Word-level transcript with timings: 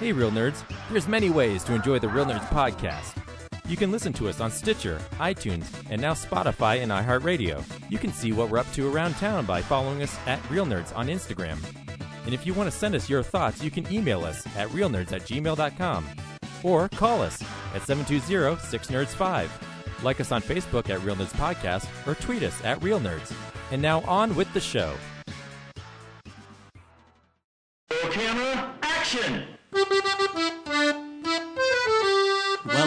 Hey, 0.00 0.12
Real 0.12 0.30
Nerds. 0.30 0.64
There's 0.90 1.06
many 1.06 1.30
ways 1.30 1.62
to 1.64 1.74
enjoy 1.74 1.98
the 2.00 2.08
Real 2.08 2.26
Nerds 2.26 2.48
podcast. 2.48 3.16
You 3.68 3.76
can 3.76 3.92
listen 3.92 4.12
to 4.14 4.28
us 4.28 4.40
on 4.40 4.50
Stitcher, 4.50 5.00
iTunes, 5.12 5.66
and 5.88 6.02
now 6.02 6.14
Spotify 6.14 6.82
and 6.82 6.90
iHeartRadio. 6.90 7.64
You 7.90 7.98
can 7.98 8.12
see 8.12 8.32
what 8.32 8.50
we're 8.50 8.58
up 8.58 8.70
to 8.72 8.92
around 8.92 9.14
town 9.14 9.46
by 9.46 9.62
following 9.62 10.02
us 10.02 10.18
at 10.26 10.50
Real 10.50 10.66
Nerds 10.66 10.94
on 10.96 11.06
Instagram. 11.06 11.58
And 12.24 12.34
if 12.34 12.44
you 12.44 12.54
want 12.54 12.70
to 12.70 12.76
send 12.76 12.94
us 12.94 13.08
your 13.08 13.22
thoughts, 13.22 13.62
you 13.62 13.70
can 13.70 13.90
email 13.92 14.24
us 14.24 14.44
at 14.56 14.68
realnerds 14.70 15.12
at 15.12 15.22
gmail.com 15.22 16.06
or 16.62 16.88
call 16.88 17.22
us 17.22 17.40
at 17.74 17.82
720-6nerds5. 17.82 19.48
Like 20.02 20.20
us 20.20 20.32
on 20.32 20.42
Facebook 20.42 20.90
at 20.90 21.02
Real 21.02 21.16
Nerds 21.16 21.32
Podcast 21.34 21.86
or 22.06 22.14
tweet 22.16 22.42
us 22.42 22.62
at 22.64 22.82
Real 22.82 22.98
Nerds. 22.98 23.32
And 23.70 23.80
now 23.80 24.00
on 24.02 24.34
with 24.34 24.52
the 24.54 24.60
show. 24.60 24.94
Camera, 28.10 28.74
action! 28.82 29.53
Well, 29.74 29.90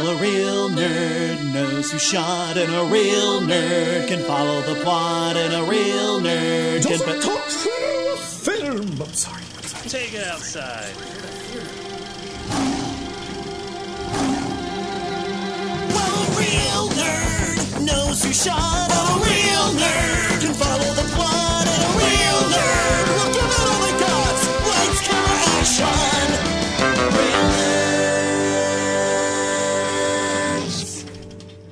a 0.07 0.15
real 0.21 0.69
nerd 0.69 1.53
knows 1.53 1.91
who 1.91 1.99
shot, 1.99 2.55
and 2.55 2.73
a 2.73 2.85
real 2.85 3.41
nerd 3.41 4.07
can 4.07 4.23
follow 4.23 4.61
the 4.61 4.75
plot, 4.83 5.35
and 5.35 5.53
a 5.53 5.63
real 5.69 6.21
nerd 6.21 6.83
can. 6.83 6.91
Doesn't 6.99 7.21
talk 7.21 7.43
through 7.43 8.15
film. 8.15 9.01
I'm 9.01 9.13
sorry. 9.13 9.43
I'm 9.57 9.63
sorry. 9.63 9.89
Take 9.89 10.13
it 10.13 10.25
outside. 10.27 10.93
Well, 15.91 16.23
a 16.23 16.25
real 16.39 16.87
nerd 16.95 17.83
knows 17.85 18.23
who 18.23 18.31
shot, 18.31 18.91
and 18.91 19.09
a 19.11 19.15
real 19.27 19.73
nerd 19.83 20.39
can 20.39 20.53
follow 20.53 20.93
the 20.93 21.03
plot, 21.15 21.36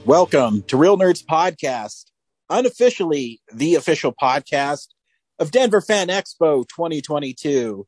Welcome 0.06 0.62
to 0.68 0.78
Real 0.78 0.98
Nerds 0.98 1.26
Podcast, 1.26 2.06
unofficially 2.50 3.42
the 3.52 3.74
official 3.76 4.14
podcast 4.14 4.90
of 5.40 5.52
Denver 5.52 5.82
Fan 5.82 6.10
Expo 6.10 6.64
2022. 6.68 7.88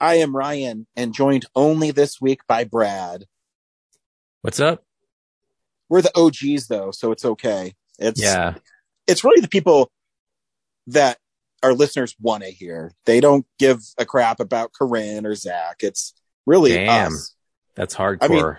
I 0.00 0.16
am 0.16 0.34
Ryan 0.34 0.86
and 0.96 1.14
joined 1.14 1.46
only 1.54 1.92
this 1.92 2.20
week 2.20 2.40
by 2.48 2.64
Brad. 2.64 3.26
What's 4.40 4.58
up? 4.58 4.84
We're 5.88 6.02
the 6.02 6.10
OGs 6.18 6.66
though, 6.66 6.90
so 6.90 7.12
it's 7.12 7.24
okay. 7.24 7.74
It's 7.98 8.20
Yeah. 8.20 8.54
it's 9.06 9.22
really 9.22 9.40
the 9.40 9.48
people 9.48 9.92
that 10.88 11.18
our 11.62 11.74
listeners 11.74 12.16
want 12.20 12.42
to 12.42 12.50
hear. 12.50 12.92
They 13.04 13.20
don't 13.20 13.46
give 13.60 13.82
a 13.98 14.04
crap 14.04 14.40
about 14.40 14.72
Corinne 14.72 15.26
or 15.26 15.36
Zach. 15.36 15.76
It's 15.80 16.12
really 16.44 16.74
Damn. 16.74 17.12
us. 17.12 17.36
That's 17.76 17.94
hardcore. 17.94 18.20
I 18.22 18.28
mean- 18.28 18.56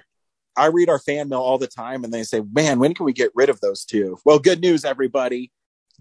I 0.56 0.68
read 0.68 0.90
our 0.90 1.00
fan 1.00 1.30
mail 1.30 1.40
all 1.40 1.58
the 1.58 1.68
time 1.68 2.04
and 2.04 2.14
they 2.14 2.24
say, 2.24 2.42
man, 2.54 2.80
when 2.80 2.94
can 2.94 3.06
we 3.06 3.14
get 3.14 3.32
rid 3.34 3.50
of 3.50 3.60
those 3.62 3.86
two? 3.86 4.18
Well, 4.26 4.40
good 4.40 4.62
news, 4.62 4.86
everybody. 4.86 5.52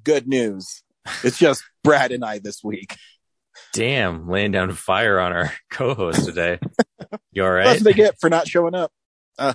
Good 0.04 0.26
news. 0.28 0.82
It's 1.24 1.38
just 1.38 1.64
Brad 1.82 2.12
and 2.12 2.24
I 2.24 2.38
this 2.38 2.62
week. 2.62 2.96
Damn, 3.72 4.28
laying 4.28 4.52
down 4.52 4.72
fire 4.72 5.18
on 5.20 5.32
our 5.32 5.52
co-host 5.70 6.24
today. 6.26 6.58
You 7.32 7.44
all 7.44 7.52
That's 7.52 7.66
right? 7.66 7.76
what 7.78 7.84
they 7.84 7.92
get 7.92 8.20
for 8.20 8.28
not 8.30 8.46
showing 8.48 8.74
up. 8.74 8.92
Um, 9.38 9.54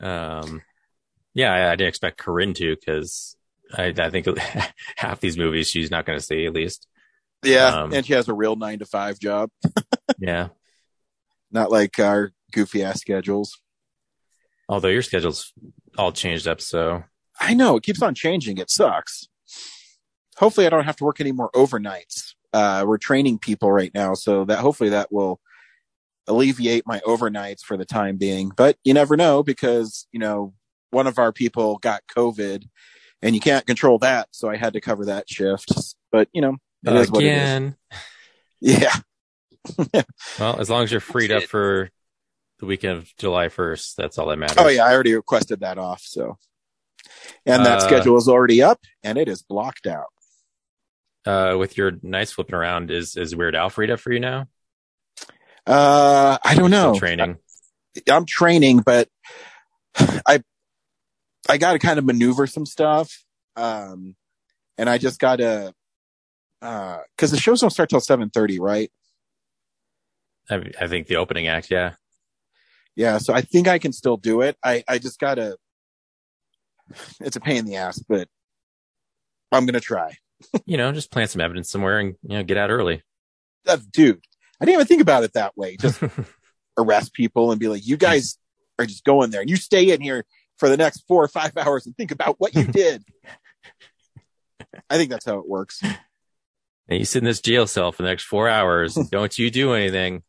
Um, 0.00 0.62
yeah, 1.34 1.52
I, 1.52 1.72
I 1.72 1.76
didn't 1.76 1.88
expect 1.88 2.18
Corinne 2.18 2.54
to 2.54 2.76
because 2.76 3.36
I, 3.72 3.92
I 3.96 4.10
think 4.10 4.26
half 4.96 5.20
these 5.20 5.38
movies 5.38 5.68
she's 5.68 5.90
not 5.90 6.04
going 6.06 6.18
to 6.18 6.24
see 6.24 6.46
at 6.46 6.52
least. 6.52 6.86
yeah. 7.42 7.82
Um, 7.82 7.92
and 7.92 8.04
she 8.04 8.12
has 8.12 8.28
a 8.28 8.34
real 8.34 8.56
nine 8.56 8.80
to 8.80 8.86
five 8.86 9.18
job, 9.18 9.50
Yeah. 10.18 10.48
not 11.50 11.70
like 11.70 11.98
our 11.98 12.32
goofy 12.54 12.82
ass 12.82 13.00
schedules. 13.00 13.58
Although 14.68 14.88
your 14.88 15.02
schedule's 15.02 15.52
all 15.98 16.12
changed 16.12 16.48
up, 16.48 16.60
so 16.60 17.02
I 17.40 17.54
know 17.54 17.76
it 17.76 17.82
keeps 17.82 18.00
on 18.00 18.14
changing. 18.14 18.58
It 18.58 18.70
sucks. 18.70 19.28
Hopefully 20.38 20.66
I 20.66 20.70
don't 20.70 20.84
have 20.84 20.96
to 20.96 21.04
work 21.04 21.20
any 21.20 21.32
more 21.32 21.50
overnights. 21.52 22.34
Uh, 22.52 22.84
we're 22.86 22.98
training 22.98 23.38
people 23.38 23.70
right 23.70 23.90
now. 23.94 24.14
So 24.14 24.44
that 24.44 24.60
hopefully 24.60 24.90
that 24.90 25.12
will 25.12 25.40
alleviate 26.26 26.86
my 26.86 27.00
overnights 27.00 27.60
for 27.60 27.76
the 27.76 27.84
time 27.84 28.16
being, 28.16 28.50
but 28.56 28.76
you 28.84 28.94
never 28.94 29.16
know 29.16 29.42
because, 29.42 30.06
you 30.12 30.18
know, 30.18 30.54
one 30.90 31.06
of 31.06 31.18
our 31.18 31.32
people 31.32 31.78
got 31.78 32.02
COVID 32.16 32.64
and 33.20 33.34
you 33.34 33.40
can't 33.40 33.66
control 33.66 33.98
that. 33.98 34.28
So 34.30 34.48
I 34.48 34.56
had 34.56 34.72
to 34.74 34.80
cover 34.80 35.04
that 35.06 35.28
shift, 35.28 35.72
but 36.12 36.28
you 36.32 36.40
know, 36.40 36.56
it 36.86 36.92
is 36.94 37.10
what 37.10 37.22
it 37.22 37.26
is. 37.26 37.32
again. 37.32 37.76
Yeah. 38.60 38.94
Well, 40.38 40.60
as 40.60 40.68
long 40.68 40.84
as 40.84 40.90
you're 40.90 41.00
freed 41.00 41.32
up 41.32 41.44
for 41.44 41.90
the 42.60 42.66
weekend 42.66 42.98
of 42.98 43.16
July 43.16 43.48
1st, 43.48 43.94
that's 43.96 44.18
all 44.18 44.26
that 44.28 44.38
matters. 44.38 44.56
Oh 44.58 44.68
yeah. 44.68 44.84
I 44.84 44.92
already 44.92 45.14
requested 45.14 45.60
that 45.60 45.78
off. 45.78 46.02
So, 46.02 46.38
and 47.46 47.64
that 47.66 47.78
Uh, 47.78 47.80
schedule 47.80 48.16
is 48.16 48.28
already 48.28 48.62
up 48.62 48.80
and 49.02 49.18
it 49.18 49.28
is 49.28 49.42
blocked 49.42 49.86
out. 49.86 50.06
Uh, 51.26 51.56
with 51.58 51.76
your 51.78 51.92
nights 52.02 52.32
flipping 52.32 52.54
around, 52.54 52.90
is 52.90 53.16
is 53.16 53.34
Weird 53.34 53.54
Al 53.56 53.70
freed 53.70 53.90
up 53.90 53.98
for 53.98 54.12
you 54.12 54.20
now? 54.20 54.46
Uh, 55.66 56.36
I 56.44 56.54
don't 56.54 56.70
know. 56.70 56.94
Training. 56.98 57.38
I'm 58.10 58.26
training, 58.26 58.80
but 58.80 59.08
I 59.96 60.42
I 61.48 61.56
got 61.56 61.72
to 61.72 61.78
kind 61.78 61.98
of 61.98 62.04
maneuver 62.04 62.46
some 62.46 62.66
stuff, 62.66 63.24
um, 63.56 64.16
and 64.76 64.90
I 64.90 64.98
just 64.98 65.18
got 65.18 65.36
to 65.36 65.72
uh, 66.60 66.98
because 67.16 67.30
the 67.30 67.38
shows 67.38 67.62
don't 67.62 67.70
start 67.70 67.88
till 67.88 68.00
seven 68.00 68.28
thirty, 68.28 68.60
right? 68.60 68.90
I, 70.50 70.62
I 70.78 70.88
think 70.88 71.06
the 71.06 71.16
opening 71.16 71.46
act, 71.48 71.70
yeah. 71.70 71.94
Yeah, 72.96 73.18
so 73.18 73.34
I 73.34 73.40
think 73.40 73.66
I 73.68 73.78
can 73.78 73.92
still 73.92 74.16
do 74.16 74.40
it. 74.42 74.56
I 74.64 74.84
I 74.88 74.98
just 74.98 75.18
gotta. 75.18 75.56
It's 77.20 77.36
a 77.36 77.40
pain 77.40 77.56
in 77.58 77.64
the 77.64 77.76
ass, 77.76 77.98
but 78.08 78.28
I'm 79.52 79.66
gonna 79.66 79.80
try. 79.80 80.16
You 80.66 80.76
know, 80.76 80.92
just 80.92 81.10
plant 81.10 81.30
some 81.30 81.40
evidence 81.40 81.70
somewhere 81.70 81.98
and 81.98 82.16
you 82.22 82.36
know 82.36 82.42
get 82.42 82.58
out 82.58 82.68
early. 82.70 83.02
Uh, 83.66 83.78
dude, 83.92 84.20
I 84.60 84.64
didn't 84.66 84.74
even 84.74 84.86
think 84.86 85.00
about 85.00 85.24
it 85.24 85.32
that 85.32 85.56
way. 85.56 85.76
Just 85.78 86.02
arrest 86.78 87.14
people 87.14 87.50
and 87.50 87.58
be 87.58 87.68
like, 87.68 87.86
you 87.86 87.96
guys 87.96 88.36
are 88.78 88.84
just 88.84 89.04
going 89.04 89.30
there. 89.30 89.40
and 89.40 89.48
You 89.48 89.56
stay 89.56 89.90
in 89.90 90.02
here 90.02 90.24
for 90.58 90.68
the 90.68 90.76
next 90.76 91.04
four 91.08 91.24
or 91.24 91.28
five 91.28 91.52
hours 91.56 91.86
and 91.86 91.96
think 91.96 92.10
about 92.10 92.36
what 92.38 92.54
you 92.54 92.64
did. 92.64 93.04
I 94.90 94.98
think 94.98 95.08
that's 95.10 95.24
how 95.24 95.38
it 95.38 95.48
works. 95.48 95.80
and 95.82 96.98
you 96.98 97.04
sit 97.06 97.18
in 97.18 97.24
this 97.24 97.40
jail 97.40 97.66
cell 97.66 97.90
for 97.92 98.02
the 98.02 98.08
next 98.08 98.24
four 98.24 98.48
hours. 98.48 98.94
Don't 99.10 99.38
you 99.38 99.50
do 99.50 99.72
anything? 99.72 100.24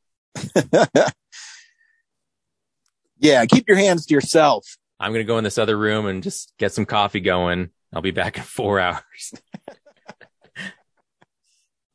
Yeah, 3.20 3.46
keep 3.46 3.68
your 3.68 3.78
hands 3.78 4.06
to 4.08 4.14
yourself. 4.14 4.66
I'm 5.00 5.12
gonna 5.12 5.24
go 5.24 5.38
in 5.38 5.44
this 5.44 5.58
other 5.58 5.78
room 5.78 6.06
and 6.06 6.24
just 6.24 6.54
get 6.58 6.74
some 6.74 6.86
coffee 6.86 7.20
going. 7.20 7.70
I'll 7.94 8.02
be 8.02 8.12
back 8.12 8.38
in 8.38 8.44
four 8.44 8.80
hours. 8.80 9.34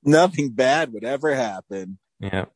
Nothing 0.03 0.51
bad 0.51 0.93
would 0.93 1.05
ever 1.05 1.35
happen. 1.35 1.99
yeah. 2.21 2.47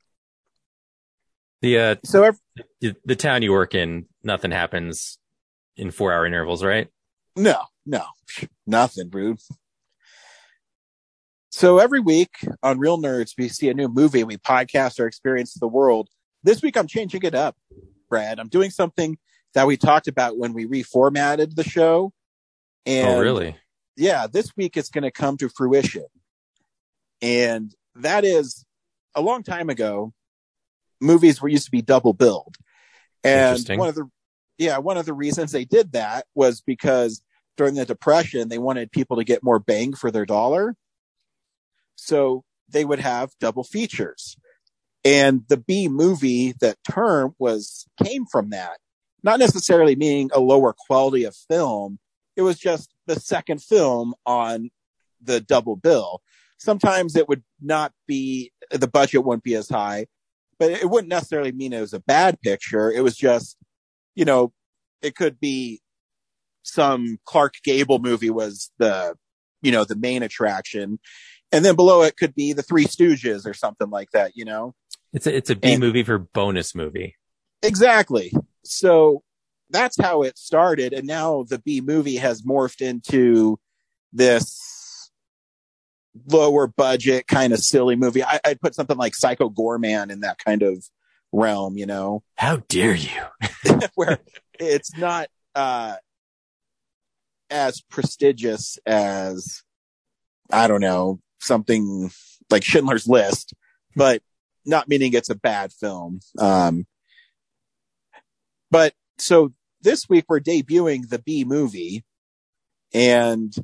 The 1.61 1.79
uh 1.79 1.97
So, 2.05 2.33
the, 2.81 2.95
the 3.05 3.17
town 3.17 3.43
you 3.43 3.53
work 3.53 3.75
in, 3.75 4.07
nothing 4.23 4.51
happens 4.51 5.19
in 5.77 5.91
four 5.91 6.13
hour 6.13 6.27
intervals, 6.27 6.65
right? 6.65 6.89
no, 7.37 7.57
no, 7.85 8.05
nothing, 8.67 9.11
rude. 9.11 9.39
So 11.51 11.79
every 11.79 12.01
week 12.01 12.31
on 12.63 12.79
Real 12.79 12.99
Nerds, 12.99 13.33
we 13.39 13.49
see 13.49 13.69
a 13.69 13.75
new 13.75 13.89
movie 13.89 14.21
and 14.21 14.29
we 14.29 14.37
podcast 14.37 15.01
our 15.01 15.07
experience 15.07 15.55
of 15.57 15.61
the 15.61 15.69
world. 15.69 16.09
This 16.43 16.63
week, 16.63 16.77
I'm 16.77 16.87
changing 16.87 17.23
it 17.23 17.35
up, 17.35 17.57
Brad. 18.15 18.39
I'm 18.39 18.47
doing 18.47 18.71
something 18.71 19.19
that 19.55 19.67
we 19.67 19.77
talked 19.77 20.07
about 20.07 20.39
when 20.39 20.53
we 20.53 20.67
reformatted 20.67 21.57
the 21.57 21.65
show. 21.65 22.13
Oh, 22.87 22.91
and 22.91 23.09
oh, 23.09 23.21
really? 23.21 23.57
yeah, 23.97 24.29
this 24.29 24.53
week 24.57 24.77
it's 24.77 24.89
going 24.89 25.03
to 25.03 25.11
come 25.11 25.37
to 25.39 25.49
fruition. 25.49 26.07
And 27.21 27.75
that 27.97 28.25
is 28.25 28.65
a 29.17 29.21
long 29.21 29.43
time 29.43 29.69
ago, 29.69 30.13
movies 31.01 31.43
were 31.43 31.49
used 31.49 31.65
to 31.65 31.73
be 31.73 31.83
double 31.83 32.13
billed. 32.13 32.55
And 33.25 33.59
one 33.71 33.89
of 33.89 33.97
the, 33.97 34.09
yeah, 34.59 34.79
one 34.79 34.97
of 34.97 35.07
the 35.07 35.13
reasons 35.13 35.51
they 35.51 35.65
did 35.65 35.91
that 35.91 36.25
was 36.37 36.61
because 36.61 37.21
during 37.57 37.75
the 37.75 37.85
depression, 37.85 38.49
they 38.49 38.59
wanted 38.59 38.93
people 38.93 39.17
to 39.17 39.25
get 39.25 39.43
more 39.43 39.59
bang 39.59 39.93
for 39.93 40.13
their 40.13 40.25
dollar. 40.25 40.77
So 41.97 42.45
they 42.69 42.85
would 42.85 43.01
have 43.01 43.33
double 43.41 43.65
features. 43.65 44.37
And 45.05 45.43
the 45.49 45.59
B 45.59 45.89
movie, 45.89 46.55
that 46.61 46.79
term 46.91 47.35
was, 47.39 47.87
came 48.03 48.25
from 48.27 48.51
that. 48.51 48.79
Not 49.23 49.39
necessarily 49.39 49.97
meaning 49.97 50.31
a 50.33 50.41
lower 50.41 50.75
quality 50.75 51.25
of 51.25 51.37
film. 51.37 51.99
It 52.37 52.43
was 52.43 52.59
just 52.59 52.91
the 53.07 53.21
second 53.21 53.63
film 53.63 54.15
on 54.27 54.71
the 55.23 55.41
double 55.41 55.77
bill. 55.77 56.21
Sometimes 56.59 57.17
it 57.17 57.29
would 57.29 57.43
not 57.61 57.93
be, 58.07 58.53
the 58.71 58.89
budget 58.89 59.25
wouldn't 59.25 59.45
be 59.45 59.55
as 59.55 59.69
high, 59.69 60.07
but 60.59 60.71
it 60.71 60.89
wouldn't 60.89 61.11
necessarily 61.11 61.53
mean 61.53 61.73
it 61.73 61.81
was 61.81 61.93
a 61.93 62.01
bad 62.01 62.41
picture. 62.41 62.91
It 62.91 63.03
was 63.03 63.17
just, 63.17 63.57
you 64.15 64.25
know, 64.25 64.53
it 65.03 65.17
could 65.17 65.39
be 65.39 65.81
some 66.63 67.19
Clark 67.27 67.55
Gable 67.63 67.99
movie 67.99 68.31
was 68.31 68.71
the, 68.79 69.15
you 69.61 69.73
know, 69.73 69.85
the 69.85 69.97
main 69.97 70.23
attraction. 70.23 70.99
And 71.53 71.65
then 71.65 71.77
below 71.77 72.03
it 72.03 72.17
could 72.17 72.35
be 72.35 72.53
the 72.53 72.63
Three 72.63 72.87
Stooges 72.87 73.47
or 73.47 73.55
something 73.55 73.91
like 73.91 74.11
that, 74.13 74.33
you 74.35 74.45
know? 74.45 74.75
It's 75.15 75.27
a, 75.27 75.35
it's 75.35 75.51
a 75.51 75.57
B 75.57 75.73
And- 75.73 75.81
movie 75.81 76.03
for 76.03 76.19
bonus 76.19 76.75
movie. 76.75 77.17
Exactly. 77.63 78.31
So 78.65 79.23
that's 79.71 79.99
how 79.99 80.23
it 80.23 80.37
started. 80.37 80.93
And 80.93 81.07
now 81.07 81.45
the 81.49 81.59
B 81.59 81.81
movie 81.81 82.17
has 82.17 82.43
morphed 82.43 82.83
into 82.83 83.59
this 84.13 85.11
lower 86.31 86.67
budget 86.67 87.27
kind 87.27 87.53
of 87.53 87.59
silly 87.61 87.97
movie. 87.97 88.23
I, 88.23 88.39
I'd 88.45 88.61
put 88.61 88.75
something 88.75 88.97
like 88.99 89.15
Psycho 89.15 89.49
Goreman 89.49 90.11
in 90.11 90.21
that 90.21 90.39
kind 90.45 90.63
of 90.63 90.85
realm, 91.33 91.77
you 91.79 91.87
know, 91.87 92.23
How 92.37 92.59
dare 92.69 92.95
you? 92.95 93.11
where 93.95 94.19
it's 94.61 94.97
not, 94.97 95.29
uh, 95.55 95.97
as 97.51 97.81
prestigious 97.81 98.79
as, 98.87 99.63
I 100.53 100.67
don't 100.69 100.81
know, 100.81 101.21
something 101.41 102.11
like 102.51 102.65
Schindler's 102.65 103.07
List, 103.07 103.55
but 103.97 104.23
not 104.65 104.89
meaning 104.89 105.13
it's 105.13 105.31
a 105.31 105.35
bad 105.35 105.73
film. 105.73 106.21
Um, 106.39 106.87
but 108.71 108.95
so 109.19 109.53
this 109.83 110.09
week 110.09 110.25
we're 110.29 110.41
debuting 110.41 111.09
the 111.09 111.19
B 111.19 111.45
movie 111.45 112.05
and 112.93 113.55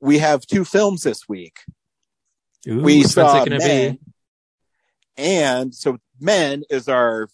we 0.00 0.18
have 0.18 0.46
two 0.46 0.64
films 0.64 1.02
this 1.02 1.28
week. 1.28 1.58
Ooh, 2.68 2.82
we 2.82 3.04
saw 3.04 3.44
Men, 3.44 3.92
be? 3.92 4.00
and 5.16 5.74
so 5.74 5.98
Men 6.20 6.64
is 6.68 6.88
our 6.88 7.28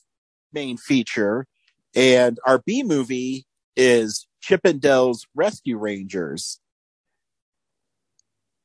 main 0.53 0.77
feature, 0.77 1.47
and 1.95 2.39
our 2.47 2.59
B 2.59 2.83
movie 2.83 3.47
is 3.75 4.27
Chip 4.41 4.61
'n 4.65 4.79
Dale's 4.79 5.27
Rescue 5.35 5.79
Rangers. 5.79 6.61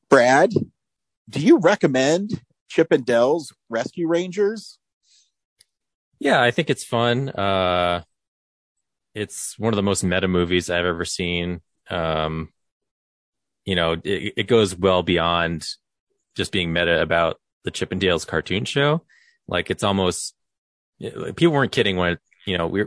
Brad, 0.10 0.52
do 1.30 1.40
you 1.40 1.58
recommend 1.58 2.42
Chip 2.68 2.92
'n 2.92 3.02
Dale's 3.04 3.54
Rescue 3.70 4.08
Rangers? 4.08 4.80
Yeah, 6.20 6.42
I 6.42 6.52
think 6.52 6.70
it's 6.70 6.84
fun. 6.84 7.30
Uh, 7.30 8.04
it's 9.14 9.58
one 9.58 9.74
of 9.74 9.76
the 9.76 9.84
most 9.84 10.04
meta 10.04 10.28
movies 10.28 10.70
I've 10.70 10.86
ever 10.86 11.06
seen. 11.06 11.62
Um, 11.90 12.50
you 13.66 13.76
know, 13.76 13.94
it, 14.04 14.34
it 14.38 14.48
goes 14.48 14.76
well 14.76 15.04
beyond 15.04 15.68
just 16.36 16.52
being 16.52 16.72
meta 16.72 17.02
about 17.02 17.40
the 17.64 17.72
Chip 17.72 17.92
and 17.92 18.00
Dale's 18.00 18.26
cartoon 18.26 18.66
show. 18.66 19.04
Like 19.48 19.70
it's 19.70 19.84
almost 19.84 20.36
people 21.00 21.52
weren't 21.52 21.72
kidding 21.72 21.98
when 21.98 22.18
you 22.46 22.58
know 22.58 22.68
we 22.68 22.86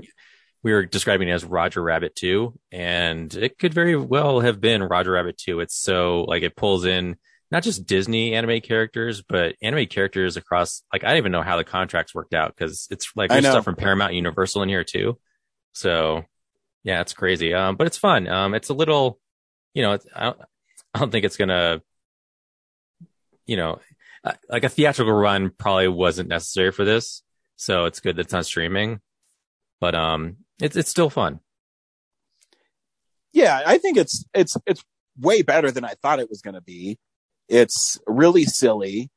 we 0.62 0.72
were 0.72 0.84
describing 0.84 1.28
it 1.28 1.32
as 1.32 1.44
Roger 1.44 1.82
Rabbit 1.82 2.14
2 2.16 2.58
and 2.70 3.32
it 3.34 3.58
could 3.58 3.72
very 3.72 3.96
well 3.96 4.40
have 4.40 4.60
been 4.60 4.82
Roger 4.82 5.12
Rabbit 5.12 5.38
2. 5.38 5.60
It's 5.60 5.76
so 5.76 6.24
like 6.24 6.42
it 6.42 6.56
pulls 6.56 6.84
in 6.84 7.16
not 7.50 7.62
just 7.62 7.86
Disney 7.86 8.34
anime 8.34 8.60
characters, 8.60 9.22
but 9.22 9.56
anime 9.62 9.86
characters 9.86 10.36
across 10.36 10.82
like 10.92 11.04
I 11.04 11.08
don't 11.08 11.18
even 11.18 11.32
know 11.32 11.42
how 11.42 11.56
the 11.56 11.64
contracts 11.64 12.14
worked 12.14 12.34
out 12.34 12.54
because 12.54 12.86
it's 12.90 13.10
like 13.16 13.30
there's 13.30 13.44
stuff 13.44 13.64
from 13.64 13.76
Paramount 13.76 14.14
Universal 14.14 14.62
in 14.62 14.68
here 14.68 14.84
too. 14.84 15.18
So 15.72 16.24
yeah, 16.84 17.00
it's 17.00 17.12
crazy. 17.12 17.52
Um, 17.54 17.76
but 17.76 17.86
it's 17.86 17.98
fun. 17.98 18.28
Um, 18.28 18.54
it's 18.54 18.68
a 18.68 18.74
little, 18.74 19.18
you 19.74 19.82
know, 19.82 19.92
it's, 19.92 20.06
I 20.14 20.24
don't, 20.24 20.40
I 20.94 20.98
don't 21.00 21.10
think 21.10 21.24
it's 21.24 21.36
gonna, 21.36 21.82
you 23.46 23.56
know, 23.56 23.80
like 24.48 24.64
a 24.64 24.68
theatrical 24.68 25.12
run 25.12 25.50
probably 25.50 25.88
wasn't 25.88 26.28
necessary 26.28 26.72
for 26.72 26.84
this. 26.84 27.22
So 27.56 27.84
it's 27.84 28.00
good 28.00 28.16
that 28.16 28.22
it's 28.22 28.34
on 28.34 28.44
streaming, 28.44 29.00
but 29.80 29.94
um, 29.94 30.38
it's 30.60 30.76
it's 30.76 30.90
still 30.90 31.10
fun. 31.10 31.40
Yeah, 33.32 33.60
I 33.64 33.78
think 33.78 33.96
it's 33.96 34.24
it's 34.34 34.56
it's 34.66 34.82
way 35.18 35.42
better 35.42 35.70
than 35.70 35.84
I 35.84 35.94
thought 36.02 36.20
it 36.20 36.30
was 36.30 36.42
going 36.42 36.54
to 36.54 36.60
be. 36.60 36.98
It's 37.50 37.98
really 38.06 38.44
silly. 38.44 39.10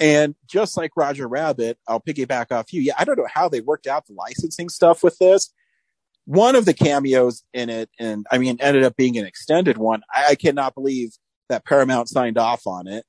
And 0.00 0.34
just 0.46 0.76
like 0.76 0.96
Roger 0.96 1.28
Rabbit, 1.28 1.78
I'll 1.86 2.00
piggyback 2.00 2.50
off 2.50 2.72
you. 2.72 2.80
Yeah, 2.80 2.94
I 2.98 3.04
don't 3.04 3.18
know 3.18 3.28
how 3.32 3.48
they 3.48 3.60
worked 3.60 3.86
out 3.86 4.06
the 4.06 4.14
licensing 4.14 4.68
stuff 4.68 5.02
with 5.02 5.18
this. 5.18 5.52
One 6.24 6.56
of 6.56 6.64
the 6.64 6.74
cameos 6.74 7.42
in 7.52 7.68
it, 7.68 7.90
and 7.98 8.26
I 8.30 8.38
mean, 8.38 8.58
ended 8.60 8.84
up 8.84 8.96
being 8.96 9.18
an 9.18 9.26
extended 9.26 9.76
one. 9.76 10.02
I, 10.12 10.28
I 10.30 10.34
cannot 10.34 10.74
believe 10.74 11.10
that 11.48 11.64
Paramount 11.64 12.08
signed 12.08 12.38
off 12.38 12.66
on 12.66 12.86
it. 12.86 13.04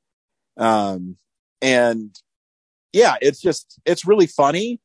Um, 0.57 1.17
and 1.61 2.15
yeah, 2.91 3.15
it's 3.21 3.41
just, 3.41 3.79
it's 3.85 4.07
really 4.07 4.27
funny. 4.27 4.81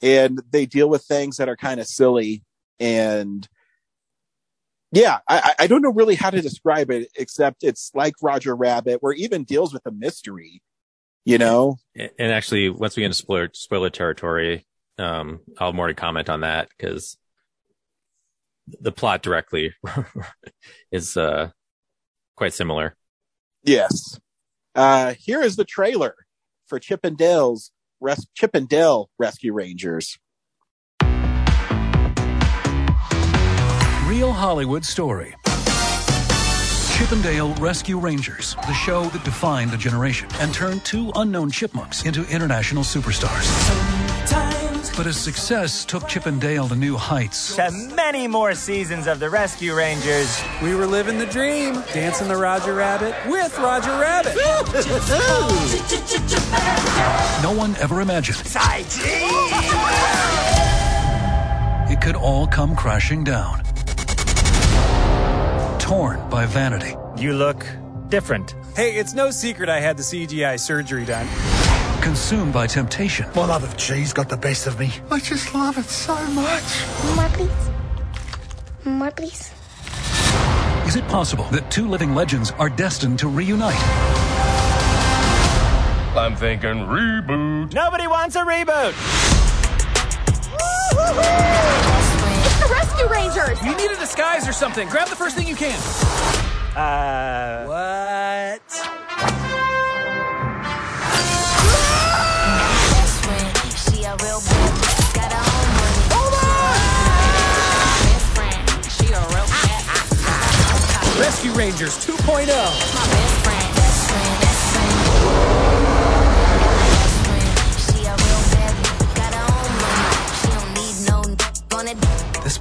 And 0.00 0.40
they 0.50 0.64
deal 0.64 0.88
with 0.88 1.04
things 1.04 1.38
that 1.38 1.48
are 1.48 1.56
kind 1.56 1.80
of 1.80 1.86
silly. 1.86 2.44
And 2.78 3.48
yeah, 4.92 5.18
I, 5.28 5.54
I 5.58 5.66
don't 5.66 5.82
know 5.82 5.92
really 5.92 6.14
how 6.14 6.30
to 6.30 6.40
describe 6.40 6.90
it, 6.90 7.10
except 7.16 7.62
it's 7.62 7.90
like 7.94 8.14
Roger 8.22 8.56
Rabbit, 8.56 9.02
where 9.02 9.12
it 9.12 9.18
even 9.18 9.44
deals 9.44 9.72
with 9.72 9.84
a 9.86 9.90
mystery, 9.90 10.62
you 11.24 11.38
know? 11.38 11.76
And 11.94 12.10
and 12.18 12.32
actually, 12.32 12.70
once 12.70 12.96
we 12.96 13.02
get 13.02 13.06
into 13.06 13.18
spoiler 13.18 13.50
spoiler 13.52 13.90
territory, 13.90 14.66
um, 14.98 15.40
I'll 15.58 15.72
more 15.72 15.88
to 15.88 15.94
comment 15.94 16.28
on 16.28 16.40
that 16.40 16.68
because 16.76 17.18
the 18.80 18.92
plot 18.92 19.22
directly 19.22 19.74
is 20.92 21.16
uh 21.16 21.50
quite 22.36 22.54
similar. 22.54 22.96
Yes. 23.64 24.18
Uh, 24.74 25.14
here 25.18 25.42
is 25.42 25.56
the 25.56 25.64
trailer 25.64 26.14
for 26.66 26.78
Chip 26.78 27.04
'n 27.04 27.14
Dale's 27.14 27.72
Res- 28.00 28.28
Chip 28.34 28.54
'n 28.54 28.66
Dale 28.66 29.10
Rescue 29.18 29.52
Rangers. 29.52 30.18
Real 34.18 34.32
Hollywood 34.32 34.84
story. 34.84 35.36
Chip 35.46 37.12
'n 37.12 37.22
Dale 37.22 37.54
Rescue 37.60 38.00
Rangers, 38.00 38.56
the 38.66 38.74
show 38.74 39.04
that 39.10 39.22
defined 39.22 39.72
a 39.72 39.76
generation 39.76 40.28
and 40.40 40.52
turned 40.52 40.84
two 40.84 41.12
unknown 41.14 41.52
chipmunks 41.52 42.02
into 42.02 42.26
international 42.26 42.82
superstars. 42.82 43.46
But 44.96 45.06
as 45.06 45.16
success 45.16 45.84
took 45.84 46.08
Chip 46.08 46.26
'n 46.26 46.40
Dale 46.40 46.66
to 46.66 46.74
new 46.74 46.96
heights, 46.96 47.54
to 47.54 47.70
many 47.94 48.26
more 48.26 48.56
seasons 48.56 49.06
of 49.06 49.20
the 49.20 49.30
Rescue 49.30 49.72
Rangers. 49.72 50.42
We 50.64 50.74
were 50.74 50.86
living 50.86 51.20
the 51.20 51.26
dream, 51.26 51.84
dancing 51.94 52.26
the 52.26 52.36
Roger 52.36 52.74
Rabbit 52.74 53.14
with 53.28 53.56
Roger 53.58 53.96
Rabbit. 54.00 54.34
no 57.40 57.52
one 57.52 57.76
ever 57.76 58.00
imagined 58.00 58.42
it 61.90 62.00
could 62.02 62.16
all 62.16 62.46
come 62.48 62.74
crashing 62.76 63.22
down. 63.24 63.62
Torn 65.88 66.28
by 66.28 66.44
vanity, 66.44 66.94
You 67.16 67.32
look 67.32 67.64
different. 68.08 68.54
Hey, 68.76 68.96
it's 68.96 69.14
no 69.14 69.30
secret 69.30 69.70
I 69.70 69.80
had 69.80 69.96
the 69.96 70.02
CGI 70.02 70.60
surgery 70.60 71.06
done. 71.06 71.26
consumed 72.02 72.52
by 72.52 72.66
temptation, 72.66 73.26
My 73.34 73.46
love 73.46 73.64
of 73.64 73.74
cheese 73.78 74.12
got 74.12 74.28
the 74.28 74.36
best 74.36 74.66
of 74.66 74.78
me. 74.78 74.90
I 75.10 75.18
just 75.18 75.54
love 75.54 75.78
it 75.78 75.86
so 75.86 76.14
much. 76.32 76.62
More, 77.16 77.28
please. 77.30 77.70
More, 78.84 79.10
please. 79.10 79.50
is 80.86 80.96
it 80.96 81.06
possible 81.08 81.44
that 81.52 81.70
two 81.70 81.88
living 81.88 82.14
legends 82.14 82.50
are 82.58 82.68
destined 82.68 83.18
to 83.20 83.28
reunite? 83.28 83.82
I'm 86.16 86.36
thinking 86.36 86.84
reboot. 86.86 87.72
Nobody 87.72 88.06
wants 88.06 88.36
a 88.36 88.40
reboot. 88.44 88.94
Rescue 92.88 93.08
Rangers! 93.08 93.62
You 93.62 93.76
need 93.76 93.90
a 93.90 93.96
disguise 93.96 94.48
or 94.48 94.52
something. 94.52 94.88
Grab 94.88 95.08
the 95.08 95.16
first 95.16 95.36
thing 95.36 95.46
you 95.46 95.54
can. 95.54 95.78
Uh. 96.74 97.66
What? 97.66 98.62
Rescue 111.18 111.52
Rangers 111.52 111.98
2.0. 112.06 112.97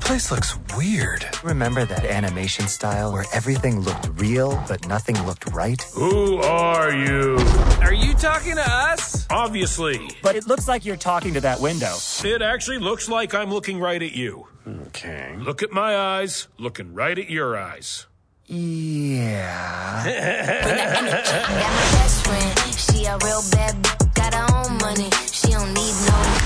place 0.08 0.32
looks 0.32 0.58
weird. 0.78 1.26
remember 1.44 1.84
that 1.84 2.06
animation 2.06 2.66
style 2.70 3.12
where 3.12 3.26
everything 3.34 3.82
looked 3.82 4.08
real 4.22 4.58
but 4.66 4.88
nothing 4.88 5.22
looked 5.26 5.54
right? 5.54 5.82
Who 5.96 6.38
are 6.38 6.94
you? 6.94 7.36
Are 7.82 7.92
you 7.94 8.14
talking 8.14 8.56
to 8.56 8.64
us? 8.66 9.28
Obviously. 9.30 10.10
But 10.24 10.38
it 10.38 10.48
looks 10.48 10.66
like 10.66 10.86
you're 10.86 10.96
talking 10.96 11.34
to 11.34 11.42
that 11.42 11.60
window. 11.60 11.94
It 12.24 12.42
actually 12.42 12.78
looks 12.80 13.10
like 13.10 13.34
I'm 13.34 13.52
looking 13.52 13.82
right 13.82 14.02
at 14.02 14.14
you. 14.14 14.48
Okay. 14.88 15.36
Look 15.40 15.62
at 15.62 15.74
my 15.74 15.98
eyes, 15.98 16.48
looking 16.58 16.94
right 16.94 17.20
at 17.20 17.30
your 17.30 17.58
eyes. 17.58 18.08
Yeah. 18.46 20.06
Got 20.06 21.74
my 21.74 21.92
best 22.00 22.26
friend, 22.26 22.60
she 22.80 23.04
a 23.04 23.18
real 23.18 23.42
bad 23.52 23.76
bitch, 23.84 24.14
got 24.16 24.34
her 24.34 24.48
own 24.56 24.78
money. 24.78 25.10
She 25.34 25.52
don't 25.52 25.74
need 25.74 25.96
no 26.08 26.38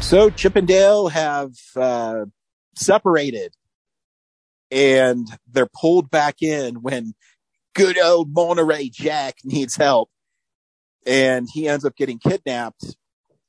So 0.00 0.30
Chip 0.30 0.56
'n 0.56 0.66
Dale 0.66 1.08
have 1.08 1.50
uh, 1.74 2.26
separated 2.74 3.54
and 4.70 5.26
they're 5.50 5.68
pulled 5.80 6.10
back 6.10 6.42
in 6.42 6.76
when 6.76 7.14
good 7.74 7.98
old 7.98 8.32
Monterey 8.32 8.88
Jack 8.88 9.36
needs 9.44 9.76
help. 9.76 10.10
And 11.06 11.48
he 11.52 11.66
ends 11.68 11.84
up 11.84 11.96
getting 11.96 12.18
kidnapped 12.18 12.96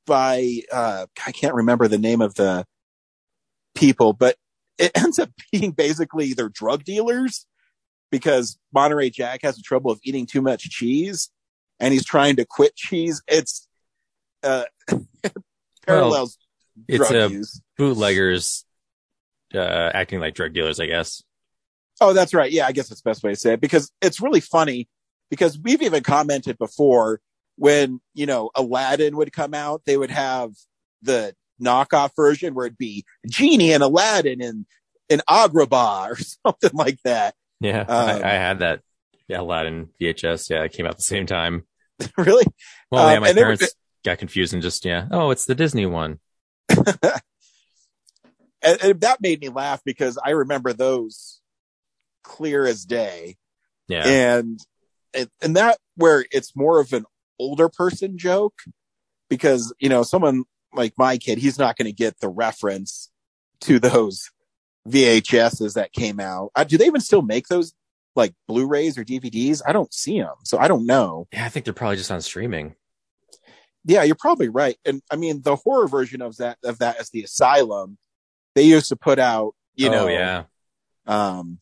by 0.06 0.62
uh 0.72 1.06
I 1.24 1.32
can't 1.32 1.54
remember 1.54 1.86
the 1.86 1.98
name 1.98 2.20
of 2.20 2.34
the 2.34 2.64
people, 3.74 4.12
but 4.12 4.36
it 4.78 4.90
ends 4.96 5.18
up 5.18 5.30
being 5.52 5.72
basically 5.72 6.32
they're 6.32 6.48
drug 6.48 6.84
dealers 6.84 7.46
because 8.10 8.58
Monterey 8.72 9.10
Jack 9.10 9.40
has 9.42 9.56
the 9.56 9.62
trouble 9.62 9.90
of 9.90 10.00
eating 10.02 10.26
too 10.26 10.42
much 10.42 10.62
cheese 10.70 11.30
and 11.78 11.92
he's 11.92 12.04
trying 12.04 12.36
to 12.36 12.44
quit 12.44 12.74
cheese. 12.74 13.22
It's 13.28 13.68
uh 14.42 14.64
parallels 15.86 16.38
It's 16.88 17.08
drug 17.08 17.30
a 17.30 17.34
use. 17.34 17.60
bootleggers 17.76 18.64
uh, 19.54 19.90
acting 19.94 20.20
like 20.20 20.34
drug 20.34 20.52
dealers, 20.52 20.80
I 20.80 20.86
guess. 20.86 21.22
Oh, 22.00 22.12
that's 22.12 22.34
right. 22.34 22.50
Yeah, 22.50 22.66
I 22.66 22.72
guess 22.72 22.88
that's 22.88 23.02
the 23.02 23.10
best 23.10 23.22
way 23.22 23.30
to 23.32 23.36
say 23.36 23.52
it 23.54 23.60
because 23.60 23.92
it's 24.00 24.20
really 24.20 24.40
funny 24.40 24.88
because 25.30 25.58
we've 25.62 25.82
even 25.82 26.02
commented 26.02 26.58
before 26.58 27.20
when, 27.56 28.00
you 28.14 28.26
know, 28.26 28.50
Aladdin 28.54 29.16
would 29.16 29.32
come 29.32 29.54
out, 29.54 29.82
they 29.86 29.96
would 29.96 30.10
have 30.10 30.50
the 31.02 31.34
knockoff 31.62 32.10
version 32.16 32.54
where 32.54 32.66
it'd 32.66 32.78
be 32.78 33.04
Genie 33.28 33.72
and 33.72 33.82
Aladdin 33.82 34.40
and 34.42 34.66
an 35.10 35.20
Agrabah 35.28 36.10
or 36.10 36.16
something 36.46 36.70
like 36.72 36.98
that. 37.04 37.34
Yeah, 37.60 37.80
Um, 37.82 37.88
I, 37.88 38.30
I 38.30 38.32
had 38.34 38.58
that. 38.60 38.80
Yeah, 39.28 39.40
Aladdin 39.40 39.88
VHS. 40.00 40.50
Yeah, 40.50 40.64
it 40.64 40.72
came 40.72 40.86
out 40.86 40.96
the 40.96 41.02
same 41.02 41.26
time. 41.26 41.64
really? 42.18 42.44
Well, 42.90 43.08
yeah, 43.08 43.16
Um, 43.16 43.22
my 43.22 43.28
and 43.28 43.36
they 43.38 43.42
were- 43.42 43.56
parents 43.56 43.74
got 44.04 44.18
confused 44.18 44.52
and 44.54 44.62
just 44.62 44.84
yeah. 44.84 45.06
Oh, 45.12 45.30
it's 45.30 45.44
the 45.44 45.54
Disney 45.54 45.86
one. 45.86 46.18
and, 48.62 48.82
and 48.82 49.00
that 49.00 49.20
made 49.20 49.40
me 49.40 49.48
laugh 49.48 49.80
because 49.84 50.18
I 50.24 50.30
remember 50.30 50.72
those 50.72 51.40
clear 52.22 52.64
as 52.66 52.84
day. 52.84 53.36
Yeah, 53.88 54.06
and 54.06 54.60
and 55.14 55.28
and 55.40 55.56
that 55.56 55.78
where 55.96 56.24
it's 56.30 56.56
more 56.56 56.80
of 56.80 56.92
an 56.92 57.04
older 57.38 57.68
person 57.68 58.16
joke 58.18 58.54
because 59.28 59.74
you 59.78 59.88
know 59.88 60.02
someone 60.02 60.44
like 60.74 60.94
my 60.96 61.18
kid 61.18 61.38
he's 61.38 61.58
not 61.58 61.76
going 61.76 61.86
to 61.86 61.92
get 61.92 62.20
the 62.20 62.28
reference 62.28 63.10
to 63.60 63.78
those 63.78 64.30
VHSs 64.88 65.74
that 65.74 65.92
came 65.92 66.20
out. 66.20 66.50
Uh, 66.54 66.64
do 66.64 66.78
they 66.78 66.86
even 66.86 67.00
still 67.00 67.22
make 67.22 67.48
those 67.48 67.74
like 68.14 68.34
Blu-rays 68.48 68.98
or 68.98 69.04
DVDs? 69.04 69.62
I 69.66 69.72
don't 69.72 69.92
see 69.92 70.20
them, 70.20 70.34
so 70.44 70.58
I 70.58 70.68
don't 70.68 70.86
know. 70.86 71.26
yeah. 71.32 71.44
I 71.44 71.48
think 71.48 71.64
they're 71.64 71.74
probably 71.74 71.96
just 71.96 72.10
on 72.10 72.20
streaming. 72.20 72.74
Yeah, 73.84 74.04
you're 74.04 74.16
probably 74.16 74.48
right. 74.48 74.76
And 74.84 75.02
I 75.10 75.16
mean, 75.16 75.42
the 75.42 75.56
horror 75.56 75.88
version 75.88 76.22
of 76.22 76.36
that 76.36 76.58
of 76.64 76.78
that 76.78 77.00
is 77.00 77.10
the 77.10 77.24
Asylum. 77.24 77.98
They 78.54 78.62
used 78.62 78.88
to 78.88 78.96
put 78.96 79.18
out, 79.18 79.54
you 79.74 79.88
oh 79.88 79.92
know, 79.92 80.08
yeah, 80.08 80.44
um, 81.06 81.58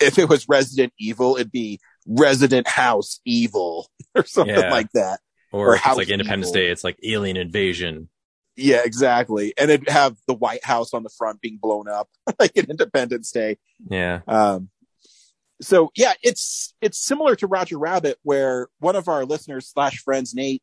if 0.00 0.18
it 0.18 0.28
was 0.28 0.48
Resident 0.48 0.92
Evil, 0.98 1.36
it'd 1.36 1.52
be 1.52 1.80
Resident 2.06 2.66
House 2.66 3.20
Evil 3.24 3.88
or 4.14 4.24
something 4.26 4.54
Yeah. 4.54 4.70
like 4.70 4.90
that. 4.92 5.20
or, 5.52 5.68
or 5.68 5.74
if 5.74 5.78
it's 5.78 5.84
House 5.86 5.96
like 5.96 6.08
Independence 6.08 6.48
Evil. 6.50 6.60
Day. 6.62 6.70
It's 6.70 6.84
like 6.84 6.98
Alien 7.04 7.36
Invasion. 7.36 8.08
Yeah, 8.56 8.82
exactly. 8.84 9.54
And 9.56 9.70
it'd 9.70 9.88
have 9.88 10.16
the 10.26 10.34
White 10.34 10.64
House 10.64 10.92
on 10.92 11.02
the 11.04 11.08
front 11.16 11.40
being 11.40 11.58
blown 11.62 11.88
up 11.88 12.08
like 12.38 12.54
in 12.56 12.66
Independence 12.70 13.30
Day. 13.30 13.56
Yeah, 13.88 14.20
Um, 14.26 14.68
so 15.60 15.90
yeah, 15.96 16.12
it's 16.22 16.74
it's 16.80 16.98
similar 16.98 17.36
to 17.36 17.46
Roger 17.46 17.78
Rabbit, 17.78 18.18
where 18.24 18.68
one 18.80 18.96
of 18.96 19.06
our 19.08 19.24
listeners 19.24 19.68
slash 19.68 19.98
friends, 19.98 20.34
Nate, 20.34 20.62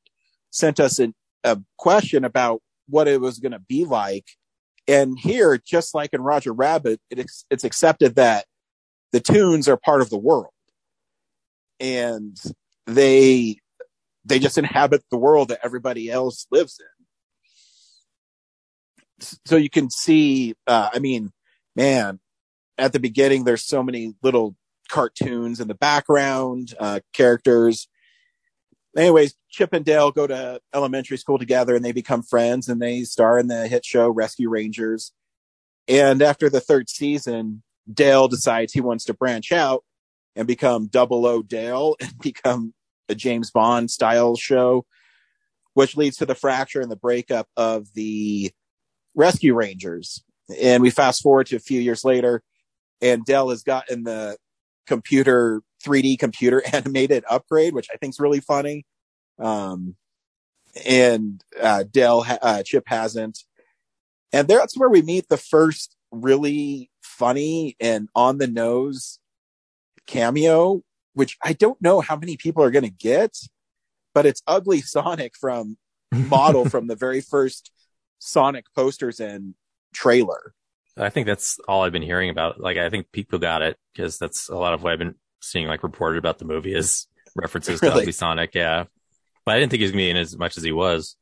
sent 0.51 0.79
us 0.79 0.99
an, 0.99 1.15
a 1.45 1.57
question 1.77 2.25
about 2.25 2.61
what 2.89 3.07
it 3.07 3.21
was 3.21 3.39
going 3.39 3.53
to 3.53 3.59
be 3.59 3.85
like, 3.85 4.25
and 4.89 5.19
here, 5.19 5.57
just 5.63 5.93
like 5.93 6.13
in 6.13 6.21
Roger 6.21 6.51
Rabbit, 6.51 6.99
it, 7.11 7.29
it's 7.51 7.63
accepted 7.63 8.15
that 8.15 8.45
the 9.11 9.19
tunes 9.19 9.69
are 9.69 9.77
part 9.77 10.01
of 10.01 10.09
the 10.09 10.17
world, 10.17 10.51
and 11.79 12.35
they 12.87 13.59
they 14.25 14.39
just 14.39 14.57
inhabit 14.57 15.03
the 15.11 15.17
world 15.17 15.49
that 15.49 15.59
everybody 15.63 16.09
else 16.09 16.47
lives 16.51 16.79
in. 16.79 16.87
So 19.45 19.57
you 19.57 19.69
can 19.69 19.89
see, 19.89 20.55
uh, 20.65 20.89
I 20.93 20.99
mean, 20.99 21.31
man, 21.75 22.19
at 22.77 22.93
the 22.93 22.99
beginning, 22.99 23.43
there's 23.43 23.65
so 23.65 23.83
many 23.83 24.15
little 24.23 24.55
cartoons 24.89 25.59
in 25.59 25.67
the 25.67 25.75
background, 25.75 26.73
uh, 26.79 27.01
characters. 27.13 27.87
Anyways, 28.97 29.35
Chip 29.49 29.73
and 29.73 29.85
Dale 29.85 30.11
go 30.11 30.25
to 30.25 30.59
elementary 30.73 31.17
school 31.17 31.37
together 31.37 31.75
and 31.75 31.85
they 31.85 31.91
become 31.91 32.23
friends 32.23 32.67
and 32.67 32.81
they 32.81 33.03
star 33.03 33.37
in 33.37 33.47
the 33.47 33.67
hit 33.67 33.85
show 33.85 34.09
Rescue 34.09 34.49
Rangers. 34.49 35.11
And 35.87 36.21
after 36.21 36.49
the 36.49 36.59
third 36.59 36.89
season, 36.89 37.63
Dale 37.91 38.27
decides 38.27 38.73
he 38.73 38.81
wants 38.81 39.05
to 39.05 39.13
branch 39.13 39.51
out 39.51 39.83
and 40.35 40.47
become 40.47 40.87
Double 40.87 41.25
O 41.25 41.41
Dale 41.41 41.95
and 42.01 42.13
become 42.19 42.73
a 43.07 43.15
James 43.15 43.51
Bond 43.51 43.89
style 43.91 44.35
show, 44.35 44.85
which 45.73 45.97
leads 45.97 46.17
to 46.17 46.25
the 46.25 46.35
fracture 46.35 46.81
and 46.81 46.91
the 46.91 46.95
breakup 46.95 47.47
of 47.57 47.93
the 47.93 48.51
Rescue 49.15 49.53
Rangers. 49.53 50.23
And 50.59 50.81
we 50.81 50.89
fast 50.89 51.21
forward 51.21 51.47
to 51.47 51.55
a 51.55 51.59
few 51.59 51.79
years 51.79 52.03
later, 52.03 52.41
and 53.01 53.23
Dale 53.23 53.49
has 53.49 53.61
gotten 53.63 54.03
the 54.03 54.37
computer 54.87 55.61
3D 55.85 56.19
computer 56.19 56.63
animated 56.73 57.23
upgrade, 57.29 57.73
which 57.73 57.87
I 57.93 57.97
think 57.97 58.13
is 58.13 58.19
really 58.19 58.41
funny. 58.41 58.85
Um, 59.37 59.95
and 60.85 61.43
uh, 61.59 61.83
Dale 61.89 62.23
uh, 62.41 62.63
Chip 62.63 62.83
hasn't, 62.87 63.39
and 64.31 64.47
that's 64.47 64.77
where 64.77 64.89
we 64.89 65.01
meet 65.01 65.27
the 65.27 65.37
first 65.37 65.95
really 66.11 66.89
funny 67.01 67.75
and 67.79 68.09
on 68.15 68.37
the 68.37 68.47
nose 68.47 69.19
cameo, 70.07 70.81
which 71.13 71.37
I 71.43 71.53
don't 71.53 71.81
know 71.81 72.01
how 72.01 72.15
many 72.15 72.37
people 72.37 72.63
are 72.63 72.71
going 72.71 72.85
to 72.85 72.89
get, 72.89 73.37
but 74.13 74.25
it's 74.25 74.41
Ugly 74.47 74.81
Sonic 74.83 75.33
from 75.39 75.77
model 76.11 76.67
from 76.67 76.87
the 76.87 76.95
very 76.95 77.21
first 77.21 77.71
Sonic 78.19 78.65
posters 78.75 79.19
and 79.19 79.55
trailer. 79.93 80.53
I 80.97 81.09
think 81.09 81.27
that's 81.27 81.59
all 81.67 81.83
I've 81.83 81.93
been 81.93 82.01
hearing 82.01 82.29
about. 82.29 82.59
Like, 82.59 82.77
I 82.77 82.89
think 82.89 83.11
people 83.11 83.39
got 83.39 83.61
it 83.61 83.77
because 83.93 84.17
that's 84.17 84.49
a 84.49 84.55
lot 84.55 84.73
of 84.73 84.83
what 84.83 84.91
I've 84.91 84.99
been 84.99 85.15
seeing, 85.41 85.67
like 85.67 85.83
reported 85.83 86.17
about 86.17 86.39
the 86.39 86.45
movie 86.45 86.73
is 86.73 87.07
references 87.35 87.79
to 87.79 87.91
Ugly 87.93 88.11
Sonic. 88.11 88.53
Yeah, 88.53 88.85
but 89.45 89.55
I 89.55 89.59
didn't 89.59 89.71
think 89.71 89.79
he 89.79 89.85
was 89.85 89.91
gonna 89.91 90.03
be 90.03 90.09
in 90.09 90.17
as 90.17 90.37
much 90.37 90.57
as 90.57 90.63
he 90.63 90.71
was. 90.71 91.15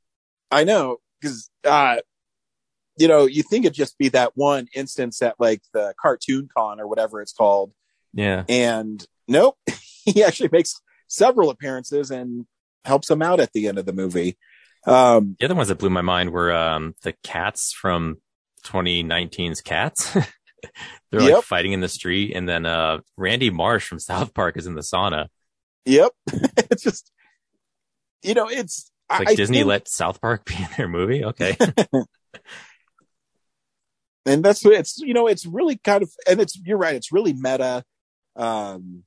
I 0.51 0.63
know 0.63 0.97
because 1.21 1.49
uh, 1.63 1.97
you 2.97 3.07
know 3.07 3.25
you 3.25 3.43
think 3.43 3.65
it'd 3.65 3.75
just 3.75 3.97
be 3.97 4.09
that 4.09 4.31
one 4.35 4.67
instance 4.73 5.21
at 5.21 5.35
like 5.39 5.61
the 5.73 5.93
cartoon 5.99 6.49
con 6.55 6.79
or 6.79 6.87
whatever 6.87 7.21
it's 7.21 7.33
called, 7.33 7.73
Yeah, 8.13 8.43
and 8.49 9.05
nope, 9.27 9.57
he 10.05 10.23
actually 10.23 10.49
makes 10.51 10.79
several 11.07 11.49
appearances 11.49 12.11
and 12.11 12.45
helps 12.85 13.09
him 13.09 13.21
out 13.21 13.39
at 13.39 13.53
the 13.53 13.67
end 13.67 13.77
of 13.77 13.85
the 13.85 13.93
movie. 13.93 14.37
Um, 14.85 15.35
the 15.39 15.45
other 15.45 15.55
ones 15.55 15.67
that 15.67 15.79
blew 15.79 15.89
my 15.89 16.01
mind 16.01 16.31
were 16.31 16.51
um, 16.53 16.95
the 17.03 17.13
cats 17.23 17.73
from 17.73 18.17
2019's 18.63 19.61
Cats. 19.61 20.15
They're 21.11 21.21
like 21.21 21.43
fighting 21.43 21.71
in 21.73 21.79
the 21.81 21.87
street, 21.89 22.33
and 22.35 22.47
then 22.47 22.65
uh, 22.65 22.99
Randy 23.15 23.49
Marsh 23.49 23.87
from 23.87 23.99
South 24.11 24.33
Park 24.33 24.57
is 24.57 24.67
in 24.67 24.75
the 24.75 24.81
sauna. 24.81 25.27
yep, 25.85 26.11
it's 26.71 26.83
just 26.83 27.11
you 28.23 28.33
know 28.33 28.47
it's 28.49 28.91
It's 29.09 29.19
like 29.19 29.29
I 29.29 29.35
Disney 29.35 29.57
think- 29.59 29.67
let 29.67 29.87
South 29.87 30.19
Park 30.21 30.45
be 30.45 30.55
in 30.55 30.67
their 30.77 30.87
movie. 30.87 31.23
Okay, 31.25 31.55
and 34.25 34.43
that's 34.43 34.65
it's 34.65 34.97
you 34.99 35.13
know 35.13 35.27
it's 35.27 35.45
really 35.45 35.77
kind 35.77 36.03
of 36.03 36.11
and 36.27 36.41
it's 36.41 36.57
you're 36.65 36.77
right 36.77 36.95
it's 36.95 37.11
really 37.11 37.33
meta 37.33 37.83
um 38.35 39.03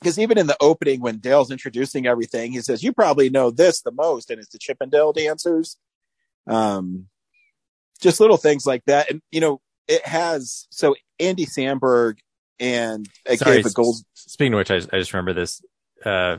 because 0.00 0.18
even 0.18 0.38
in 0.38 0.46
the 0.46 0.56
opening 0.60 1.00
when 1.00 1.18
dale's 1.18 1.50
introducing 1.50 2.06
everything 2.06 2.52
he 2.52 2.60
says 2.60 2.82
you 2.82 2.92
probably 2.92 3.30
know 3.30 3.50
this 3.50 3.82
the 3.82 3.92
most 3.92 4.30
and 4.30 4.40
it's 4.40 4.50
the 4.50 4.58
chippendale 4.58 5.12
dancers. 5.12 5.76
Um 6.46 7.06
just 8.00 8.18
little 8.18 8.38
things 8.38 8.66
like 8.66 8.82
that. 8.86 9.10
And 9.10 9.20
you 9.30 9.40
know 9.42 9.60
it 9.90 10.06
has 10.06 10.66
so 10.70 10.94
andy 11.18 11.44
samberg 11.44 12.16
and 12.60 13.08
Sorry, 13.34 13.62
gave 13.62 13.74
gold 13.74 13.96
Speaking 14.14 14.54
of 14.54 14.58
which, 14.58 14.70
I, 14.70 14.76
I 14.76 14.98
just 14.98 15.12
remember 15.12 15.32
this. 15.32 15.62
Uh, 16.04 16.38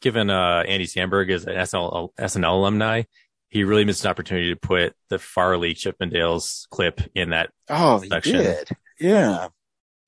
given 0.00 0.30
uh, 0.30 0.62
Andy 0.66 0.86
Samberg 0.86 1.28
is 1.28 1.44
an 1.44 1.54
SNL, 1.54 2.10
SNL 2.18 2.52
alumni, 2.52 3.02
he 3.48 3.64
really 3.64 3.84
missed 3.84 4.04
an 4.04 4.10
opportunity 4.10 4.50
to 4.50 4.56
put 4.56 4.94
the 5.10 5.18
Farley 5.18 5.74
Chippendales 5.74 6.68
clip 6.70 7.00
in 7.14 7.30
that. 7.30 7.50
oh 7.68 7.98
he 7.98 8.08
section. 8.08 8.36
did 8.38 8.68
yeah 8.98 9.48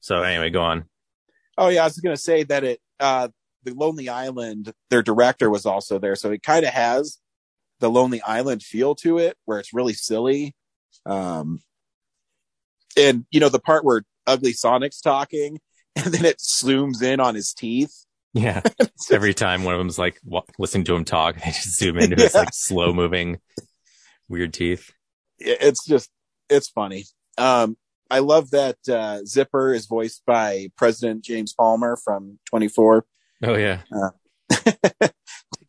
So 0.00 0.22
anyway, 0.22 0.50
go 0.50 0.62
on. 0.62 0.84
Oh 1.56 1.68
yeah, 1.68 1.82
I 1.82 1.84
was 1.84 1.98
going 1.98 2.16
to 2.16 2.20
say 2.22 2.44
that 2.44 2.64
it 2.64 2.80
uh 3.00 3.28
the 3.64 3.74
Lonely 3.74 4.08
Island, 4.08 4.72
their 4.90 5.02
director 5.02 5.50
was 5.50 5.66
also 5.66 5.98
there, 5.98 6.16
so 6.16 6.30
it 6.30 6.42
kind 6.42 6.64
of 6.64 6.72
has 6.72 7.18
the 7.80 7.90
Lonely 7.90 8.22
Island 8.22 8.62
feel 8.62 8.94
to 8.96 9.18
it, 9.18 9.36
where 9.44 9.58
it's 9.58 9.74
really 9.74 9.92
silly. 9.92 10.54
Um, 11.04 11.60
and 12.98 13.24
you 13.30 13.40
know 13.40 13.48
the 13.48 13.60
part 13.60 13.84
where 13.84 14.02
Ugly 14.26 14.52
Sonic's 14.52 15.00
talking, 15.00 15.60
and 15.96 16.12
then 16.12 16.24
it 16.24 16.38
zooms 16.38 17.02
in 17.02 17.20
on 17.20 17.34
his 17.34 17.52
teeth. 17.52 18.04
Yeah. 18.34 18.62
Every 19.10 19.34
time 19.34 19.64
one 19.64 19.74
of 19.74 19.78
them's 19.78 19.98
like 19.98 20.20
wa- 20.24 20.42
listening 20.58 20.84
to 20.84 20.94
him 20.94 21.04
talk, 21.04 21.36
they 21.44 21.50
just 21.50 21.78
zoom 21.78 21.98
into 21.98 22.16
his 22.16 22.34
like 22.34 22.50
slow 22.52 22.92
moving 22.92 23.38
weird 24.28 24.52
teeth. 24.52 24.90
It's 25.38 25.84
just 25.86 26.10
it's 26.50 26.68
funny. 26.68 27.04
Um, 27.36 27.76
I 28.10 28.20
love 28.20 28.50
that 28.50 28.76
uh, 28.88 29.24
Zipper 29.24 29.72
is 29.72 29.86
voiced 29.86 30.24
by 30.26 30.68
President 30.76 31.22
James 31.24 31.52
Palmer 31.52 31.96
from 31.96 32.38
Twenty 32.48 32.68
Four. 32.68 33.04
Oh 33.42 33.54
yeah. 33.54 33.82
to 34.50 35.12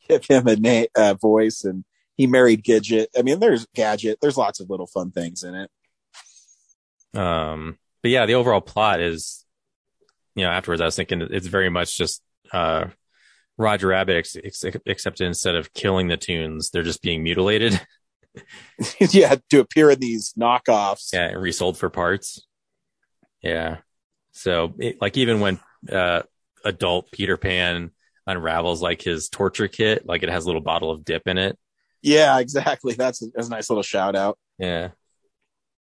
give 0.08 0.26
him 0.26 0.48
a 0.48 0.56
na- 0.56 0.88
uh, 0.96 1.14
voice 1.14 1.64
and 1.64 1.84
he 2.16 2.28
married 2.28 2.64
Gidget. 2.64 3.08
I 3.18 3.22
mean, 3.22 3.40
there's 3.40 3.66
Gadget. 3.76 4.18
There's 4.22 4.38
lots 4.38 4.60
of 4.60 4.70
little 4.70 4.88
fun 4.88 5.12
things 5.12 5.44
in 5.44 5.56
it. 5.56 5.72
Um, 7.14 7.78
but 8.02 8.12
yeah, 8.12 8.26
the 8.26 8.36
overall 8.36 8.62
plot 8.62 9.02
is, 9.02 9.46
you 10.36 10.44
know, 10.44 10.52
afterwards 10.52 10.82
I 10.82 10.86
was 10.86 10.96
thinking 10.96 11.22
it's 11.22 11.48
very 11.48 11.70
much 11.70 11.98
just 11.98 12.22
uh, 12.54 12.86
Roger 13.58 13.88
Rabbit, 13.88 14.18
ex- 14.18 14.38
ex- 14.64 14.82
except 14.86 15.22
instead 15.22 15.56
of 15.56 15.74
killing 15.74 16.08
the 16.08 16.18
tunes, 16.18 16.70
they're 16.70 16.84
just 16.84 17.02
being 17.02 17.24
mutilated. 17.24 17.80
yeah, 19.00 19.36
to 19.50 19.60
appear 19.60 19.90
in 19.90 20.00
these 20.00 20.34
knockoffs. 20.40 21.14
Yeah, 21.14 21.30
and 21.30 21.42
resold 21.42 21.78
for 21.78 21.90
parts. 21.90 22.46
Yeah. 23.42 23.78
So, 24.32 24.74
it, 24.78 25.02
like, 25.02 25.18
even 25.18 25.40
when 25.40 25.60
uh, 25.92 26.24
adult 26.64 27.12
Peter 27.12 27.38
Pan 27.38 27.92
unravels 28.28 28.82
like 28.82 29.02
his 29.02 29.30
torture 29.30 29.68
kit, 29.68 30.06
like 30.06 30.24
it 30.24 30.30
has 30.30 30.46
a 30.46 30.48
little 30.48 30.62
bottle 30.62 30.92
of 30.92 31.04
dip 31.04 31.28
in 31.28 31.38
it. 31.38 31.58
Yeah, 32.02 32.40
exactly. 32.40 32.94
That's 32.94 33.22
a, 33.22 33.26
that's 33.34 33.48
a 33.48 33.52
nice 33.52 33.70
little 33.70 33.84
shout 33.84 34.16
out. 34.16 34.38
Yeah. 34.58 34.90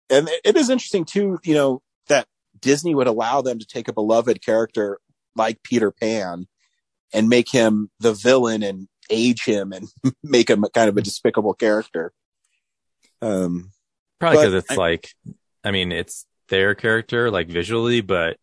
And 0.09 0.29
it 0.43 0.55
is 0.55 0.69
interesting 0.69 1.05
too, 1.05 1.39
you 1.43 1.53
know, 1.53 1.81
that 2.07 2.27
Disney 2.59 2.95
would 2.95 3.07
allow 3.07 3.41
them 3.41 3.59
to 3.59 3.65
take 3.65 3.87
a 3.87 3.93
beloved 3.93 4.43
character 4.43 4.99
like 5.35 5.61
Peter 5.63 5.91
Pan 5.91 6.47
and 7.13 7.29
make 7.29 7.49
him 7.51 7.89
the 7.99 8.13
villain 8.13 8.63
and 8.63 8.87
age 9.09 9.45
him 9.45 9.71
and 9.71 9.87
make 10.23 10.49
him 10.49 10.65
kind 10.73 10.89
of 10.89 10.97
a 10.97 11.01
despicable 11.01 11.53
character. 11.53 12.13
Um, 13.21 13.71
Probably 14.19 14.39
because 14.39 14.53
it's 14.53 14.71
I- 14.71 14.75
like, 14.75 15.09
I 15.63 15.71
mean, 15.71 15.91
it's 15.91 16.25
their 16.49 16.75
character, 16.75 17.29
like 17.29 17.47
visually, 17.49 18.01
but 18.01 18.37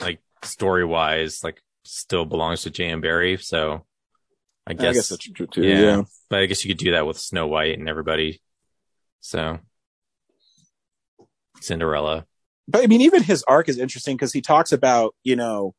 like 0.00 0.20
story 0.42 0.84
wise, 0.84 1.42
like 1.42 1.60
still 1.84 2.24
belongs 2.24 2.62
to 2.62 2.70
J.M. 2.70 3.00
Barrie. 3.00 3.36
So 3.38 3.84
I 4.66 4.74
guess, 4.74 4.82
I 4.82 4.92
guess, 4.92 5.08
that's 5.08 5.30
true 5.32 5.46
too. 5.46 5.62
yeah, 5.62 5.80
yeah. 5.80 6.02
But 6.28 6.40
I 6.40 6.46
guess 6.46 6.64
you 6.64 6.70
could 6.72 6.82
do 6.82 6.92
that 6.92 7.06
with 7.06 7.18
Snow 7.18 7.48
White 7.48 7.78
and 7.78 7.88
everybody. 7.88 8.40
So 9.20 9.58
Cinderella. 11.60 12.26
but 12.68 12.82
I 12.82 12.86
mean, 12.86 13.00
even 13.00 13.22
his 13.22 13.42
arc 13.44 13.68
is 13.68 13.78
interesting 13.78 14.16
because 14.16 14.32
he 14.32 14.40
talks 14.40 14.72
about, 14.72 15.14
you 15.24 15.36
know, 15.36 15.74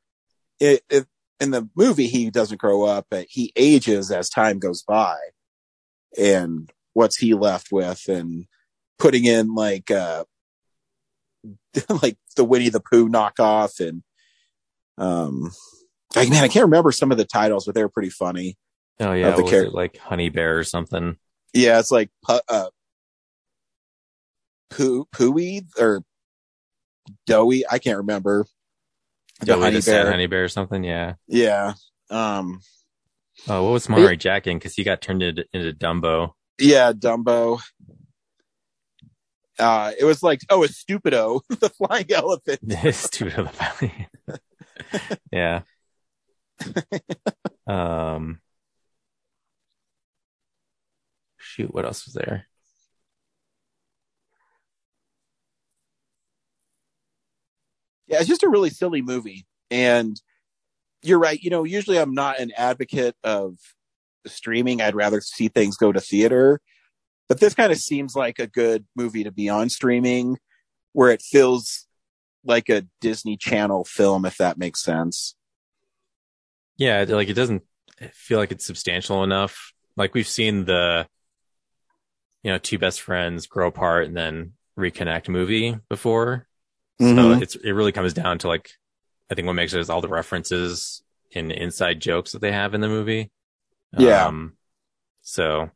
it, 0.59 0.83
it, 0.89 1.05
in 1.39 1.51
the 1.51 1.67
movie, 1.75 2.07
he 2.07 2.29
doesn't 2.29 2.61
grow 2.61 2.83
up, 2.83 3.07
but 3.09 3.25
he 3.29 3.51
ages 3.55 4.11
as 4.11 4.29
time 4.29 4.59
goes 4.59 4.83
by. 4.83 5.17
And 6.17 6.69
what's 6.93 7.17
he 7.17 7.33
left 7.33 7.71
with? 7.71 8.07
And 8.07 8.45
putting 8.99 9.25
in 9.25 9.55
like, 9.55 9.89
uh, 9.89 10.25
like 12.01 12.17
the 12.35 12.43
Winnie 12.43 12.69
the 12.69 12.79
Pooh 12.79 13.09
knockoff 13.09 13.79
and, 13.79 14.03
um, 14.97 15.51
like, 16.15 16.29
man, 16.29 16.43
I 16.43 16.47
can't 16.47 16.65
remember 16.65 16.91
some 16.91 17.11
of 17.11 17.17
the 17.17 17.25
titles, 17.25 17.65
but 17.65 17.73
they 17.73 17.81
were 17.81 17.89
pretty 17.89 18.09
funny. 18.09 18.57
Oh 18.99 19.13
yeah, 19.13 19.29
Of 19.29 19.37
the 19.37 19.43
what 19.43 19.51
was 19.51 19.61
char- 19.61 19.67
it, 19.67 19.73
like 19.73 19.97
Honey 19.97 20.29
Bear 20.29 20.59
or 20.59 20.63
something. 20.63 21.17
Yeah, 21.53 21.79
it's 21.79 21.91
like, 21.91 22.11
uh, 22.27 22.67
Pooh, 24.71 25.05
Pooey 25.13 25.65
or 25.79 26.03
Doughy. 27.27 27.63
I 27.69 27.77
can't 27.77 27.97
remember. 27.97 28.45
The 29.41 29.57
honey 29.57 29.79
the 29.79 29.91
bear. 29.91 30.09
Honey 30.09 30.27
Bear 30.27 30.45
or 30.45 30.47
something. 30.49 30.83
Yeah. 30.83 31.13
Yeah. 31.27 31.73
Um, 32.09 32.59
Oh, 33.47 33.63
what 33.63 33.71
was 33.71 33.89
Monterey 33.89 34.17
Jack 34.17 34.47
in? 34.47 34.57
Because 34.57 34.75
he 34.75 34.83
got 34.83 35.01
turned 35.01 35.23
into, 35.23 35.45
into 35.53 35.73
Dumbo. 35.73 36.33
yeah, 36.59 36.93
Dumbo. 36.93 37.61
Uh, 39.57 39.91
it 39.99 40.05
was 40.05 40.23
like, 40.23 40.41
oh, 40.49 40.63
it's 40.63 40.83
Stupido, 40.83 41.41
the 41.49 41.69
flying 41.69 42.11
elephant. 42.11 42.59
Stupid 42.93 43.39
of 43.39 43.47
the 43.47 43.53
Valley. 43.81 44.07
yeah. 45.31 45.61
um. 47.67 48.39
Shoot, 51.37 51.73
what 51.73 51.85
else 51.85 52.05
was 52.05 52.13
there? 52.13 52.47
Yeah, 58.11 58.19
it's 58.19 58.27
just 58.27 58.43
a 58.43 58.49
really 58.49 58.69
silly 58.69 59.01
movie. 59.01 59.45
And 59.71 60.19
you're 61.01 61.17
right. 61.17 61.41
You 61.41 61.49
know, 61.49 61.63
usually 61.63 61.97
I'm 61.97 62.13
not 62.13 62.39
an 62.39 62.51
advocate 62.57 63.15
of 63.23 63.57
streaming. 64.27 64.81
I'd 64.81 64.95
rather 64.95 65.21
see 65.21 65.47
things 65.47 65.77
go 65.77 65.93
to 65.93 66.01
theater. 66.01 66.59
But 67.29 67.39
this 67.39 67.53
kind 67.53 67.71
of 67.71 67.77
seems 67.77 68.13
like 68.13 68.37
a 68.37 68.47
good 68.47 68.85
movie 68.97 69.23
to 69.23 69.31
be 69.31 69.47
on 69.47 69.69
streaming 69.69 70.37
where 70.91 71.09
it 71.09 71.21
feels 71.21 71.87
like 72.43 72.67
a 72.67 72.85
Disney 72.99 73.37
Channel 73.37 73.85
film, 73.85 74.25
if 74.25 74.35
that 74.37 74.57
makes 74.57 74.83
sense. 74.83 75.35
Yeah, 76.75 77.05
like 77.07 77.29
it 77.29 77.35
doesn't 77.35 77.63
feel 78.11 78.39
like 78.39 78.51
it's 78.51 78.65
substantial 78.65 79.23
enough. 79.23 79.71
Like 79.95 80.13
we've 80.13 80.27
seen 80.27 80.65
the, 80.65 81.07
you 82.43 82.51
know, 82.51 82.57
two 82.57 82.77
best 82.77 82.99
friends 83.01 83.47
grow 83.47 83.67
apart 83.67 84.07
and 84.07 84.17
then 84.17 84.53
reconnect 84.77 85.29
movie 85.29 85.77
before. 85.87 86.47
So 87.01 87.05
Mhm. 87.07 87.41
it's 87.41 87.55
it 87.55 87.71
really 87.71 87.91
comes 87.91 88.13
down 88.13 88.37
to 88.39 88.47
like, 88.47 88.71
I 89.29 89.35
think 89.35 89.47
what 89.47 89.53
makes 89.53 89.73
it 89.73 89.79
is 89.79 89.89
all 89.89 90.01
the 90.01 90.07
references 90.07 91.01
and 91.33 91.51
inside 91.51 91.99
jokes 91.99 92.33
that 92.33 92.39
they 92.41 92.51
have 92.51 92.73
in 92.75 92.81
the 92.81 92.87
movie. 92.87 93.31
Yeah. 93.97 94.27
Um, 94.27 94.55
so 95.21 95.71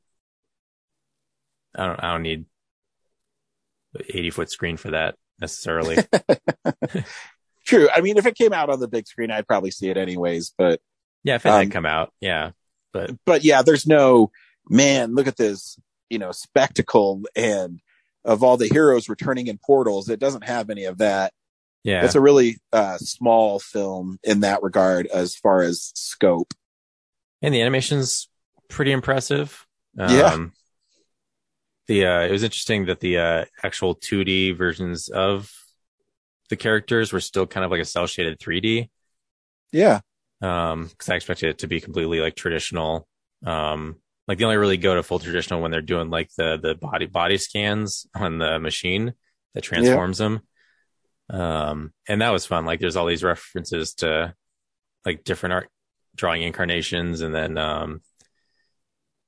I 1.76 1.86
don't 1.86 2.04
I 2.04 2.12
don't 2.12 2.22
need 2.22 2.46
eighty 4.10 4.30
foot 4.30 4.52
screen 4.52 4.78
for 4.78 4.92
that 4.92 5.16
necessarily. 5.40 5.98
True. 7.66 7.90
I 7.94 8.02
mean, 8.02 8.18
if 8.18 8.26
it 8.26 8.36
came 8.36 8.54
out 8.54 8.70
on 8.70 8.80
the 8.80 8.88
big 8.88 9.08
screen, 9.08 9.32
I'd 9.32 9.48
probably 9.48 9.72
see 9.72 9.90
it 9.90 9.98
anyways. 9.98 10.54
But 10.58 10.80
yeah, 11.24 11.36
if 11.36 11.46
it 11.46 11.50
Um, 11.50 11.60
had 11.60 11.72
come 11.72 11.86
out, 11.86 12.14
yeah. 12.22 12.52
But 12.94 13.12
but 13.26 13.44
yeah, 13.44 13.62
there's 13.64 13.88
no 13.88 14.32
man. 14.70 15.16
Look 15.16 15.28
at 15.28 15.38
this, 15.38 15.80
you 16.10 16.20
know, 16.20 16.32
spectacle 16.32 17.24
and 17.36 17.80
of 18.26 18.44
all 18.44 18.58
the 18.58 18.68
heroes 18.68 19.08
returning 19.08 19.48
in 19.48 19.58
portals. 19.58 20.10
It 20.10 20.20
doesn't 20.20 20.44
have 20.44 20.70
any 20.70 20.84
of 20.86 20.98
that. 20.98 21.32
yeah, 21.84 22.04
It's 22.04 22.16
a 22.16 22.22
really 22.22 22.58
uh, 22.74 22.98
small 22.98 23.60
film 23.60 24.18
in 24.24 24.42
that 24.42 24.64
regard, 24.64 25.08
as 25.08 25.36
far 25.36 25.62
as 25.62 25.92
scope. 25.96 26.54
and 27.42 27.54
the 27.54 27.62
animation's 27.62 28.28
pretty 28.68 28.92
impressive. 28.92 29.66
Yeah. 29.98 30.34
Um, 30.34 30.52
the 31.88 32.06
uh, 32.08 32.22
it 32.22 32.32
was 32.32 32.44
interesting 32.44 32.88
that 32.88 33.00
the 33.00 33.18
uh, 33.20 33.46
actual 33.64 33.96
2D 33.96 34.58
versions 34.58 35.08
of 35.08 35.52
the 36.50 36.56
characters 36.56 37.14
were 37.14 37.20
still 37.20 37.46
kind 37.46 37.64
of 37.64 37.70
like 37.72 37.82
a 37.82 37.86
cell 37.86 38.08
shaded 38.08 38.40
3D. 38.40 38.90
Yeah, 39.72 40.00
Um, 40.42 40.88
because 40.88 41.10
I 41.10 41.16
expected 41.16 41.50
it 41.50 41.58
to 41.60 41.68
be 41.68 41.80
completely 41.82 42.20
like 42.22 42.36
traditional. 42.36 43.08
Um, 43.46 43.98
like 44.28 44.38
they 44.38 44.46
only 44.46 44.58
really 44.58 44.78
go 44.78 44.96
to 44.96 45.04
full 45.04 45.20
traditional 45.20 45.62
when 45.62 45.72
they're 45.72 45.82
doing 45.82 46.10
like 46.10 46.30
the 46.38 46.58
the 46.62 46.76
body 46.76 47.06
body 47.06 47.38
scans 47.38 48.08
on 48.16 48.38
the 48.38 48.60
machine 48.60 49.14
that 49.54 49.62
transforms 49.62 50.18
them. 50.18 50.42
Um, 51.30 51.92
and 52.08 52.22
that 52.22 52.32
was 52.32 52.46
fun. 52.46 52.66
Like 52.66 52.80
there's 52.80 52.96
all 52.96 53.06
these 53.06 53.24
references 53.24 53.96
to 53.96 54.34
like 55.06 55.24
different 55.24 55.54
art 55.54 55.70
drawing 56.16 56.44
incarnations, 56.44 57.22
and 57.22 57.34
then 57.34 57.58
um, 57.58 58.02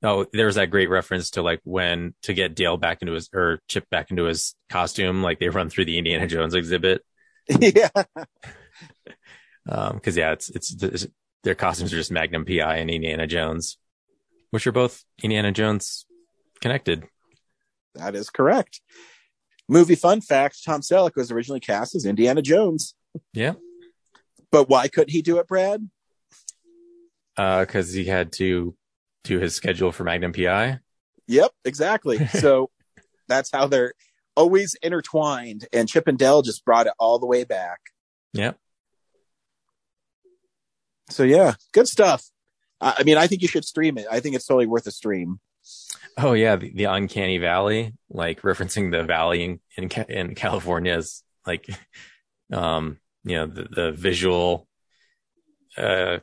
oh, 0.02 0.26
there 0.32 0.46
was 0.46 0.56
that 0.56 0.70
great 0.70 0.90
reference 0.90 1.30
to 1.30 1.42
like 1.42 1.60
when 1.64 2.14
to 2.22 2.34
get 2.34 2.54
Dale 2.54 2.76
back 2.76 3.02
into 3.02 3.14
his 3.14 3.28
or 3.34 3.60
Chip 3.68 3.88
back 3.90 4.10
into 4.10 4.24
his 4.24 4.54
costume, 4.68 5.22
like 5.22 5.38
they 5.38 5.48
run 5.48 5.70
through 5.70 5.86
the 5.86 5.98
Indiana 5.98 6.26
Jones 6.26 6.54
exhibit. 6.54 7.02
yeah, 7.48 7.88
Um, 9.68 10.00
cause 10.00 10.16
yeah, 10.16 10.32
it's, 10.32 10.48
it's, 10.48 10.82
it's, 10.82 11.06
their 11.44 11.54
costumes 11.54 11.92
are 11.92 11.96
just 11.96 12.10
Magnum 12.10 12.46
PI 12.46 12.76
and 12.76 12.90
Indiana 12.90 13.26
Jones, 13.26 13.76
which 14.50 14.66
are 14.66 14.72
both 14.72 15.04
Indiana 15.22 15.52
Jones 15.52 16.06
connected. 16.60 17.04
that 17.94 18.14
is 18.14 18.30
correct. 18.30 18.80
Movie 19.68 19.94
fun 19.96 20.20
fact: 20.20 20.64
Tom 20.64 20.80
Selleck 20.80 21.14
was 21.16 21.30
originally 21.30 21.60
cast 21.60 21.94
as 21.94 22.04
Indiana 22.06 22.40
Jones, 22.42 22.94
Yeah. 23.34 23.54
but 24.50 24.68
why 24.68 24.88
couldn't 24.88 25.10
he 25.10 25.20
do 25.22 25.38
it, 25.38 25.46
Brad? 25.46 25.88
Uh, 27.36 27.64
cause 27.66 27.92
he 27.92 28.04
had 28.06 28.32
to 28.32 28.74
do 29.24 29.38
his 29.38 29.54
schedule 29.54 29.92
for 29.92 30.04
Magnum 30.04 30.32
PI. 30.32 30.80
Yep, 31.26 31.52
exactly. 31.64 32.26
so 32.40 32.70
that's 33.28 33.50
how 33.52 33.66
they're 33.66 33.92
always 34.36 34.74
intertwined, 34.82 35.66
and 35.72 35.88
Chip 35.88 36.06
and 36.08 36.18
Dale 36.18 36.40
just 36.42 36.64
brought 36.64 36.86
it 36.86 36.94
all 36.98 37.18
the 37.18 37.26
way 37.26 37.44
back. 37.44 37.78
Yep. 38.32 38.56
So 41.10 41.22
yeah, 41.22 41.54
good 41.72 41.88
stuff. 41.88 42.24
I 42.80 43.02
mean, 43.02 43.16
I 43.16 43.26
think 43.26 43.42
you 43.42 43.48
should 43.48 43.64
stream 43.64 43.98
it. 43.98 44.06
I 44.10 44.20
think 44.20 44.36
it's 44.36 44.46
totally 44.46 44.66
worth 44.66 44.86
a 44.86 44.90
stream. 44.90 45.40
Oh 46.16 46.32
yeah. 46.32 46.56
The, 46.56 46.72
the 46.72 46.84
uncanny 46.84 47.38
valley, 47.38 47.94
like 48.10 48.42
referencing 48.42 48.90
the 48.90 49.04
valley 49.04 49.44
in, 49.44 49.60
in, 49.76 49.90
in 50.08 50.34
California 50.34 50.96
is 50.96 51.22
like, 51.46 51.68
um, 52.52 52.98
you 53.24 53.36
know, 53.36 53.46
the, 53.46 53.64
the 53.70 53.92
visual, 53.92 54.66
uh, 55.76 56.18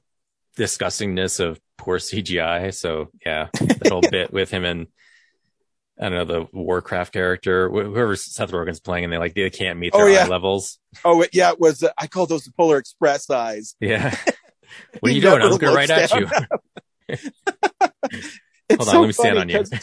disgustingness 0.57 1.39
of 1.39 1.59
poor 1.77 1.97
CGI. 1.97 2.73
So 2.73 3.09
yeah, 3.25 3.49
the 3.53 3.89
whole 3.89 4.01
bit 4.11 4.31
with 4.33 4.49
him 4.49 4.65
and 4.65 4.87
I 5.99 6.09
don't 6.09 6.13
know 6.13 6.25
the 6.25 6.47
Warcraft 6.51 7.13
character, 7.13 7.69
whoever 7.69 8.17
Seth 8.17 8.51
Rogen's 8.51 8.81
playing, 8.81 9.05
and 9.05 9.13
they 9.13 9.17
like 9.17 9.33
they 9.33 9.49
can't 9.49 9.79
meet 9.79 9.93
their 9.93 10.03
Oh, 10.03 10.07
yeah. 10.07 10.25
eye 10.25 10.27
levels. 10.27 10.77
Oh 11.05 11.25
yeah, 11.31 11.51
it 11.51 11.59
was 11.59 11.83
uh, 11.83 11.91
I 11.97 12.07
call 12.07 12.25
those 12.25 12.43
the 12.43 12.51
Polar 12.51 12.77
Express 12.77 13.29
eyes. 13.29 13.75
Yeah. 13.79 14.13
what 14.99 15.11
are 15.11 15.15
you 15.15 15.21
doing? 15.21 15.33
I'm 15.35 15.39
never 15.39 15.51
looking 15.51 15.73
right 15.73 15.89
at 15.89 16.11
you. 16.13 16.27
Hold 18.77 18.89
on, 18.89 19.01
let 19.01 19.07
me 19.07 19.11
stand 19.13 19.38
on 19.38 19.49
you. 19.49 19.63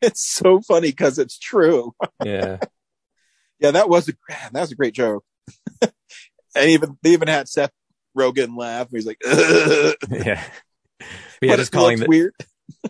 It's, 0.00 0.24
so 0.24 0.60
funny 0.60 0.90
because 0.90 1.18
it's 1.18 1.36
true. 1.36 1.96
Yeah. 2.24 2.58
Yeah, 3.58 3.72
that 3.72 3.88
was 3.88 4.08
a 4.08 4.12
that 4.52 4.60
was 4.60 4.70
a 4.70 4.76
great 4.76 4.94
joke. 4.94 5.24
and 5.82 5.90
even 6.70 6.96
they 7.02 7.10
even 7.10 7.26
had 7.26 7.48
Seth 7.48 7.72
Rogen 8.16 8.56
laugh. 8.56 8.86
He's 8.92 9.04
like, 9.04 9.18
"Ugh." 9.26 9.96
Yeah. 10.08 10.40
Yeah, 11.42 11.56
just 11.56 11.72
calling 11.72 12.04
weird. 12.06 12.34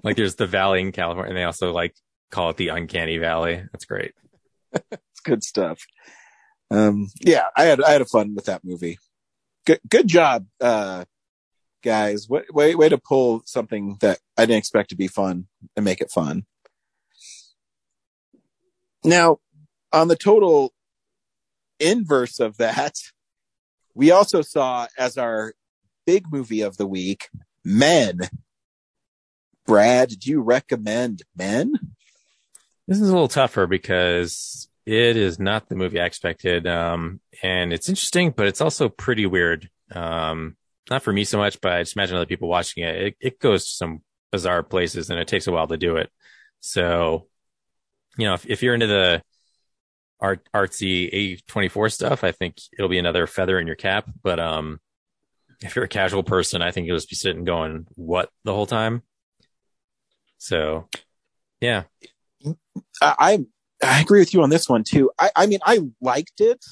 like 0.05 0.17
there's 0.17 0.35
the 0.35 0.47
valley 0.47 0.83
in 0.83 0.93
California 0.93 1.31
and 1.31 1.39
they 1.39 1.45
also 1.45 1.73
like 1.73 1.95
call 2.31 2.51
it 2.51 2.59
the 2.59 2.69
uncanny 2.69 3.17
valley. 3.17 3.63
That's 3.73 3.87
great. 3.87 4.13
It's 4.73 5.21
good 5.25 5.43
stuff. 5.43 5.81
Um, 6.71 7.09
yeah, 7.21 7.47
I 7.57 7.65
had 7.65 7.83
I 7.83 7.91
had 7.91 8.03
a 8.03 8.07
fun 8.07 8.35
with 8.35 8.47
that 8.47 8.65
movie. 8.65 8.99
Good 9.67 9.81
good 9.89 10.07
job, 10.07 10.47
uh, 10.61 11.05
guys. 11.83 12.29
Way, 12.29 12.43
way 12.53 12.75
way 12.75 12.89
to 12.89 12.99
pull 12.99 13.43
something 13.45 13.97
that 14.01 14.19
I 14.37 14.43
didn't 14.43 14.59
expect 14.59 14.91
to 14.91 14.97
be 14.97 15.09
fun 15.09 15.47
and 15.77 15.85
make 15.85 16.01
it 16.01 16.11
fun. 16.11 16.45
Now, 19.05 19.39
on 19.93 20.09
the 20.09 20.17
total 20.17 20.73
inverse 21.79 22.39
of 22.39 22.59
that, 22.59 22.95
we 23.95 24.11
also 24.11 24.43
saw 24.43 24.87
as 24.99 25.17
our 25.17 25.55
big 26.07 26.31
movie 26.31 26.61
of 26.61 26.77
the 26.77 26.87
week, 26.87 27.29
Men. 27.65 28.21
Brad, 29.67 30.11
do 30.19 30.31
you 30.31 30.41
recommend 30.41 31.23
Men? 31.37 31.73
This 32.87 33.01
is 33.01 33.09
a 33.09 33.13
little 33.13 33.29
tougher 33.29 33.67
because 33.67 34.69
it 34.85 35.17
is 35.17 35.39
not 35.39 35.69
the 35.69 35.77
movie 35.77 36.01
I 36.01 36.07
expected. 36.07 36.67
Um, 36.67 37.21
and 37.43 37.73
it's 37.73 37.89
interesting, 37.89 38.31
but 38.31 38.47
it's 38.47 38.61
also 38.61 38.89
pretty 38.89 39.27
weird. 39.27 39.71
Um, 39.93 40.57
not 40.91 41.03
for 41.03 41.13
me 41.13 41.25
so 41.25 41.39
much, 41.39 41.61
but 41.61 41.73
I 41.73 41.83
just 41.83 41.97
imagine 41.97 42.17
other 42.17 42.27
people 42.27 42.49
watching 42.49 42.85
it. 42.85 42.97
It, 42.97 43.17
it 43.21 43.41
goes 43.41 43.65
to 43.65 43.71
some 43.71 44.03
bizarre 44.33 44.63
places 44.63 45.11
and 45.11 45.19
it 45.19 45.29
takes 45.29 45.47
a 45.47 45.53
while 45.53 45.69
to 45.69 45.77
do 45.77 45.97
it. 45.97 46.11
So, 46.61 47.29
you 48.19 48.27
know, 48.27 48.35
if, 48.35 48.47
if 48.47 48.63
you're 48.63 48.75
into 48.75 48.87
the 48.87 49.23
art, 50.21 50.47
artsy 50.55 51.41
A24 51.47 51.93
stuff, 51.93 52.25
I 52.25 52.33
think 52.33 52.57
it'll 52.77 52.89
be 52.89 52.99
another 52.99 53.27
feather 53.27 53.59
in 53.59 53.67
your 53.67 53.77
cap. 53.77 54.11
But, 54.23 54.41
um, 54.41 54.81
if 55.63 55.77
you're 55.77 55.85
a 55.85 55.89
casual 55.89 56.23
person, 56.23 56.63
I 56.63 56.71
think 56.71 56.87
you'll 56.87 56.97
just 56.97 57.11
be 57.11 57.17
sitting 57.17 57.45
going, 57.45 57.87
what 57.95 58.31
the 58.45 58.55
whole 58.55 58.67
time? 58.67 59.03
So, 60.39 60.89
yeah. 61.61 61.85
I, 63.03 63.45
I 63.83 64.01
agree 64.01 64.21
with 64.21 64.35
you 64.35 64.43
on 64.43 64.51
this 64.51 64.69
one 64.69 64.85
too. 64.85 65.11
I, 65.19 65.31
I 65.37 65.47
mean, 65.47 65.61
I 65.65 65.81
liked 66.01 66.41
it, 66.41 66.65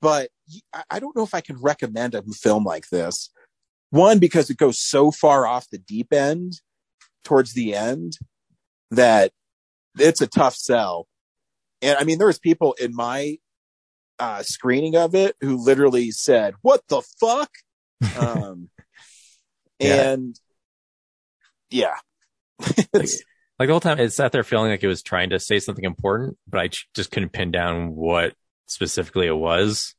but 0.00 0.30
I- 0.72 0.84
I 0.90 0.98
don't 1.00 1.16
know 1.16 1.22
if 1.22 1.34
I 1.34 1.40
can 1.40 1.60
recommend 1.60 2.14
a 2.14 2.22
film 2.22 2.64
like 2.64 2.88
this. 2.90 3.30
One, 3.90 4.18
because 4.18 4.50
it 4.50 4.56
goes 4.58 4.78
so 4.78 5.10
far 5.10 5.46
off 5.46 5.68
the 5.70 5.78
deep 5.78 6.12
end 6.12 6.60
towards 7.24 7.54
the 7.54 7.74
end 7.74 8.18
that 8.90 9.32
it's 9.98 10.20
a 10.20 10.26
tough 10.26 10.54
sell. 10.54 11.06
And 11.82 11.96
I 11.98 12.04
mean, 12.04 12.18
there 12.18 12.26
was 12.26 12.38
people 12.38 12.74
in 12.74 12.94
my 12.94 13.38
uh, 14.18 14.42
screening 14.42 14.96
of 14.96 15.14
it 15.14 15.36
who 15.40 15.56
literally 15.56 16.10
said, 16.10 16.54
"What 16.62 16.82
the 16.88 17.02
fuck?" 17.20 17.50
Um, 18.16 18.68
Yeah. 19.78 20.10
and 20.12 20.40
yeah, 21.70 21.96
like, 22.58 22.88
like 22.92 23.10
the 23.58 23.66
whole 23.68 23.80
time 23.80 23.98
it 24.00 24.12
sat 24.12 24.32
there 24.32 24.42
feeling 24.42 24.70
like 24.70 24.82
it 24.82 24.88
was 24.88 25.02
trying 25.02 25.30
to 25.30 25.38
say 25.38 25.58
something 25.60 25.84
important, 25.84 26.36
but 26.48 26.60
I 26.60 26.68
just 26.94 27.10
couldn't 27.10 27.32
pin 27.32 27.50
down 27.50 27.94
what 27.94 28.34
specifically 28.66 29.26
it 29.26 29.36
was. 29.36 29.94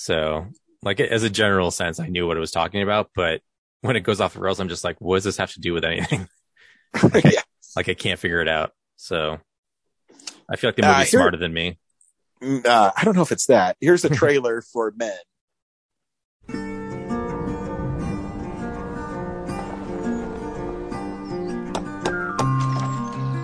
So, 0.00 0.46
like 0.84 1.00
as 1.00 1.24
a 1.24 1.28
general 1.30 1.72
sense, 1.72 1.98
I 1.98 2.06
knew 2.06 2.24
what 2.28 2.36
it 2.36 2.40
was 2.40 2.52
talking 2.52 2.82
about, 2.82 3.10
but 3.16 3.40
when 3.80 3.96
it 3.96 4.02
goes 4.02 4.20
off 4.20 4.34
the 4.34 4.38
rails, 4.38 4.60
I'm 4.60 4.68
just 4.68 4.84
like, 4.84 5.00
what 5.00 5.16
does 5.16 5.24
this 5.24 5.38
have 5.38 5.50
to 5.54 5.60
do 5.60 5.72
with 5.74 5.84
anything? 5.84 6.28
like, 7.02 7.26
I, 7.26 7.32
like 7.74 7.88
I 7.88 7.94
can't 7.94 8.20
figure 8.20 8.40
it 8.40 8.46
out. 8.46 8.70
So, 8.96 9.38
I 10.48 10.54
feel 10.54 10.68
like 10.68 10.76
the 10.76 10.84
Uh, 10.88 10.92
movie's 10.92 11.10
here- 11.10 11.18
smarter 11.18 11.36
than 11.36 11.52
me. 11.52 11.80
Mm, 12.40 12.64
uh, 12.64 12.92
I 12.96 13.02
don't 13.04 13.16
know 13.16 13.22
if 13.22 13.32
it's 13.32 13.46
that. 13.46 13.76
Here's 13.80 14.04
a 14.04 14.08
trailer 14.14 14.62
for 14.62 14.94
Men. 14.96 15.18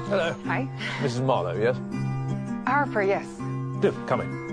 Hello. 0.08 0.34
Hi. 0.46 0.68
Mrs. 1.00 1.24
Marlowe, 1.24 1.56
yes? 1.58 1.76
Harper, 2.66 3.02
yes. 3.02 3.26
Do, 3.80 3.92
come 4.06 4.20
in. 4.20 4.43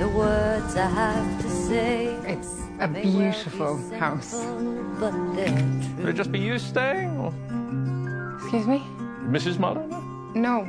The 0.00 0.08
words 0.08 0.76
I 0.76 0.86
have 0.88 1.42
to 1.42 1.48
say. 1.50 2.06
It's 2.24 2.62
a 2.80 2.88
beautiful 2.88 3.76
house. 3.98 4.32
But 4.98 5.12
they're 5.36 5.52
Would 5.98 6.08
it 6.08 6.14
just 6.14 6.32
be 6.32 6.38
you 6.38 6.58
staying, 6.58 7.10
or 7.20 7.34
Excuse 8.40 8.66
me? 8.66 8.78
Mrs. 9.28 9.58
Marlowe? 9.58 9.86
no? 10.34 10.62
No. 10.64 10.66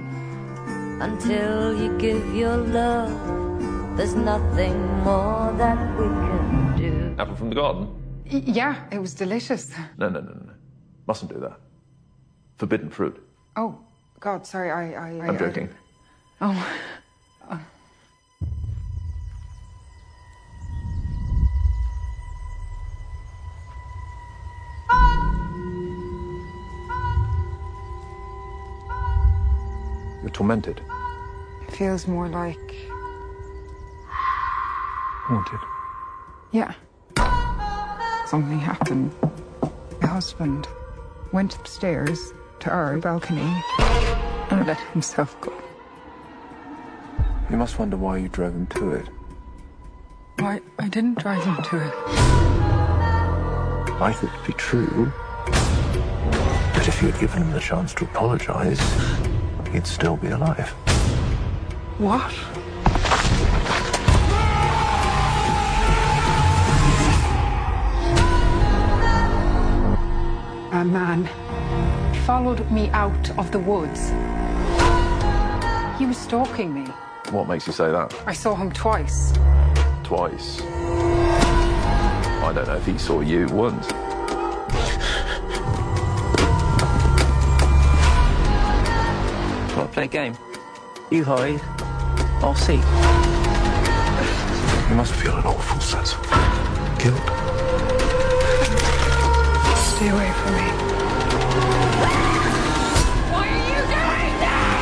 Until 0.99 1.73
you 1.81 1.97
give 1.97 2.35
your 2.35 2.57
love, 2.57 3.09
there's 3.95 4.15
nothing 4.15 4.75
more 5.05 5.53
that 5.57 5.79
we 5.97 6.05
can 6.05 6.75
do. 6.77 7.15
Apple 7.17 7.35
from 7.37 7.49
the 7.49 7.55
garden? 7.55 7.87
Y- 8.31 8.43
yeah, 8.45 8.83
it 8.91 8.99
was 8.99 9.13
delicious. 9.13 9.71
No, 9.97 10.09
no, 10.09 10.19
no, 10.19 10.27
no, 10.27 10.41
no. 10.47 10.53
Mustn't 11.07 11.33
do 11.33 11.39
that. 11.39 11.57
Forbidden 12.57 12.89
fruit. 12.89 13.15
Oh, 13.55 13.79
God, 14.19 14.45
sorry, 14.45 14.69
I. 14.71 14.91
I 14.91 15.27
I'm 15.27 15.35
I- 15.35 15.37
joking. 15.37 15.69
Oh. 16.41 16.67
You're 30.21 30.29
tormented. 30.31 30.81
It 31.67 31.71
feels 31.71 32.07
more 32.07 32.27
like. 32.27 32.75
Haunted. 34.07 35.59
Yeah. 36.51 36.73
Something 38.27 38.59
happened. 38.59 39.13
My 40.01 40.07
husband 40.07 40.67
went 41.31 41.55
upstairs 41.55 42.33
to 42.59 42.69
our 42.69 42.97
balcony 42.97 43.63
and 44.51 44.67
let 44.67 44.79
himself 44.93 45.39
go. 45.41 45.53
You 47.49 47.57
must 47.57 47.79
wonder 47.79 47.97
why 47.97 48.17
you 48.17 48.29
drove 48.29 48.53
him 48.53 48.67
to 48.67 48.91
it. 48.93 49.09
I, 50.39 50.61
I 50.79 50.87
didn't 50.87 51.19
drive 51.19 51.43
him 51.43 51.61
to 51.63 51.87
it. 51.87 52.50
I 54.01 54.11
thought 54.11 54.33
it'd 54.33 54.47
be 54.47 54.53
true. 54.53 55.13
But 56.73 56.87
if 56.87 57.03
you 57.03 57.11
had 57.11 57.21
given 57.21 57.43
him 57.43 57.51
the 57.51 57.59
chance 57.59 57.93
to 57.93 58.05
apologize, 58.05 58.79
he'd 59.71 59.85
still 59.85 60.17
be 60.17 60.29
alive. 60.29 60.69
What? 61.99 62.33
A 70.73 70.83
man 70.83 71.29
followed 72.25 72.71
me 72.71 72.89
out 72.89 73.29
of 73.37 73.51
the 73.51 73.59
woods. 73.59 74.09
He 75.99 76.07
was 76.07 76.17
stalking 76.17 76.73
me. 76.73 76.91
What 77.29 77.47
makes 77.47 77.67
you 77.67 77.73
say 77.73 77.91
that? 77.91 78.19
I 78.25 78.33
saw 78.33 78.55
him 78.55 78.71
twice. 78.71 79.31
Twice. 80.03 80.59
I 82.43 82.53
don't 82.53 82.67
know 82.67 82.75
if 82.75 82.85
he 82.85 82.97
saw 82.97 83.21
you 83.21 83.47
once. 83.47 83.87
Want 89.77 89.87
to 89.87 89.93
play 89.93 90.03
a 90.03 90.07
game? 90.07 90.35
You 91.11 91.23
hide, 91.23 91.61
I'll 92.43 92.55
see. 92.55 92.81
You 94.89 94.95
must 94.95 95.13
feel 95.13 95.37
an 95.37 95.45
awful 95.45 95.79
sense 95.79 96.13
of 96.13 96.21
guilt. 96.99 97.21
Stay 99.77 100.09
away 100.09 100.31
from 100.33 100.53
me. 100.55 100.67
Why 103.31 103.45
are 103.47 103.63
you 103.69 103.79
doing 103.85 104.35
that? 104.41 104.75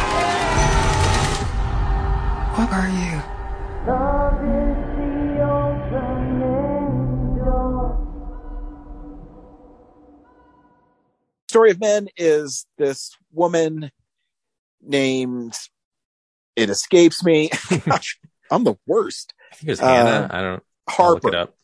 What 2.55 2.69
are 2.71 2.89
you? 2.89 3.38
Story 11.59 11.71
of 11.71 11.81
Men 11.81 12.07
is 12.15 12.65
this 12.77 13.17
woman 13.33 13.91
named 14.81 15.57
it 16.55 16.69
escapes 16.69 17.21
me. 17.21 17.49
Gosh, 17.85 18.17
I'm 18.49 18.63
the 18.63 18.75
worst. 18.87 19.33
I 19.51 19.55
think 19.55 19.67
it 19.67 19.71
was 19.73 19.79
Hannah. 19.81 20.27
Uh, 20.31 20.37
I 20.37 20.41
don't 20.41 20.63
I'll 20.87 21.15
look 21.15 21.23
Harper. 21.23 21.27
it 21.27 21.35
up. 21.35 21.55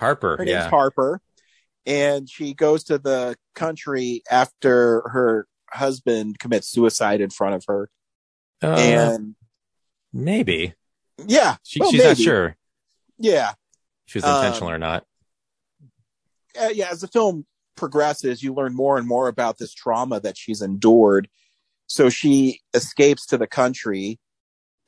Harper. 0.00 0.36
Her 0.38 0.44
name's 0.46 0.50
yeah. 0.54 0.70
Harper, 0.70 1.20
and 1.84 2.26
she 2.26 2.54
goes 2.54 2.84
to 2.84 2.96
the 2.96 3.36
country 3.54 4.22
after 4.30 5.02
her 5.10 5.46
husband 5.70 6.38
commits 6.38 6.68
suicide 6.70 7.20
in 7.20 7.28
front 7.28 7.54
of 7.56 7.64
her. 7.68 7.90
Uh, 8.62 8.68
and 8.78 9.34
maybe. 10.10 10.72
yeah, 11.26 11.56
She, 11.64 11.80
well, 11.80 11.90
she's 11.90 12.02
not 12.02 12.16
sure 12.16 12.56
Yeah, 13.18 13.50
if 13.50 13.56
she 14.06 14.18
was 14.20 14.24
Um, 14.24 14.36
intentional 14.42 14.70
or 14.70 14.78
not. 14.78 15.04
uh, 16.58 16.70
yeah. 16.72 16.88
As 16.90 17.02
the 17.02 17.08
film 17.08 17.44
progresses, 17.76 18.42
you 18.42 18.54
learn 18.54 18.74
more 18.74 18.98
and 18.98 19.06
more 19.06 19.28
about 19.28 19.58
this 19.58 19.74
trauma 19.74 20.20
that 20.20 20.36
she's 20.36 20.62
endured. 20.62 21.28
So 21.86 22.08
she 22.10 22.60
escapes 22.74 23.26
to 23.26 23.38
the 23.38 23.46
country 23.46 24.18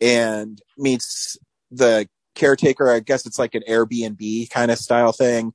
and 0.01 0.61
meets 0.79 1.37
the 1.71 2.09
caretaker. 2.35 2.91
I 2.91 3.01
guess 3.01 3.27
it's 3.27 3.39
like 3.39 3.55
an 3.55 3.63
Airbnb 3.69 4.51
kind 4.51 4.71
of 4.71 4.79
style 4.79 5.13
thing. 5.13 5.53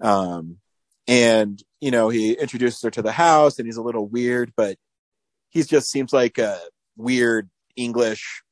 Um, 0.00 0.58
and 1.06 1.62
you 1.80 1.90
know, 1.90 2.08
he 2.08 2.32
introduces 2.32 2.80
her 2.82 2.90
to 2.90 3.02
the 3.02 3.12
house 3.12 3.58
and 3.58 3.66
he's 3.66 3.76
a 3.76 3.82
little 3.82 4.06
weird, 4.06 4.52
but 4.56 4.78
he 5.50 5.62
just 5.62 5.90
seems 5.90 6.12
like 6.12 6.38
a 6.38 6.58
weird 6.96 7.50
English, 7.76 8.42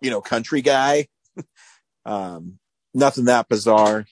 you 0.00 0.10
know, 0.10 0.20
country 0.20 0.62
guy. 0.62 1.08
um, 2.06 2.58
nothing 2.94 3.24
that 3.24 3.48
bizarre. 3.48 4.06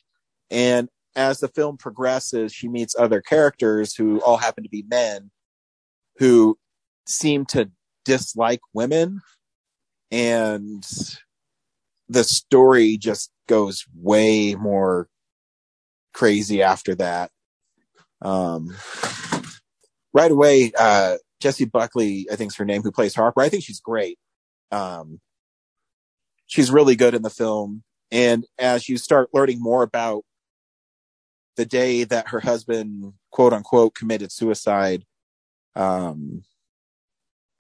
And 0.50 0.88
as 1.16 1.40
the 1.40 1.48
film 1.48 1.76
progresses, 1.76 2.52
she 2.52 2.68
meets 2.68 2.96
other 2.98 3.20
characters 3.20 3.94
who 3.94 4.20
all 4.22 4.36
happen 4.36 4.64
to 4.64 4.70
be 4.70 4.84
men 4.88 5.30
who 6.18 6.58
seem 7.06 7.44
to 7.46 7.70
dislike 8.04 8.60
women. 8.72 9.20
And 10.10 10.84
the 12.08 12.24
story 12.24 12.96
just 12.96 13.30
goes 13.48 13.84
way 13.94 14.54
more 14.54 15.08
crazy 16.12 16.62
after 16.62 16.94
that. 16.96 17.30
Um, 18.22 18.74
right 20.12 20.30
away, 20.30 20.72
uh, 20.78 21.16
Buckley, 21.72 22.26
I 22.32 22.36
think 22.36 22.52
is 22.52 22.56
her 22.56 22.64
name, 22.64 22.82
who 22.82 22.92
plays 22.92 23.14
Harper. 23.14 23.42
I 23.42 23.50
think 23.50 23.64
she's 23.64 23.80
great. 23.80 24.18
Um, 24.72 25.20
she's 26.46 26.70
really 26.70 26.96
good 26.96 27.14
in 27.14 27.22
the 27.22 27.30
film. 27.30 27.82
And 28.10 28.46
as 28.58 28.88
you 28.88 28.96
start 28.96 29.28
learning 29.34 29.60
more 29.60 29.82
about 29.82 30.24
the 31.56 31.66
day 31.66 32.04
that 32.04 32.28
her 32.28 32.40
husband, 32.40 33.12
quote 33.30 33.52
unquote, 33.52 33.94
committed 33.94 34.32
suicide, 34.32 35.04
um, 35.76 36.42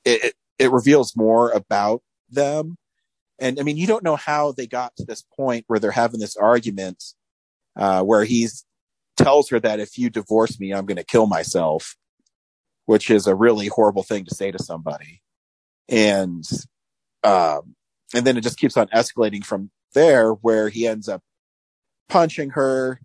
it, 0.04 0.24
it, 0.24 0.34
it 0.58 0.72
reveals 0.72 1.16
more 1.16 1.50
about 1.50 2.02
them. 2.30 2.76
And 3.38 3.58
I 3.58 3.62
mean, 3.62 3.76
you 3.76 3.86
don't 3.86 4.04
know 4.04 4.16
how 4.16 4.52
they 4.52 4.66
got 4.66 4.94
to 4.96 5.04
this 5.04 5.22
point 5.36 5.64
where 5.66 5.78
they're 5.78 5.90
having 5.90 6.20
this 6.20 6.36
argument, 6.36 7.02
uh, 7.76 8.02
where 8.02 8.24
he's 8.24 8.64
tells 9.16 9.48
her 9.50 9.60
that 9.60 9.80
if 9.80 9.98
you 9.98 10.10
divorce 10.10 10.58
me, 10.58 10.72
I'm 10.72 10.86
going 10.86 10.96
to 10.96 11.04
kill 11.04 11.26
myself, 11.26 11.96
which 12.86 13.10
is 13.10 13.26
a 13.26 13.34
really 13.34 13.68
horrible 13.68 14.02
thing 14.02 14.24
to 14.24 14.34
say 14.34 14.50
to 14.50 14.62
somebody. 14.62 15.22
And, 15.88 16.44
um, 17.22 17.74
and 18.14 18.26
then 18.26 18.36
it 18.36 18.42
just 18.42 18.58
keeps 18.58 18.76
on 18.76 18.88
escalating 18.88 19.44
from 19.44 19.70
there 19.94 20.32
where 20.32 20.68
he 20.68 20.86
ends 20.86 21.08
up 21.08 21.22
punching 22.08 22.50
her 22.50 23.00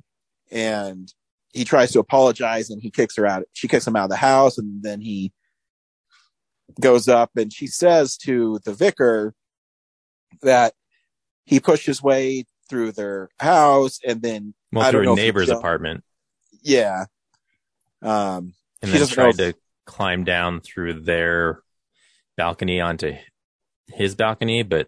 and 0.52 1.12
he 1.52 1.66
tries 1.66 1.92
to 1.92 2.00
apologize 2.00 2.70
and 2.70 2.82
he 2.82 2.92
kicks 2.92 3.16
her 3.18 3.26
out. 3.26 3.44
She 3.54 3.68
kicks 3.68 3.88
him 3.88 3.96
out 3.96 4.06
of 4.06 4.10
the 4.10 4.16
house 4.16 4.58
and 4.58 4.84
then 4.84 5.02
he 5.02 5.32
goes 6.80 7.08
up 7.08 7.32
and 7.36 7.52
she 7.52 7.68
says 7.68 8.18
to 8.18 8.60
the 8.64 8.74
vicar 8.74 9.34
that 10.42 10.74
he 11.46 11.60
pushed 11.60 11.86
his 11.86 12.02
way 12.02 12.46
through 12.70 12.92
their 12.92 13.30
house 13.40 14.00
and 14.06 14.22
then 14.22 14.54
well, 14.72 14.86
I 14.86 14.92
through 14.92 15.14
a 15.14 15.16
neighbor's 15.16 15.50
apartment, 15.50 16.04
Yeah. 16.62 17.06
Um, 18.02 18.54
and 18.82 18.92
she 18.92 18.98
then 19.00 19.08
tried 19.08 19.38
to 19.38 19.56
climb 19.86 20.24
down 20.24 20.62
through 20.62 21.02
their 21.02 21.64
balcony 22.38 22.80
onto 22.80 23.16
his 23.88 24.16
balcony, 24.16 24.64
but 24.64 24.88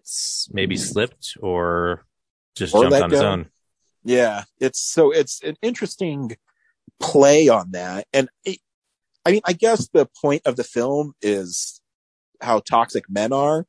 maybe 0.50 0.76
slipped 0.76 1.36
or 1.40 2.06
just 2.54 2.74
Or 2.74 2.84
jumped 2.84 3.02
on 3.02 3.10
his 3.10 3.20
own. 3.20 3.50
Yeah, 4.04 4.44
it's 4.58 4.80
so 4.80 5.12
it's 5.12 5.42
an 5.42 5.56
interesting 5.62 6.36
play 7.00 7.48
on 7.48 7.72
that, 7.72 8.06
and 8.12 8.28
it, 8.44 8.58
I 9.24 9.32
mean, 9.32 9.42
I 9.44 9.52
guess 9.52 9.88
the 9.88 10.08
point 10.20 10.42
of 10.44 10.56
the 10.56 10.64
film 10.64 11.12
is 11.22 11.80
how 12.40 12.60
toxic 12.60 13.04
men 13.08 13.32
are, 13.32 13.66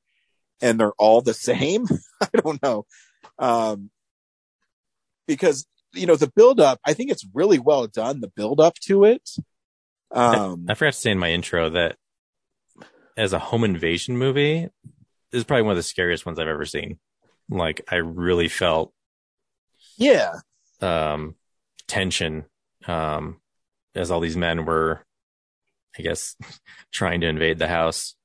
and 0.62 0.80
they're 0.80 0.94
all 0.94 1.22
the 1.22 1.34
same. 1.34 1.86
I 2.22 2.30
don't 2.36 2.62
know, 2.64 2.86
um, 3.38 3.92
because 5.28 5.68
you 5.94 6.08
know 6.08 6.16
the 6.16 6.32
build 6.36 6.60
up. 6.60 6.80
I 6.86 6.94
think 6.94 7.12
it's 7.12 7.26
really 7.34 7.60
well 7.60 7.88
done. 7.88 8.22
The 8.22 8.32
build 8.36 8.60
up 8.60 8.76
to 8.86 9.06
it. 9.06 9.30
Um, 10.12 10.66
I 10.70 10.76
forgot 10.76 10.94
to 10.94 11.00
say 11.00 11.12
in 11.12 11.20
my 11.20 11.32
intro 11.32 11.70
that 11.72 11.98
as 13.18 13.34
a 13.34 13.40
home 13.40 13.64
invasion 13.64 14.18
movie, 14.18 14.70
this 15.32 15.40
is 15.40 15.44
probably 15.44 15.64
one 15.64 15.72
of 15.72 15.78
the 15.78 15.84
scariest 15.84 16.26
ones 16.26 16.40
I've 16.40 16.48
ever 16.48 16.66
seen. 16.66 17.00
Like 17.50 17.82
I 17.90 17.96
really 17.96 18.48
felt 18.48 18.93
yeah, 19.98 20.34
um 20.82 21.36
tension 21.88 22.46
um 22.88 23.40
as 23.96 24.10
all 24.12 24.20
these 24.20 24.38
men 24.38 24.66
were 24.66 25.06
I 25.98 26.02
guess 26.02 26.36
trying 26.92 27.22
to 27.22 27.28
invade 27.28 27.60
the 27.60 27.68
house. 27.68 28.16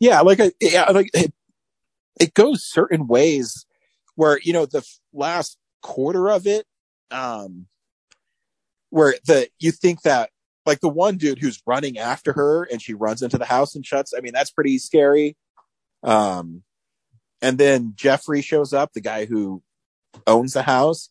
yeah, 0.00 0.20
like 0.20 0.40
I, 0.40 0.52
yeah, 0.60 0.90
like 0.90 1.10
it, 1.14 1.32
it 2.18 2.34
goes 2.34 2.64
certain 2.64 3.06
ways 3.06 3.66
where 4.16 4.38
you 4.42 4.52
know 4.52 4.66
the 4.66 4.84
last 5.12 5.58
quarter 5.82 6.30
of 6.30 6.46
it, 6.46 6.66
um, 7.10 7.66
where 8.90 9.14
the 9.26 9.48
you 9.58 9.72
think 9.72 10.02
that 10.02 10.30
like 10.66 10.80
the 10.80 10.88
one 10.88 11.16
dude 11.16 11.38
who's 11.38 11.62
running 11.66 11.98
after 11.98 12.32
her 12.32 12.64
and 12.64 12.82
she 12.82 12.94
runs 12.94 13.22
into 13.22 13.38
the 13.38 13.44
house 13.44 13.74
and 13.74 13.84
shuts. 13.84 14.12
I 14.16 14.20
mean, 14.20 14.32
that's 14.32 14.50
pretty 14.50 14.78
scary. 14.78 15.36
Um, 16.02 16.62
and 17.42 17.56
then 17.56 17.94
Geoffrey 17.96 18.42
shows 18.42 18.72
up, 18.72 18.92
the 18.92 19.00
guy 19.00 19.24
who 19.24 19.62
owns 20.26 20.52
the 20.52 20.62
house, 20.62 21.10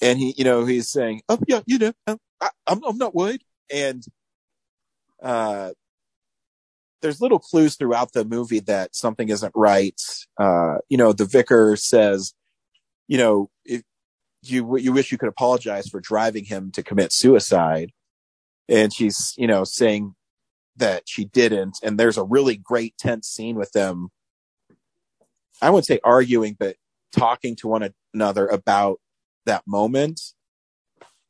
and 0.00 0.18
he, 0.18 0.34
you 0.36 0.44
know, 0.44 0.64
he's 0.64 0.88
saying, 0.88 1.22
"Oh 1.28 1.38
yeah, 1.48 1.60
you 1.66 1.78
know, 1.78 1.92
um, 2.06 2.18
I, 2.40 2.50
I'm 2.66 2.82
I'm 2.84 2.98
not 2.98 3.14
worried." 3.14 3.42
And 3.72 4.04
uh, 5.22 5.72
there's 7.00 7.20
little 7.20 7.38
clues 7.38 7.76
throughout 7.76 8.12
the 8.12 8.24
movie 8.24 8.60
that 8.60 8.94
something 8.94 9.28
isn't 9.28 9.52
right. 9.54 10.00
Uh, 10.38 10.78
you 10.88 10.96
know, 10.96 11.12
the 11.12 11.24
vicar 11.24 11.76
says, 11.76 12.34
you 13.08 13.18
know, 13.18 13.50
if 13.64 13.82
you 14.42 14.76
you 14.76 14.92
wish 14.92 15.12
you 15.12 15.18
could 15.18 15.28
apologize 15.28 15.88
for 15.88 16.00
driving 16.00 16.44
him 16.44 16.70
to 16.72 16.82
commit 16.82 17.12
suicide, 17.12 17.92
and 18.68 18.92
she's 18.92 19.34
you 19.36 19.46
know 19.46 19.64
saying 19.64 20.14
that 20.76 21.02
she 21.06 21.24
didn't. 21.24 21.78
And 21.82 21.98
there's 21.98 22.18
a 22.18 22.24
really 22.24 22.56
great 22.56 22.96
tense 22.98 23.28
scene 23.28 23.56
with 23.56 23.72
them. 23.72 24.08
I 25.60 25.70
wouldn't 25.70 25.86
say 25.86 26.00
arguing, 26.02 26.56
but 26.58 26.76
talking 27.16 27.56
to 27.56 27.68
one 27.68 27.92
another 28.14 28.46
about 28.46 29.00
that 29.46 29.62
moment. 29.66 30.20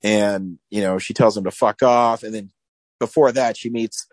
And 0.03 0.59
you 0.71 0.81
know, 0.81 0.99
she 0.99 1.15
tells 1.15 1.37
him 1.37 1.45
to 1.45 1.51
fuck 1.51 1.83
off, 1.83 2.23
and 2.23 2.35
then 2.35 2.51
before 2.99 3.33
that, 3.33 3.57
she 3.57 3.71
meets 3.71 4.07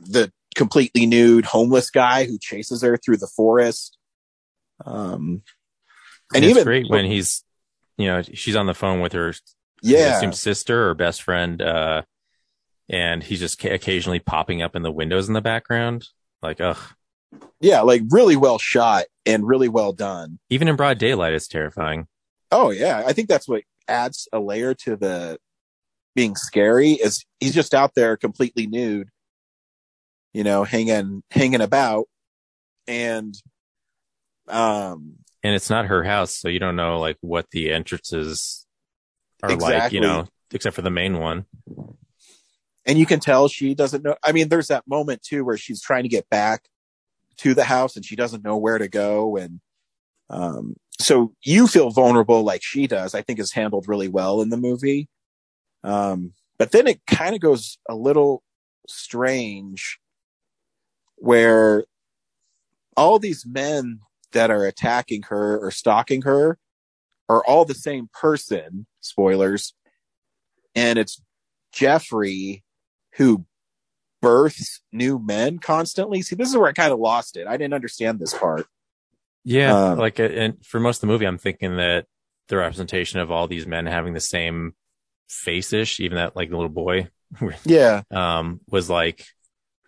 the 0.00 0.32
completely 0.54 1.04
nude 1.06 1.44
homeless 1.44 1.90
guy 1.90 2.24
who 2.24 2.38
chases 2.38 2.82
her 2.82 2.96
through 2.96 3.18
the 3.18 3.26
forest. 3.26 3.98
Um, 4.84 5.42
and 6.34 6.44
it's 6.44 6.50
even 6.50 6.64
great 6.64 6.88
when 6.88 7.04
he's 7.04 7.44
you 7.96 8.06
know, 8.06 8.22
she's 8.22 8.56
on 8.56 8.66
the 8.66 8.74
phone 8.74 9.00
with 9.00 9.12
her 9.12 9.34
yeah, 9.82 10.16
assume 10.16 10.32
sister 10.32 10.88
or 10.88 10.94
best 10.94 11.22
friend, 11.22 11.60
uh 11.60 12.02
and 12.88 13.22
he's 13.22 13.40
just 13.40 13.60
ca- 13.60 13.74
occasionally 13.74 14.18
popping 14.18 14.62
up 14.62 14.76
in 14.76 14.82
the 14.82 14.92
windows 14.92 15.28
in 15.28 15.34
the 15.34 15.40
background. 15.40 16.06
Like, 16.42 16.60
ugh. 16.60 16.78
Yeah, 17.64 17.80
like 17.80 18.02
really 18.10 18.36
well 18.36 18.58
shot 18.58 19.06
and 19.24 19.46
really 19.46 19.68
well 19.68 19.94
done. 19.94 20.38
Even 20.50 20.68
in 20.68 20.76
broad 20.76 20.98
daylight, 20.98 21.32
it's 21.32 21.48
terrifying. 21.48 22.06
Oh 22.52 22.70
yeah, 22.70 23.02
I 23.06 23.14
think 23.14 23.28
that's 23.28 23.48
what 23.48 23.62
adds 23.88 24.28
a 24.34 24.38
layer 24.38 24.74
to 24.74 24.96
the 24.96 25.38
being 26.14 26.36
scary. 26.36 26.92
Is 26.92 27.24
he's 27.40 27.54
just 27.54 27.72
out 27.72 27.92
there 27.96 28.18
completely 28.18 28.66
nude, 28.66 29.08
you 30.34 30.44
know, 30.44 30.64
hanging 30.64 31.22
hanging 31.30 31.62
about, 31.62 32.04
and 32.86 33.34
um, 34.46 35.14
And 35.42 35.54
it's 35.54 35.70
not 35.70 35.86
her 35.86 36.04
house, 36.04 36.36
so 36.36 36.48
you 36.48 36.58
don't 36.58 36.76
know 36.76 37.00
like 37.00 37.16
what 37.22 37.46
the 37.50 37.72
entrances 37.72 38.66
are 39.42 39.56
like, 39.56 39.90
you 39.90 40.02
know, 40.02 40.26
except 40.52 40.76
for 40.76 40.82
the 40.82 40.90
main 40.90 41.18
one. 41.18 41.46
and 42.84 42.98
you 42.98 43.06
can 43.06 43.20
tell 43.20 43.48
she 43.48 43.74
doesn't 43.74 44.04
know. 44.04 44.16
I 44.22 44.32
mean, 44.32 44.50
there's 44.50 44.68
that 44.68 44.86
moment 44.86 45.22
too 45.22 45.46
where 45.46 45.56
she's 45.56 45.80
trying 45.80 46.02
to 46.02 46.10
get 46.10 46.28
back 46.28 46.68
to 47.38 47.54
the 47.54 47.64
house 47.64 47.96
and 47.96 48.04
she 48.04 48.16
doesn't 48.16 48.44
know 48.44 48.56
where 48.56 48.78
to 48.78 48.88
go, 48.88 49.36
and 49.36 49.60
um, 50.30 50.76
so 50.98 51.32
you 51.42 51.66
feel 51.66 51.90
vulnerable 51.90 52.42
like 52.42 52.62
she 52.62 52.86
does. 52.86 53.14
I 53.14 53.22
think 53.22 53.38
is 53.38 53.52
handled 53.52 53.88
really 53.88 54.08
well 54.08 54.40
in 54.40 54.50
the 54.50 54.56
movie. 54.56 55.08
Um, 55.82 56.32
but 56.58 56.72
then 56.72 56.86
it 56.86 57.00
kind 57.06 57.34
of 57.34 57.40
goes 57.40 57.78
a 57.88 57.94
little 57.94 58.42
strange 58.88 59.98
where 61.16 61.84
all 62.96 63.18
these 63.18 63.44
men 63.46 64.00
that 64.32 64.50
are 64.50 64.64
attacking 64.64 65.22
her 65.24 65.58
or 65.58 65.70
stalking 65.70 66.22
her 66.22 66.58
are 67.28 67.44
all 67.44 67.64
the 67.64 67.74
same 67.74 68.08
person. 68.12 68.86
Spoilers. 69.00 69.74
And 70.74 70.98
it's 70.98 71.22
Geoffrey 71.72 72.62
who 73.16 73.44
births 74.24 74.80
new 74.92 75.18
men 75.18 75.58
constantly. 75.58 76.22
See, 76.22 76.34
this 76.36 76.48
is 76.50 76.56
where 76.56 76.68
I 76.68 76.72
kind 76.72 76.92
of 76.92 76.98
lost 76.98 77.36
it. 77.36 77.46
I 77.46 77.56
didn't 77.56 77.74
understand 77.74 78.18
this 78.18 78.34
part. 78.34 78.66
Yeah, 79.44 79.90
Um, 79.90 79.98
like, 79.98 80.18
uh, 80.20 80.24
and 80.24 80.64
for 80.64 80.80
most 80.80 80.96
of 80.98 81.00
the 81.02 81.06
movie, 81.08 81.26
I'm 81.26 81.38
thinking 81.38 81.76
that 81.76 82.06
the 82.48 82.56
representation 82.56 83.20
of 83.20 83.30
all 83.30 83.46
these 83.46 83.66
men 83.66 83.86
having 83.86 84.14
the 84.14 84.20
same 84.20 84.74
face-ish, 85.28 86.00
even 86.00 86.16
that 86.16 86.34
like 86.36 86.50
the 86.50 86.56
little 86.56 86.68
boy, 86.70 87.08
Yeah. 87.64 88.02
um, 88.10 88.60
was 88.68 88.88
like 88.90 89.26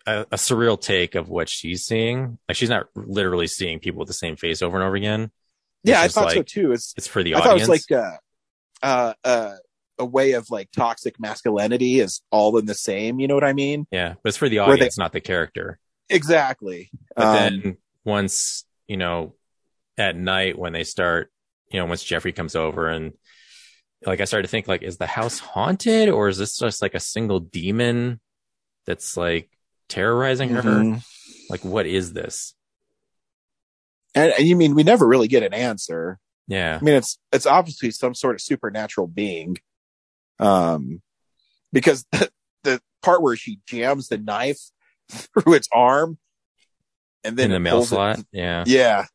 a, 0.05 0.21
a 0.31 0.35
surreal 0.37 0.79
take 0.79 1.15
of 1.15 1.29
what 1.29 1.49
she's 1.49 1.85
seeing. 1.85 2.37
Like 2.47 2.55
she's 2.57 2.69
not 2.69 2.87
literally 2.95 3.47
seeing 3.47 3.79
people 3.79 3.99
with 3.99 4.07
the 4.07 4.13
same 4.13 4.35
face 4.35 4.61
over 4.61 4.77
and 4.77 4.85
over 4.85 4.95
again. 4.95 5.31
Yeah, 5.83 6.01
I 6.01 6.07
thought 6.07 6.31
so 6.31 6.43
too. 6.43 6.71
It's 6.73 6.93
It's 6.97 7.07
for 7.07 7.23
the 7.23 7.35
I 7.35 7.39
thought 7.39 7.47
audience. 7.51 7.67
it 7.67 7.71
was 7.71 7.89
like 7.91 7.99
uh, 7.99 8.17
uh, 8.83 9.13
uh, 9.23 9.55
a 9.99 10.05
way 10.05 10.33
of 10.33 10.49
like 10.49 10.71
toxic 10.71 11.19
masculinity 11.19 11.99
is 11.99 12.21
all 12.31 12.57
in 12.57 12.65
the 12.65 12.75
same. 12.75 13.19
You 13.19 13.27
know 13.27 13.35
what 13.35 13.43
I 13.43 13.53
mean? 13.53 13.87
yeah, 13.91 14.13
but 14.21 14.29
it's 14.29 14.37
for 14.37 14.49
the 14.49 14.57
Where 14.59 14.67
they- 14.67 14.73
audience, 14.73 14.97
not 14.97 15.11
the 15.13 15.21
character. 15.21 15.79
Exactly. 16.09 16.89
But 17.15 17.25
Um, 17.25 17.35
then 17.35 17.77
once, 18.05 18.65
you 18.87 18.97
know, 18.97 19.33
at 19.97 20.15
night 20.15 20.57
when 20.57 20.71
they 20.73 20.83
start, 20.83 21.31
you 21.71 21.79
know, 21.79 21.85
once 21.85 22.03
Geoffrey 22.03 22.31
comes 22.31 22.55
over 22.55 22.87
and 22.87 23.13
like 24.05 24.21
I 24.21 24.25
started 24.25 24.43
to 24.43 24.49
think 24.51 24.67
like, 24.67 24.83
is 24.83 24.97
the 24.97 25.07
house 25.07 25.39
haunted 25.39 26.07
or 26.09 26.29
is 26.29 26.37
this 26.37 26.57
just 26.57 26.81
like 26.81 26.93
a 26.93 26.99
single 26.99 27.39
demon 27.39 28.19
that's 28.85 29.17
like 29.17 29.49
terrorizing 29.89 30.49
her? 30.49 30.61
Mhm. 30.61 31.03
Like, 31.49 31.65
what 31.65 31.85
is 31.87 32.13
this? 32.13 32.53
and, 34.15 34.31
and 34.37 34.47
you 34.47 34.55
mean 34.55 34.73
we 34.75 34.83
never 34.83 35.05
really 35.07 35.27
get 35.27 35.43
an 35.43 35.53
answer. 35.53 36.19
Yeah. 36.47 36.77
I 36.81 36.83
mean, 36.83 36.95
it's 36.95 37.19
it's 37.33 37.45
obviously 37.45 37.91
some 37.91 38.13
sort 38.15 38.35
of 38.35 38.41
supernatural 38.41 39.07
being, 39.07 39.57
um, 40.39 41.01
because 41.73 42.05
the, 42.11 42.29
the 42.63 42.81
part 43.01 43.21
where 43.21 43.35
she 43.35 43.59
jams 43.67 44.07
the 44.07 44.17
knife 44.17 44.59
through 45.09 45.53
its 45.53 45.67
arm, 45.73 46.17
and 47.23 47.37
then 47.37 47.45
In 47.45 47.51
the 47.51 47.59
mail 47.59 47.75
pulls 47.75 47.85
it- 47.87 47.89
slot. 47.95 48.19
Yeah. 48.31 48.63
yeah, 48.67 49.05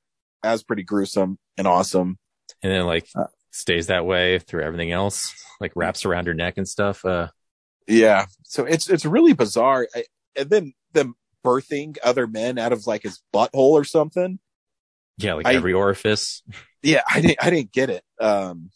that 0.42 0.52
was 0.52 0.62
pretty 0.62 0.82
gruesome 0.82 1.38
and 1.56 1.66
awesome. 1.66 2.18
And 2.62 2.72
then 2.72 2.86
like 2.86 3.08
Uh, 3.16 3.24
stays 3.50 3.88
that 3.88 4.06
way 4.06 4.38
through 4.38 4.62
everything 4.64 4.92
else, 4.92 5.34
like 5.60 5.72
wraps 5.74 6.04
around 6.04 6.26
her 6.26 6.34
neck 6.34 6.58
and 6.58 6.68
stuff. 6.68 7.04
Uh, 7.04 7.28
Yeah, 7.88 8.26
so 8.44 8.64
it's 8.64 8.88
it's 8.88 9.04
really 9.04 9.32
bizarre, 9.32 9.86
I, 9.94 10.04
and 10.36 10.48
then 10.50 10.72
them 10.92 11.14
birthing 11.44 11.96
other 12.04 12.26
men 12.26 12.58
out 12.58 12.72
of 12.72 12.86
like 12.86 13.02
his 13.02 13.20
butthole 13.34 13.72
or 13.72 13.84
something. 13.84 14.38
yeah, 15.18 15.34
like 15.34 15.46
I- 15.46 15.54
every 15.54 15.72
orifice. 15.72 16.42
Yeah, 16.84 17.02
I 17.08 17.20
didn't 17.20 17.38
I 17.40 17.50
didn't 17.50 17.70
get 17.72 17.90
it. 17.90 18.02
Um, 18.20 18.70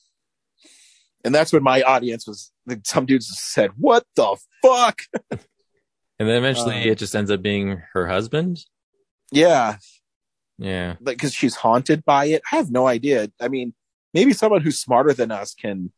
and 1.26 1.34
that's 1.34 1.52
when 1.52 1.62
my 1.62 1.82
audience 1.82 2.26
was 2.26 2.52
like, 2.66 2.80
some 2.86 3.04
dudes 3.04 3.28
said, 3.38 3.72
"What 3.76 4.04
the 4.16 4.36
fuck?" 4.62 5.00
And 6.18 6.26
then 6.26 6.38
eventually 6.38 6.76
Uh, 6.76 6.92
it 6.92 6.98
just 6.98 7.14
ends 7.14 7.30
up 7.30 7.42
being 7.42 7.82
her 7.92 8.06
husband. 8.06 8.64
Yeah, 9.30 9.76
Yeah. 10.56 10.96
like 11.00 11.18
because 11.18 11.34
she's 11.34 11.56
haunted 11.56 12.06
by 12.06 12.24
it. 12.26 12.40
I 12.50 12.56
have 12.56 12.70
no 12.70 12.86
idea. 12.86 13.30
I 13.38 13.48
mean, 13.48 13.74
maybe 14.14 14.32
someone 14.32 14.62
who's 14.62 14.78
smarter 14.80 15.12
than 15.12 15.30
us 15.30 15.52
can 15.52 15.92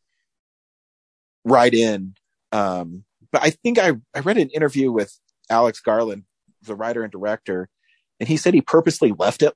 write 1.44 1.72
in. 1.74 2.14
Um, 2.50 3.04
but 3.30 3.42
I 3.44 3.50
think 3.50 3.78
I 3.78 3.92
I 4.14 4.20
read 4.20 4.38
an 4.38 4.50
interview 4.50 4.90
with 4.90 5.16
Alex 5.48 5.80
Garland, 5.80 6.24
the 6.62 6.74
writer 6.74 7.04
and 7.04 7.12
director, 7.12 7.68
and 8.18 8.28
he 8.28 8.36
said 8.36 8.54
he 8.54 8.60
purposely 8.60 9.12
left 9.16 9.42
it 9.42 9.54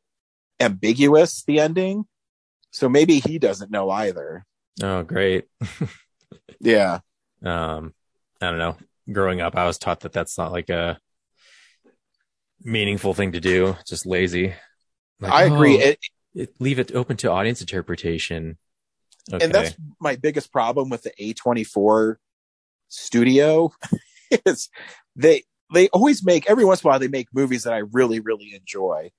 ambiguous 0.61 1.43
the 1.45 1.59
ending. 1.59 2.05
So 2.71 2.89
maybe 2.89 3.19
he 3.19 3.39
doesn't 3.41 3.71
know 3.73 3.91
either. 3.91 4.47
Oh, 4.81 5.03
great. 5.03 5.45
Yeah. 6.61 7.01
um 7.45 7.93
i 8.41 8.49
don't 8.49 8.59
know 8.59 8.77
growing 9.11 9.41
up 9.41 9.57
i 9.57 9.65
was 9.67 9.79
taught 9.79 10.01
that 10.01 10.13
that's 10.13 10.39
not 10.39 10.53
like 10.53 10.71
a 10.71 10.97
meaningful 12.63 13.15
thing 13.15 13.33
to 13.33 13.41
do 13.41 13.77
just 13.87 14.07
lazy 14.07 14.55
Like, 15.21 15.33
I 15.33 15.45
agree. 15.45 15.77
oh, 15.77 15.81
It, 15.81 15.99
it- 16.35 16.55
leave 16.61 16.79
it 16.79 16.93
open 16.95 17.17
to 17.19 17.31
audience 17.31 17.61
interpretation 17.61 18.57
okay 19.33 19.45
and 19.45 19.55
that's 19.55 19.75
my 20.01 20.17
biggest 20.17 20.51
problem 20.53 20.89
with 20.89 21.03
the 21.03 21.13
A24 21.21 22.17
studio 22.89 23.73
is 24.47 24.69
they 25.17 25.43
they 25.75 25.89
always 25.89 26.25
make 26.25 26.49
every 26.49 26.65
once 26.65 26.83
in 26.83 26.87
a 26.87 26.91
while 26.91 26.99
they 26.99 27.09
make 27.09 27.29
movies 27.35 27.65
that 27.65 27.73
I 27.73 27.79
really 27.93 28.21
really 28.21 28.55
enjoy. 28.55 29.11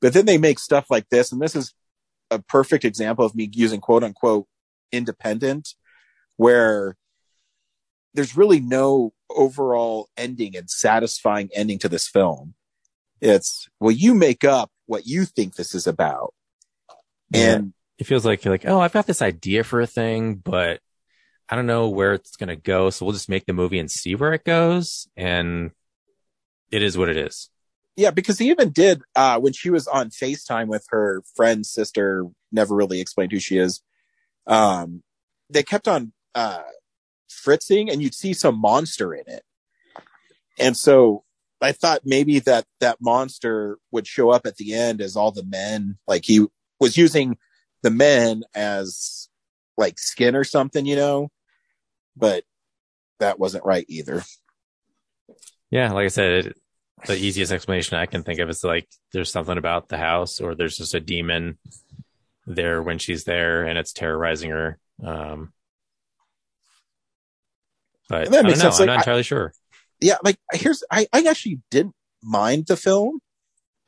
But 0.00 0.12
then 0.14 0.26
they 0.26 0.36
make 0.38 0.58
stuff 0.58 0.86
like 0.90 1.08
this 1.10 1.30
and 1.32 1.40
this 1.40 1.54
is 1.56 1.74
a 2.30 2.38
perfect 2.38 2.84
example 2.84 3.24
of 3.24 3.34
me 3.34 3.48
using 3.52 3.80
quote 3.80 4.02
unquote 4.04 4.46
independent 4.92 5.74
where 6.36 6.96
there's 8.14 8.36
really 8.36 8.60
no 8.60 9.12
overall 9.30 10.08
ending 10.16 10.56
and 10.56 10.70
satisfying 10.70 11.48
ending 11.54 11.78
to 11.80 11.88
this 11.88 12.08
film. 12.08 12.54
It's 13.20 13.68
well 13.80 13.92
you 13.92 14.14
make 14.14 14.44
up 14.44 14.70
what 14.86 15.06
you 15.06 15.24
think 15.24 15.54
this 15.54 15.74
is 15.74 15.86
about. 15.86 16.34
Yeah. 17.30 17.54
And 17.54 17.72
it 17.98 18.06
feels 18.06 18.26
like 18.26 18.44
you're 18.44 18.52
like 18.52 18.66
oh 18.66 18.80
i've 18.80 18.92
got 18.92 19.06
this 19.06 19.22
idea 19.22 19.62
for 19.62 19.80
a 19.80 19.86
thing 19.86 20.34
but 20.34 20.80
i 21.48 21.54
don't 21.54 21.66
know 21.66 21.88
where 21.88 22.14
it's 22.14 22.34
going 22.34 22.48
to 22.48 22.56
go 22.56 22.90
so 22.90 23.04
we'll 23.04 23.12
just 23.12 23.28
make 23.28 23.46
the 23.46 23.52
movie 23.52 23.78
and 23.78 23.90
see 23.90 24.16
where 24.16 24.32
it 24.32 24.44
goes 24.44 25.06
and 25.16 25.70
it 26.72 26.82
is 26.82 26.98
what 26.98 27.08
it 27.08 27.16
is 27.16 27.48
Yeah, 27.96 28.10
because 28.10 28.38
he 28.38 28.50
even 28.50 28.70
did 28.70 29.02
uh 29.14 29.38
when 29.38 29.52
she 29.52 29.70
was 29.70 29.86
on 29.86 30.10
FaceTime 30.10 30.66
with 30.66 30.86
her 30.90 31.22
friend's 31.36 31.70
sister, 31.70 32.26
never 32.50 32.74
really 32.74 33.00
explained 33.00 33.30
who 33.32 33.38
she 33.38 33.58
is. 33.58 33.82
Um 34.46 35.02
they 35.50 35.62
kept 35.62 35.88
on 35.88 36.12
uh 36.34 36.62
fritzing 37.28 37.90
and 37.90 38.02
you'd 38.02 38.14
see 38.14 38.32
some 38.32 38.58
monster 38.58 39.14
in 39.14 39.24
it. 39.26 39.42
And 40.58 40.76
so 40.76 41.24
I 41.60 41.72
thought 41.72 42.02
maybe 42.04 42.38
that 42.40 42.66
that 42.80 42.98
monster 43.00 43.78
would 43.90 44.06
show 44.06 44.30
up 44.30 44.46
at 44.46 44.56
the 44.56 44.74
end 44.74 45.00
as 45.00 45.16
all 45.16 45.30
the 45.30 45.44
men, 45.44 45.98
like 46.06 46.24
he 46.24 46.46
was 46.80 46.96
using 46.96 47.36
the 47.82 47.90
men 47.90 48.42
as 48.54 49.28
like 49.76 49.98
skin 49.98 50.36
or 50.36 50.44
something, 50.44 50.86
you 50.86 50.96
know. 50.96 51.30
But 52.16 52.44
that 53.20 53.38
wasn't 53.38 53.64
right 53.64 53.86
either. 53.88 54.22
yeah 55.70 55.92
like 55.92 56.04
i 56.04 56.08
said 56.08 56.46
it, 56.46 56.56
the 57.06 57.16
easiest 57.16 57.52
explanation 57.52 57.96
i 57.96 58.06
can 58.06 58.22
think 58.22 58.40
of 58.40 58.48
is 58.50 58.64
like 58.64 58.88
there's 59.12 59.30
something 59.30 59.56
about 59.58 59.88
the 59.88 59.96
house 59.96 60.40
or 60.40 60.54
there's 60.54 60.76
just 60.76 60.94
a 60.94 61.00
demon 61.00 61.56
there 62.46 62.82
when 62.82 62.98
she's 62.98 63.24
there 63.24 63.64
and 63.64 63.78
it's 63.78 63.92
terrorizing 63.92 64.50
her 64.50 64.78
um 65.04 65.52
but 68.08 68.30
That 68.30 68.44
I 68.44 68.48
makes 68.48 68.60
sense. 68.60 68.80
I'm 68.80 68.86
not 68.86 68.96
I- 68.96 69.00
entirely 69.00 69.22
sure. 69.22 69.52
yeah, 70.00 70.16
like 70.22 70.36
here's 70.52 70.82
I, 70.90 71.06
I 71.12 71.22
actually 71.22 71.60
didn't 71.70 71.94
mind 72.22 72.66
the 72.66 72.76
film. 72.76 73.20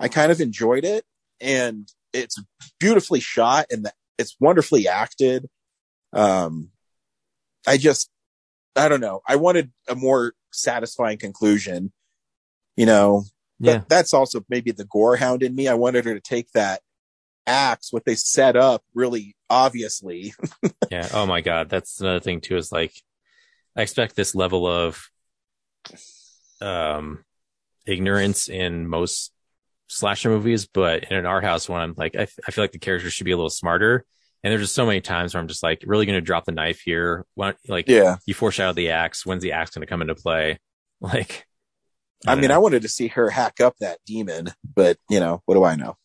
I 0.01 0.09
kind 0.09 0.31
of 0.33 0.41
enjoyed 0.41 0.85
it 0.85 1.05
and 1.41 1.89
it's 2.13 2.41
beautifully 2.79 3.21
shot 3.21 3.67
and 3.71 3.85
the, 3.85 3.93
it's 4.19 4.37
wonderfully 4.41 4.87
acted. 4.89 5.49
Um 6.13 6.71
I 7.67 7.77
just 7.77 8.09
I 8.77 8.89
don't 8.89 9.01
know. 9.01 9.21
I 9.29 9.37
wanted 9.37 9.73
a 9.89 9.95
more 9.95 10.33
satisfying 10.53 11.19
conclusion, 11.19 11.93
you 12.77 12.87
know. 12.87 13.25
But 13.61 13.71
Yeah. 13.71 13.83
that's 13.89 14.13
also 14.15 14.45
maybe 14.49 14.73
the 14.73 14.85
gore 14.85 15.17
hound 15.17 15.43
in 15.43 15.55
me. 15.55 15.69
I 15.69 15.75
wanted 15.75 16.05
her 16.07 16.15
to 16.15 16.21
take 16.21 16.51
that 16.53 16.81
axe, 17.47 17.93
what 17.93 18.05
they 18.05 18.15
set 18.15 18.57
up 18.57 18.83
really 18.95 19.37
obviously. 19.51 20.35
yeah. 20.91 21.09
Oh 21.13 21.27
my 21.27 21.41
god, 21.41 21.69
that's 21.69 22.01
another 22.01 22.21
thing 22.21 22.41
too. 22.41 22.57
Is 22.57 22.73
like 22.73 22.93
I 23.77 23.83
expect 23.83 24.17
this 24.17 24.35
level 24.35 24.67
of 24.67 25.09
um 26.61 27.25
ignorance 27.87 28.49
in 28.49 28.87
most 28.89 29.33
slasher 29.89 30.31
movies, 30.31 30.67
but 30.67 31.05
in 31.05 31.17
an 31.17 31.27
art 31.27 31.45
house 31.45 31.69
one, 31.69 31.81
I'm 31.83 31.95
like 31.97 32.17
I, 32.17 32.23
f- 32.23 32.39
I 32.47 32.51
feel 32.51 32.65
like 32.65 32.73
the 32.73 32.79
characters 32.79 33.13
should 33.13 33.25
be 33.25 33.33
a 33.33 33.37
little 33.37 33.51
smarter. 33.51 34.05
And 34.43 34.51
there's 34.53 34.61
just 34.63 34.75
so 34.75 34.85
many 34.85 35.01
times 35.01 35.33
where 35.33 35.41
I'm 35.41 35.49
just 35.49 35.63
like, 35.63 35.83
really 35.87 36.05
going 36.05 36.19
to 36.19 36.21
drop 36.21 36.45
the 36.45 36.53
knife 36.53 36.81
here? 36.85 37.25
What, 37.35 37.57
like, 37.67 37.89
Yeah. 37.89 38.17
you 38.27 38.35
foreshadow 38.35 38.75
the 38.75 38.91
axe. 38.91 39.25
When's 39.25 39.43
the 39.43 39.53
axe 39.53 39.71
going 39.71 39.81
to 39.81 39.87
come 39.87 40.03
into 40.03 40.15
play? 40.15 40.59
Like, 41.01 41.47
I 42.27 42.35
mean, 42.35 42.51
I 42.51 42.59
wanted 42.59 42.83
to 42.83 42.89
see 42.89 43.09
her 43.09 43.31
hack 43.31 43.61
up 43.61 43.75
that 43.81 44.01
demon, 44.07 44.49
but 44.75 44.99
you 45.09 45.19
know, 45.19 45.41
what 45.47 45.55
do 45.55 45.65
I 45.65 45.77
know? 45.77 45.97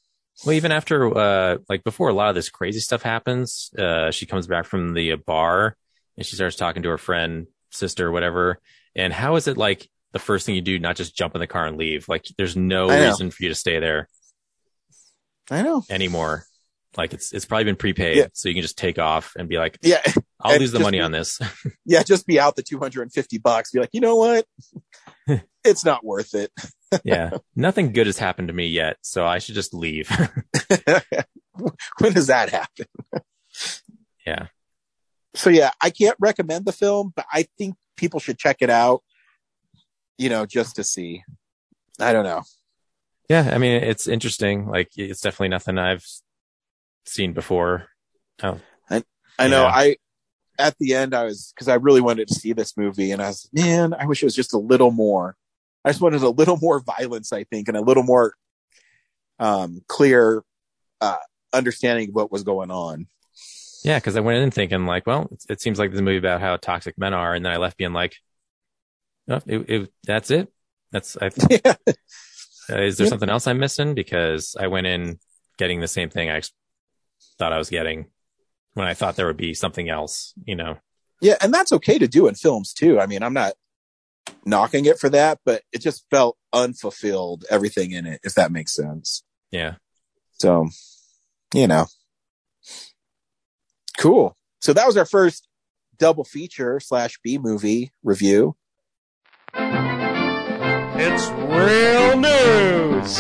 Well, 0.45 0.55
even 0.55 0.71
after, 0.71 1.17
uh, 1.17 1.57
like 1.67 1.83
before 1.83 2.09
a 2.09 2.13
lot 2.13 2.29
of 2.29 2.35
this 2.35 2.49
crazy 2.49 2.79
stuff 2.79 3.01
happens, 3.01 3.71
uh, 3.77 4.11
she 4.11 4.25
comes 4.25 4.47
back 4.47 4.65
from 4.65 4.93
the 4.93 5.15
bar 5.15 5.75
and 6.17 6.25
she 6.25 6.35
starts 6.35 6.55
talking 6.55 6.83
to 6.83 6.89
her 6.89 6.97
friend, 6.97 7.47
sister, 7.71 8.11
whatever. 8.11 8.59
And 8.95 9.11
how 9.13 9.35
is 9.35 9.47
it 9.47 9.57
like 9.57 9.89
the 10.13 10.19
first 10.19 10.45
thing 10.45 10.55
you 10.55 10.61
do, 10.61 10.79
not 10.79 10.95
just 10.95 11.15
jump 11.15 11.35
in 11.35 11.41
the 11.41 11.47
car 11.47 11.65
and 11.65 11.77
leave? 11.77 12.07
Like 12.07 12.25
there's 12.37 12.55
no 12.55 12.87
reason 12.89 13.31
for 13.31 13.43
you 13.43 13.49
to 13.49 13.55
stay 13.55 13.79
there 13.79 14.07
I 15.51 15.61
know. 15.61 15.83
anymore. 15.89 16.45
Like 16.97 17.13
it's, 17.13 17.31
it's 17.33 17.45
probably 17.45 17.65
been 17.65 17.75
prepaid. 17.75 18.17
Yeah. 18.17 18.27
So 18.33 18.49
you 18.49 18.55
can 18.55 18.61
just 18.63 18.77
take 18.77 18.97
off 18.97 19.33
and 19.37 19.47
be 19.49 19.57
like, 19.57 19.77
Yeah. 19.81 20.01
I'll 20.41 20.53
And 20.53 20.61
lose 20.61 20.71
the 20.71 20.79
money 20.79 20.99
be- 20.99 21.03
on 21.03 21.11
this. 21.11 21.37
yeah, 21.85 22.01
just 22.01 22.25
be 22.25 22.39
out 22.39 22.55
the 22.55 22.63
250 22.63 23.37
bucks. 23.39 23.71
Be 23.71 23.79
like, 23.81 23.89
you 23.91 23.99
know 23.99 24.15
what? 24.15 24.45
it's 25.65 25.83
not 25.83 26.03
worth 26.05 26.33
it. 26.33 26.49
Yeah. 27.03 27.31
Nothing 27.55 27.91
good 27.93 28.07
has 28.07 28.17
happened 28.17 28.47
to 28.47 28.53
me 28.53 28.67
yet. 28.67 28.97
So 29.01 29.25
I 29.25 29.39
should 29.39 29.55
just 29.55 29.73
leave. 29.73 30.09
when 31.99 32.13
does 32.13 32.27
that 32.27 32.49
happen? 32.49 32.85
yeah. 34.25 34.47
So 35.35 35.49
yeah, 35.49 35.71
I 35.81 35.89
can't 35.89 36.17
recommend 36.19 36.65
the 36.65 36.71
film, 36.71 37.13
but 37.15 37.25
I 37.31 37.45
think 37.57 37.75
people 37.95 38.19
should 38.19 38.37
check 38.37 38.57
it 38.61 38.69
out, 38.69 39.03
you 40.17 40.29
know, 40.29 40.45
just 40.45 40.75
to 40.77 40.83
see. 40.83 41.23
I 41.99 42.13
don't 42.13 42.25
know. 42.25 42.43
Yeah, 43.29 43.51
I 43.53 43.59
mean 43.59 43.83
it's 43.83 44.07
interesting. 44.07 44.67
Like 44.67 44.89
it's 44.95 45.21
definitely 45.21 45.49
nothing 45.49 45.77
I've 45.77 46.05
seen 47.05 47.33
before. 47.33 47.87
Oh, 48.41 48.59
I 49.39 49.47
know. 49.47 49.63
Yeah. 49.63 49.73
I 49.73 49.95
at 50.59 50.77
the 50.77 50.93
end, 50.93 51.15
I 51.15 51.23
was 51.23 51.53
because 51.55 51.69
I 51.69 51.75
really 51.75 52.01
wanted 52.01 52.27
to 52.27 52.35
see 52.35 52.51
this 52.51 52.75
movie, 52.75 53.11
and 53.11 53.21
I 53.21 53.29
was, 53.29 53.49
man, 53.53 53.93
I 53.93 54.05
wish 54.05 54.21
it 54.21 54.25
was 54.25 54.35
just 54.35 54.53
a 54.53 54.59
little 54.59 54.91
more. 54.91 55.35
I 55.85 55.89
just 55.89 56.01
wanted 56.01 56.21
a 56.21 56.29
little 56.29 56.57
more 56.57 56.79
violence, 56.79 57.31
I 57.33 57.43
think, 57.45 57.67
and 57.67 57.77
a 57.77 57.81
little 57.81 58.03
more 58.03 58.33
um, 59.39 59.81
clear 59.87 60.43
uh, 61.01 61.15
understanding 61.53 62.09
of 62.09 62.15
what 62.15 62.31
was 62.31 62.43
going 62.43 62.71
on. 62.71 63.07
Yeah, 63.83 63.97
because 63.97 64.17
I 64.17 64.19
went 64.19 64.39
in 64.43 64.51
thinking 64.51 64.85
like, 64.85 65.07
well, 65.07 65.29
it, 65.31 65.45
it 65.49 65.61
seems 65.61 65.79
like 65.79 65.91
this 65.91 66.01
movie 66.01 66.17
about 66.17 66.41
how 66.41 66.57
toxic 66.57 66.97
men 66.97 67.13
are, 67.13 67.33
and 67.33 67.45
then 67.45 67.53
I 67.53 67.57
left 67.57 67.77
being 67.77 67.93
like, 67.93 68.17
oh, 69.29 69.39
it, 69.47 69.69
it, 69.69 69.93
that's 70.05 70.31
it. 70.31 70.51
That's 70.91 71.17
I. 71.21 71.29
Yeah. 71.49 71.75
Uh, 72.71 72.81
is 72.83 72.97
there 72.97 73.05
Yeah. 73.05 73.09
something 73.09 73.29
else 73.31 73.47
I'm 73.47 73.57
missing? 73.57 73.95
Because 73.95 74.55
I 74.59 74.67
went 74.67 74.85
in 74.85 75.17
getting 75.57 75.81
the 75.81 75.87
same 75.87 76.11
thing 76.11 76.29
I 76.29 76.35
ex- 76.35 76.51
thought 77.39 77.51
I 77.51 77.57
was 77.57 77.71
getting 77.71 78.05
when 78.75 78.85
I 78.85 78.93
thought 78.93 79.15
there 79.15 79.25
would 79.25 79.37
be 79.37 79.55
something 79.55 79.89
else. 79.89 80.35
You 80.45 80.55
know, 80.55 80.77
Yeah, 81.19 81.33
and 81.41 81.51
that's 81.51 81.71
okay 81.71 81.97
to 81.97 82.07
do 82.07 82.27
in 82.27 82.35
films 82.35 82.71
too. 82.71 82.99
I 82.99 83.07
mean, 83.07 83.23
I'm 83.23 83.33
not 83.33 83.53
knocking 84.45 84.85
it 84.85 84.99
for 84.99 85.09
that, 85.09 85.39
but 85.45 85.63
it 85.71 85.81
just 85.81 86.05
felt 86.09 86.37
unfulfilled, 86.53 87.45
everything 87.49 87.91
in 87.91 88.05
it, 88.05 88.19
if 88.23 88.35
that 88.35 88.51
makes 88.51 88.73
sense. 88.73 89.23
yeah. 89.51 89.75
So, 90.39 90.69
you 91.53 91.67
know, 91.67 91.87
cool. 93.97 94.37
So 94.61 94.71
that 94.71 94.87
was 94.87 94.95
our 94.95 95.05
first 95.05 95.47
double 95.97 96.23
feature 96.23 96.79
slash 96.79 97.19
B 97.23 97.37
movie 97.37 97.91
review. 98.03 98.55
It's 101.01 101.29
real 101.29 102.17
news. 102.17 103.17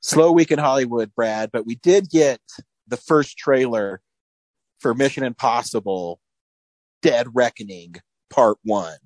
Slow 0.00 0.32
week 0.32 0.50
in 0.50 0.58
Hollywood, 0.58 1.14
Brad, 1.14 1.50
but 1.52 1.66
we 1.66 1.76
did 1.76 2.10
get 2.10 2.40
the 2.88 2.96
first 2.96 3.36
trailer 3.36 4.00
for 4.82 4.94
Mission 4.94 5.22
Impossible 5.22 6.18
Dead 7.02 7.28
Reckoning 7.32 7.94
Part 8.30 8.58
1, 8.64 8.96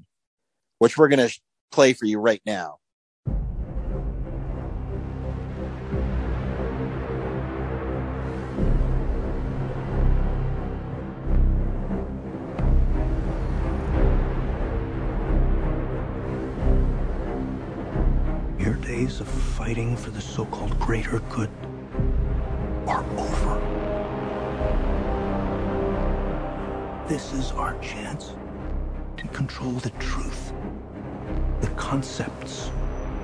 which 0.78 0.96
we're 0.96 1.08
going 1.08 1.28
to 1.28 1.40
play 1.70 1.92
for 1.92 2.06
you 2.06 2.18
right 2.18 2.40
now. 2.46 2.78
Your 18.58 18.74
days 18.76 19.20
of 19.20 19.28
fighting 19.28 19.94
for 19.94 20.08
the 20.08 20.22
so 20.22 20.46
called 20.46 20.78
greater 20.80 21.18
good 21.28 21.50
are 22.86 23.04
over. 23.18 23.86
This 27.09 27.32
is 27.34 27.52
our 27.52 27.78
chance 27.78 28.34
to 29.16 29.28
control 29.28 29.70
the 29.74 29.90
truth, 29.90 30.52
the 31.61 31.68
concepts 31.76 32.72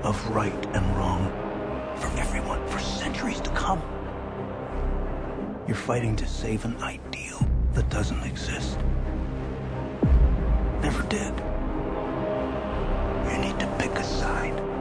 of 0.04 0.24
right 0.30 0.66
and 0.76 0.96
wrong 0.96 1.26
for 1.96 2.06
everyone 2.16 2.64
for 2.68 2.78
centuries 2.78 3.40
to 3.40 3.50
come. 3.50 3.82
You're 5.66 5.74
fighting 5.74 6.14
to 6.14 6.28
save 6.28 6.64
an 6.64 6.80
ideal 6.80 7.44
that 7.72 7.88
doesn't 7.90 8.22
exist. 8.22 8.78
Never 10.80 11.02
did. 11.08 11.34
You 13.32 13.38
need 13.38 13.58
to 13.58 13.66
pick 13.80 13.90
a 13.98 14.04
side. 14.04 14.71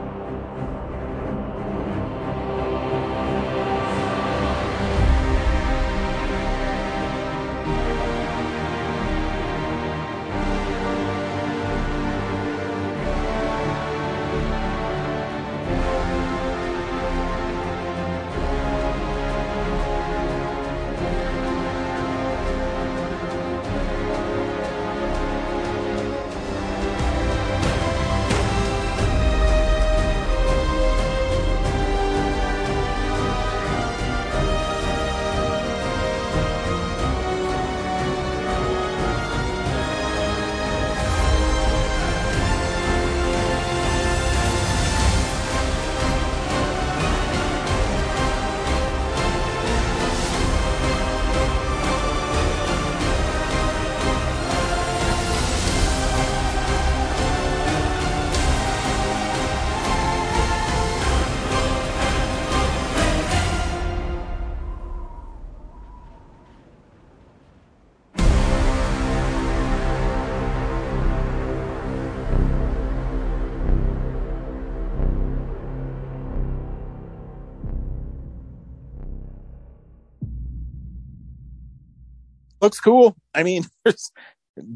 Looks 82.62 82.80
cool. 82.80 83.16
I 83.34 83.42
mean, 83.42 83.64
there's 83.84 84.10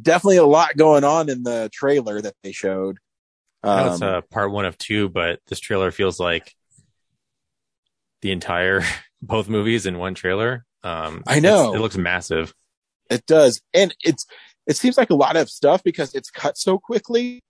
definitely 0.02 0.36
a 0.38 0.44
lot 0.44 0.76
going 0.76 1.04
on 1.04 1.28
in 1.30 1.42
the 1.42 1.70
trailer 1.72 2.20
that 2.20 2.34
they 2.42 2.52
showed. 2.52 2.98
Know 3.64 3.92
it's 3.92 4.02
Um, 4.02 4.08
uh, 4.14 4.20
part 4.22 4.50
one 4.52 4.64
of 4.66 4.76
two, 4.76 5.08
but 5.08 5.40
this 5.46 5.60
trailer 5.60 5.90
feels 5.90 6.20
like 6.20 6.54
the 8.22 8.32
entire 8.32 8.82
both 9.22 9.48
movies 9.48 9.86
in 9.86 9.98
one 9.98 10.14
trailer. 10.14 10.64
Um, 10.82 11.22
I 11.26 11.40
know. 11.40 11.74
it 11.74 11.78
looks 11.80 11.96
massive. 11.96 12.54
It 13.10 13.24
does. 13.26 13.60
And 13.72 13.94
it's 14.04 14.26
it 14.66 14.76
seems 14.76 14.96
like 14.98 15.10
a 15.10 15.14
lot 15.14 15.36
of 15.36 15.48
stuff 15.48 15.82
because 15.82 16.14
it's 16.14 16.30
cut 16.30 16.58
so 16.58 16.78
quickly. 16.78 17.42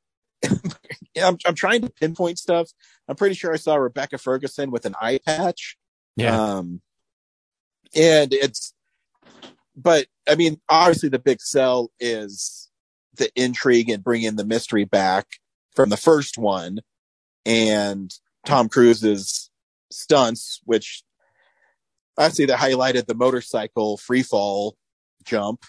I'm 0.46 1.38
I'm 1.46 1.54
trying 1.54 1.80
to 1.82 1.90
pinpoint 1.90 2.38
stuff. 2.38 2.70
I'm 3.08 3.16
pretty 3.16 3.34
sure 3.34 3.52
I 3.52 3.56
saw 3.56 3.76
Rebecca 3.76 4.18
Ferguson 4.18 4.70
with 4.70 4.84
an 4.86 4.94
eye 5.00 5.18
patch. 5.24 5.76
Yeah. 6.16 6.38
Um 6.38 6.80
and 7.94 8.32
it's 8.34 8.74
but 9.76 10.06
I 10.28 10.34
mean 10.34 10.60
obviously 10.68 11.08
the 11.08 11.18
big 11.18 11.40
sell 11.40 11.90
is 12.00 12.70
the 13.16 13.30
intrigue 13.34 13.88
and 13.88 14.02
bringing 14.02 14.36
the 14.36 14.44
mystery 14.44 14.84
back 14.84 15.26
from 15.74 15.90
the 15.90 15.96
first 15.96 16.38
one 16.38 16.80
and 17.44 18.12
Tom 18.44 18.68
Cruise's 18.68 19.50
stunts 19.90 20.60
which 20.64 21.02
I 22.18 22.28
see 22.30 22.46
they 22.46 22.54
highlighted 22.54 23.06
the 23.06 23.14
motorcycle 23.14 23.96
free 23.96 24.22
fall 24.22 24.76
jump 25.24 25.64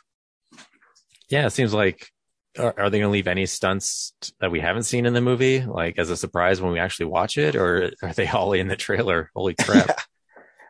Yeah, 1.29 1.45
it 1.45 1.51
seems 1.51 1.73
like 1.73 2.11
are, 2.57 2.73
are 2.77 2.89
they 2.89 2.99
going 2.99 3.09
to 3.09 3.13
leave 3.13 3.27
any 3.27 3.45
stunts 3.45 4.13
that 4.39 4.51
we 4.51 4.59
haven't 4.59 4.83
seen 4.83 5.05
in 5.05 5.13
the 5.13 5.21
movie, 5.21 5.61
like 5.61 5.97
as 5.99 6.09
a 6.09 6.17
surprise 6.17 6.61
when 6.61 6.71
we 6.71 6.79
actually 6.79 7.05
watch 7.05 7.37
it, 7.37 7.55
or 7.55 7.91
are 8.01 8.13
they 8.13 8.27
all 8.27 8.53
in 8.53 8.67
the 8.67 8.75
trailer? 8.75 9.31
Holy 9.35 9.55
crap! 9.55 9.99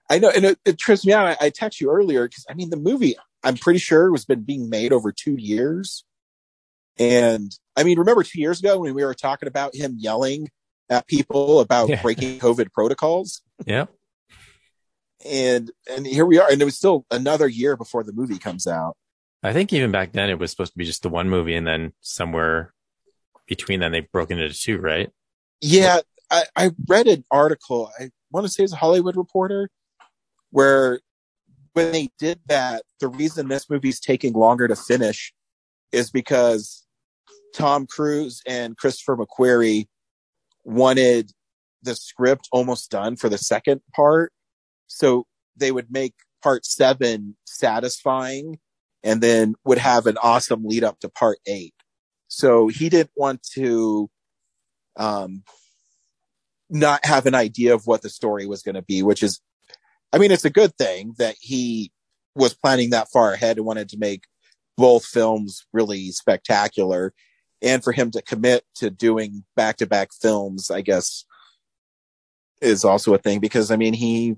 I 0.09 0.19
know, 0.19 0.29
and 0.33 0.45
it, 0.45 0.59
it 0.65 0.77
trips 0.77 1.05
me 1.05 1.13
out. 1.13 1.27
I, 1.27 1.47
I 1.47 1.49
texted 1.49 1.81
you 1.81 1.89
earlier 1.91 2.27
because 2.27 2.45
I 2.49 2.53
mean, 2.53 2.69
the 2.69 2.77
movie 2.77 3.15
I'm 3.43 3.57
pretty 3.57 3.79
sure 3.79 4.11
was 4.11 4.25
been 4.25 4.43
being 4.43 4.69
made 4.69 4.91
over 4.93 5.11
two 5.11 5.35
years, 5.35 6.05
and 6.97 7.51
I 7.75 7.83
mean, 7.83 7.99
remember 7.99 8.23
two 8.23 8.39
years 8.39 8.59
ago 8.59 8.79
when 8.79 8.93
we 8.93 9.03
were 9.03 9.13
talking 9.13 9.47
about 9.47 9.75
him 9.75 9.95
yelling 9.97 10.49
at 10.89 11.07
people 11.07 11.59
about 11.59 11.89
Yeah. 11.89 12.01
breaking 12.01 12.39
COVID 12.39 12.71
protocols, 12.71 13.41
Yeah. 13.65 13.85
and 15.25 15.71
and 15.89 16.05
here 16.07 16.25
we 16.25 16.39
are, 16.39 16.49
and 16.49 16.61
it 16.61 16.65
was 16.65 16.77
still 16.77 17.05
another 17.11 17.47
year 17.47 17.75
before 17.75 18.03
the 18.03 18.13
movie 18.13 18.37
comes 18.39 18.67
out. 18.67 18.95
I 19.43 19.53
think 19.53 19.71
even 19.73 19.91
back 19.91 20.13
then 20.13 20.29
it 20.29 20.39
was 20.39 20.51
supposed 20.51 20.71
to 20.73 20.77
be 20.77 20.85
just 20.85 21.03
the 21.03 21.09
one 21.09 21.29
movie, 21.29 21.55
and 21.55 21.67
then 21.67 21.93
somewhere 22.01 22.73
between 23.47 23.79
then 23.79 23.91
they've 23.91 24.11
broke 24.11 24.31
into 24.31 24.49
two, 24.53 24.77
right? 24.77 25.09
Yeah, 25.61 25.99
I, 26.29 26.43
I 26.55 26.71
read 26.87 27.07
an 27.07 27.23
article. 27.31 27.89
I 27.99 28.09
want 28.31 28.45
to 28.45 28.51
say 28.51 28.63
it's 28.63 28.73
a 28.73 28.77
Hollywood 28.77 29.15
Reporter, 29.15 29.69
where 30.51 30.99
when 31.73 31.91
they 31.91 32.09
did 32.17 32.39
that, 32.47 32.83
the 32.99 33.07
reason 33.07 33.47
this 33.47 33.69
movie's 33.69 33.99
taking 33.99 34.33
longer 34.33 34.67
to 34.67 34.75
finish 34.75 35.33
is 35.91 36.09
because 36.09 36.85
Tom 37.53 37.85
Cruise 37.85 38.41
and 38.47 38.77
Christopher 38.77 39.17
McQuarrie 39.17 39.87
wanted 40.63 41.31
the 41.83 41.95
script 41.95 42.47
almost 42.51 42.89
done 42.89 43.15
for 43.15 43.29
the 43.29 43.37
second 43.37 43.81
part, 43.95 44.33
so 44.87 45.25
they 45.55 45.71
would 45.71 45.91
make 45.91 46.13
part 46.43 46.65
seven 46.65 47.35
satisfying 47.45 48.59
and 49.03 49.21
then 49.21 49.55
would 49.65 49.77
have 49.77 50.07
an 50.07 50.17
awesome 50.21 50.65
lead 50.65 50.83
up 50.83 50.99
to 50.99 51.09
part 51.09 51.37
eight. 51.47 51.73
So 52.27 52.67
he 52.67 52.89
didn't 52.89 53.11
want 53.15 53.41
to 53.53 54.09
um, 54.97 55.43
not 56.69 57.05
have 57.05 57.25
an 57.25 57.35
idea 57.35 57.73
of 57.73 57.87
what 57.87 58.01
the 58.01 58.09
story 58.09 58.45
was 58.45 58.61
going 58.61 58.75
to 58.75 58.81
be, 58.81 59.01
which 59.03 59.23
is, 59.23 59.39
I 60.13 60.17
mean, 60.17 60.31
it's 60.31 60.45
a 60.45 60.49
good 60.49 60.75
thing 60.77 61.13
that 61.17 61.35
he 61.39 61.91
was 62.35 62.53
planning 62.53 62.91
that 62.91 63.09
far 63.11 63.33
ahead 63.33 63.57
and 63.57 63.65
wanted 63.65 63.89
to 63.89 63.97
make 63.97 64.23
both 64.77 65.05
films 65.05 65.65
really 65.73 66.11
spectacular. 66.11 67.13
And 67.61 67.83
for 67.83 67.91
him 67.91 68.11
to 68.11 68.21
commit 68.21 68.63
to 68.75 68.89
doing 68.89 69.43
back 69.55 69.77
to 69.77 69.87
back 69.87 70.09
films, 70.13 70.69
I 70.69 70.81
guess, 70.81 71.25
is 72.61 72.85
also 72.85 73.13
a 73.13 73.17
thing 73.17 73.39
because, 73.39 73.71
I 73.71 73.75
mean, 73.75 73.93
he 73.93 74.35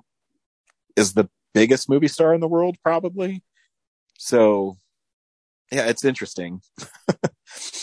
is 0.95 1.13
the 1.13 1.29
biggest 1.53 1.89
movie 1.89 2.07
star 2.07 2.33
in 2.33 2.39
the 2.39 2.47
world, 2.47 2.77
probably. 2.83 3.43
So, 4.17 4.77
yeah, 5.71 5.85
it's 5.87 6.05
interesting. 6.05 6.61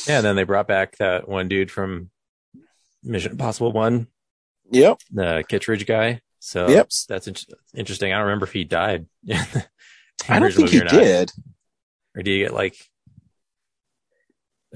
Yeah, 0.07 0.19
and 0.19 0.25
then 0.25 0.37
they 0.37 0.45
brought 0.45 0.69
back 0.69 0.97
that 0.99 1.29
one 1.29 1.49
dude 1.49 1.73
from 1.73 2.11
Mission 3.03 3.33
Impossible 3.33 3.73
One, 3.73 4.07
Yep. 4.71 5.01
the 5.11 5.45
Kittredge 5.49 5.87
guy. 5.87 6.21
So 6.47 6.69
Yep. 6.69 6.91
that's 7.09 7.27
in- 7.27 7.35
interesting. 7.75 8.13
I 8.13 8.19
don't 8.19 8.27
remember 8.27 8.47
if 8.47 8.53
he 8.53 8.63
died. 8.63 9.07
I 10.29 10.39
don't 10.39 10.55
think 10.55 10.69
he 10.69 10.81
or 10.81 10.85
did 10.85 11.33
Or 12.17 12.23
did 12.23 12.31
he 12.31 12.39
get 12.39 12.55
like 12.55 12.77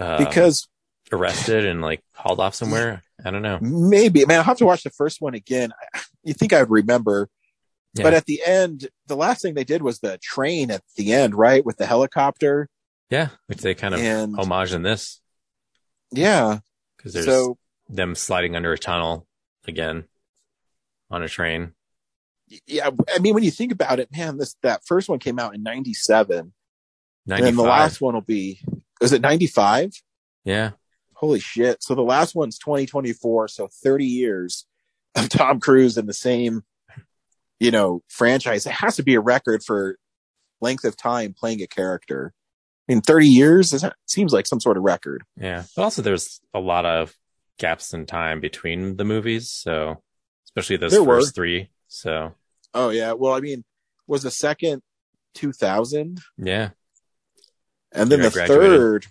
um, 0.01 0.19
because 0.25 0.67
arrested 1.13 1.65
and 1.67 1.81
like 1.81 2.03
hauled 2.13 2.41
off 2.41 2.57
somewhere? 2.57 3.05
I 3.25 3.31
don't 3.31 3.43
know. 3.43 3.59
maybe, 3.61 4.25
man, 4.25 4.39
I'll 4.39 4.43
have 4.45 4.59
to 4.59 4.67
watch 4.67 4.83
the 4.83 4.91
first 4.91 5.21
one 5.21 5.35
again. 5.35 5.73
You 6.25 6.35
think 6.35 6.53
I 6.53 6.61
would 6.61 6.71
remember, 6.73 7.29
Yeah. 7.95 8.03
but 8.03 8.15
at 8.15 8.25
the 8.27 8.41
end, 8.45 8.89
the 9.07 9.17
last 9.17 9.41
thing 9.41 9.55
they 9.55 9.63
did 9.63 9.81
was 9.83 10.01
the 10.01 10.19
train 10.19 10.73
at 10.73 10.83
the 10.97 11.13
end, 11.13 11.37
right? 11.37 11.65
With 11.65 11.77
the 11.77 11.87
helicopter. 11.87 12.69
Yeah, 13.11 13.29
which 13.47 13.59
they 13.59 13.77
kind 13.77 13.95
of 13.95 14.01
And- 14.01 14.35
homage 14.37 14.73
in 14.73 14.83
this 14.83 15.21
Yeah. 16.11 16.59
because 16.97 17.13
there's 17.13 17.27
So, 17.27 17.59
them 17.89 18.17
sliding 18.17 18.57
under 18.57 18.73
a 18.73 18.79
tunnel 18.79 19.29
again 19.69 20.05
on 21.11 21.23
a 21.23 21.29
train. 21.29 21.73
yeah, 22.67 22.91
I 23.15 23.19
mean, 23.19 23.35
when 23.35 23.43
you 23.43 23.51
think 23.51 23.73
about 23.73 24.01
it, 24.01 24.09
man, 24.17 24.37
this, 24.37 24.57
that 24.63 24.83
first 24.87 25.09
one 25.09 25.19
came 25.19 25.39
out 25.39 25.55
in 25.55 25.63
97. 25.63 26.53
And 27.29 27.45
then 27.45 27.57
the 27.57 27.63
last 27.63 28.01
one 28.01 28.15
will 28.15 28.23
be, 28.23 28.61
is 29.01 29.13
it 29.13 29.23
95? 29.23 29.93
Yeah. 30.45 30.71
Holy 31.15 31.39
shit. 31.39 31.83
So 31.83 31.95
the 31.95 32.03
last 32.03 32.35
one's 32.35 32.59
2024. 32.59 33.49
So 33.49 33.69
30 33.85 34.07
years 34.07 34.67
of 35.15 35.29
Tom 35.29 35.61
Cruise 35.61 35.97
in 35.97 36.07
the 36.07 36.15
same, 36.15 36.63
you 37.61 37.71
know, 37.71 38.03
franchise. 38.09 38.67
It 38.67 38.73
has 38.73 38.97
to 38.97 39.03
be 39.03 39.15
a 39.15 39.21
record 39.21 39.63
for 39.63 39.97
length 40.61 40.85
of 40.85 40.97
time 40.97 41.35
playing 41.39 41.63
a 41.63 41.67
character. 41.67 42.33
I 42.89 42.95
mean, 42.95 43.03
30 43.03 43.29
years 43.29 43.73
is, 43.73 43.85
seems 44.07 44.33
like 44.33 44.47
some 44.47 44.61
sort 44.61 44.77
of 44.77 44.83
record. 44.83 45.23
Yeah. 45.37 45.65
But 45.77 45.83
also 45.83 46.03
there's 46.03 46.41
a 46.53 46.59
lot 46.59 46.87
of 46.87 47.15
gaps 47.59 47.95
in 47.95 48.07
time 48.07 48.41
between 48.41 48.97
the 48.97 49.05
movies. 49.05 49.51
So 49.51 50.03
especially 50.57 50.77
those 50.77 50.93
There 50.93 51.03
were. 51.03 51.21
first 51.21 51.35
three. 51.35 51.71
So 51.89 52.35
Oh 52.75 52.91
yeah. 52.91 53.13
Well, 53.13 53.35
I 53.35 53.41
mean, 53.41 53.65
was 54.07 54.23
the 54.23 54.31
second 54.31 54.83
2000 55.35 56.21
yeah. 56.39 56.71
and 57.93 58.11
then 58.11 58.21
the 58.21 58.31
third 58.31 59.07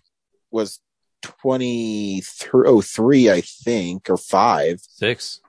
was 0.51 0.79
2003, 1.21 3.29
I 3.31 3.41
think, 3.41 4.09
or 4.09 4.17
five. 4.17 4.79
Six. 4.81 5.39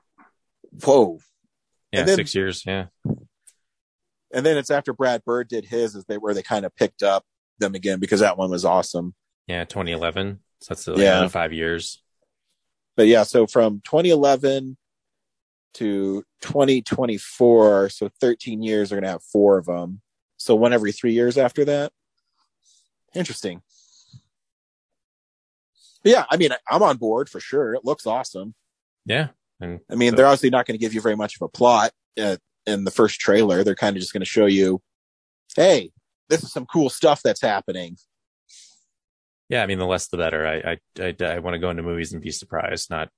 Whoa. 0.84 1.18
Yeah. 1.93 2.05
Then- 2.05 2.16
six 2.16 2.34
years. 2.34 2.64
Yeah. 2.66 2.86
And 4.32 4.47
then 4.47 4.57
it's 4.57 4.70
after 4.70 4.93
Brad 4.93 5.24
Bird 5.24 5.49
did 5.49 5.64
his 5.64 5.97
is 5.97 6.05
they 6.05 6.16
where 6.16 6.34
they 6.34 6.43
kind 6.43 6.64
of 6.64 6.74
picked 6.76 7.03
up 7.03 7.24
them 7.59 7.74
again 7.74 7.99
because 7.99 8.20
that 8.20 8.38
one 8.38 8.51
was 8.51 8.64
awesome. 8.64 9.14
Yeah. 9.49 9.64
2011. 9.64 10.38
So 10.61 10.74
that's 10.74 10.86
like 10.86 10.99
Yeah. 10.99 11.26
five 11.28 11.53
years. 11.53 12.03
But 12.97 13.07
yeah, 13.09 13.22
so 13.24 13.47
from 13.47 13.80
2011 13.84 14.76
to 15.75 16.25
2024, 16.43 17.89
so 17.91 18.09
13 18.21 18.62
years, 18.62 18.91
they're 18.91 18.97
going 18.97 19.05
to 19.05 19.11
have 19.11 19.23
four 19.23 19.59
of 19.59 19.66
them. 19.66 20.01
So 20.37 20.55
one 20.55 20.73
every 20.73 20.93
three 20.93 21.12
years 21.12 21.37
after 21.39 21.64
that. 21.66 21.93
Interesting. 23.14 23.62
But 26.03 26.12
yeah, 26.12 26.25
I 26.31 26.37
mean, 26.37 26.51
I'm 26.68 26.83
on 26.83 26.97
board 26.97 27.29
for 27.29 27.41
sure. 27.41 27.75
It 27.75 27.85
looks 27.85 28.07
awesome. 28.07 28.55
Yeah. 29.05 29.29
And 29.61 29.81
I 29.91 29.95
mean, 29.95 30.11
so- 30.11 30.16
they're 30.16 30.27
obviously 30.27 30.51
not 30.51 30.66
going 30.66 30.79
to 30.79 30.83
give 30.83 30.95
you 30.95 31.01
very 31.01 31.16
much 31.16 31.37
of 31.37 31.43
a 31.43 31.49
plot 31.49 31.93
uh, 32.18 32.37
in 32.66 32.85
the 32.85 32.91
first 32.91 33.21
trailer. 33.21 33.62
They're 33.62 33.75
kind 33.75 33.97
of 33.97 34.01
just 34.01 34.12
going 34.12 34.23
to 34.23 34.27
show 34.27 34.47
you, 34.47 34.81
hey, 35.57 35.91
this 36.29 36.43
is 36.43 36.53
some 36.53 36.66
cool 36.66 36.89
stuff 36.89 37.23
that's 37.23 37.43
happening. 37.43 37.97
Yeah, 39.49 39.64
I 39.64 39.66
mean, 39.66 39.79
the 39.79 39.87
less 39.87 40.07
the 40.07 40.16
better. 40.16 40.47
I 40.47 40.79
I 41.01 41.14
I, 41.21 41.25
I 41.25 41.39
want 41.41 41.55
to 41.55 41.59
go 41.59 41.71
into 41.71 41.83
movies 41.83 42.12
and 42.12 42.23
be 42.23 42.31
surprised, 42.31 42.89
not 42.89 43.11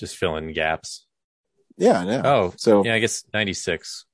just 0.00 0.16
fill 0.16 0.36
in 0.36 0.52
gaps. 0.52 1.06
Yeah, 1.76 2.00
I 2.00 2.04
know. 2.04 2.22
Oh, 2.24 2.54
So 2.56 2.84
yeah, 2.84 2.94
I 2.94 2.98
guess 3.00 3.24
ninety 3.32 3.52
six. 3.54 4.06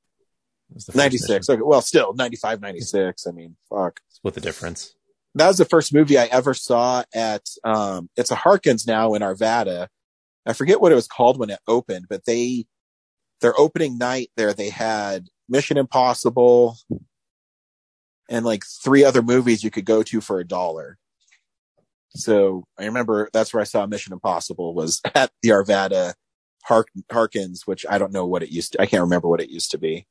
was 0.73 0.87
the 0.87 0.97
96. 0.97 1.29
mission. 1.49 1.55
Okay, 1.61 1.63
well, 1.67 1.83
still 1.83 2.15
95, 2.15 2.61
96. 2.61 3.27
I 3.27 3.31
mean, 3.33 3.57
fuck. 3.69 4.01
Split 4.09 4.35
the 4.35 4.41
difference. 4.41 4.95
that 5.35 5.49
was 5.49 5.59
the 5.59 5.65
first 5.65 5.93
movie 5.93 6.19
I 6.19 6.25
ever 6.27 6.55
saw 6.55 7.05
at 7.15 7.43
um 7.65 8.09
it's 8.17 8.31
a 8.31 8.35
Harkins 8.37 8.87
now 8.87 9.15
in 9.15 9.23
Arvada. 9.23 9.89
I 10.47 10.53
forget 10.55 10.81
what 10.81 10.93
it 10.93 10.95
was 10.97 11.07
called 11.07 11.39
when 11.39 11.51
it 11.51 11.59
opened, 11.69 12.07
but 12.09 12.25
they 12.25 12.67
their 13.41 13.59
opening 13.59 13.99
night 13.99 14.31
there 14.37 14.53
they 14.55 14.71
had 14.71 15.27
Mission 15.49 15.77
Impossible 15.77 16.77
and 18.29 18.45
like 18.45 18.65
three 18.85 19.05
other 19.05 19.23
movies 19.23 19.63
you 19.65 19.71
could 19.71 19.85
go 19.85 20.03
to 20.05 20.21
for 20.21 20.41
a 20.41 20.47
dollar. 20.47 20.97
So 22.17 22.65
I 22.79 22.87
remember 22.87 23.29
that's 23.33 23.53
where 23.53 23.61
I 23.61 23.65
saw 23.65 23.85
Mission 23.87 24.13
Impossible 24.13 24.73
was 24.75 25.01
at 25.15 25.31
the 25.43 25.51
Arvada 25.51 26.15
Hark- 26.65 26.91
Harkins, 27.11 27.67
which 27.67 27.85
I 27.89 27.99
don't 27.99 28.13
know 28.13 28.27
what 28.27 28.43
it 28.43 28.51
used 28.51 28.73
to 28.73 28.81
I 28.83 28.87
can't 28.87 29.03
remember 29.03 29.29
what 29.29 29.41
it 29.41 29.51
used 29.51 29.71
to 29.73 29.79
be. 29.79 30.07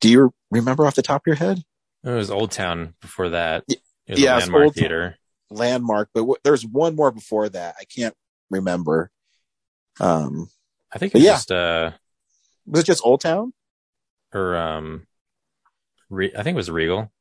Do 0.00 0.08
you 0.10 0.34
remember 0.50 0.86
off 0.86 0.94
the 0.94 1.02
top 1.02 1.22
of 1.22 1.26
your 1.26 1.36
head? 1.36 1.62
It 2.04 2.10
was 2.10 2.30
Old 2.30 2.50
Town 2.50 2.94
before 3.00 3.28
that. 3.30 3.64
Yeah, 4.06 4.34
landmark 4.36 4.64
Old 4.64 4.76
Town. 4.76 5.14
landmark, 5.50 6.10
but 6.12 6.20
w- 6.20 6.36
there's 6.42 6.66
one 6.66 6.96
more 6.96 7.12
before 7.12 7.48
that. 7.48 7.76
I 7.80 7.84
can't 7.84 8.14
remember. 8.50 9.10
Um, 10.00 10.48
I 10.92 10.98
think 10.98 11.14
it's 11.14 11.24
yeah. 11.24 11.32
just 11.32 11.52
uh 11.52 11.92
was 12.66 12.80
it 12.80 12.86
just 12.86 13.04
Old 13.04 13.20
Town? 13.20 13.52
or 14.34 14.56
um, 14.56 15.06
Re- 16.08 16.32
I 16.36 16.42
think 16.42 16.54
it 16.54 16.56
was 16.56 16.70
Regal 16.70 17.12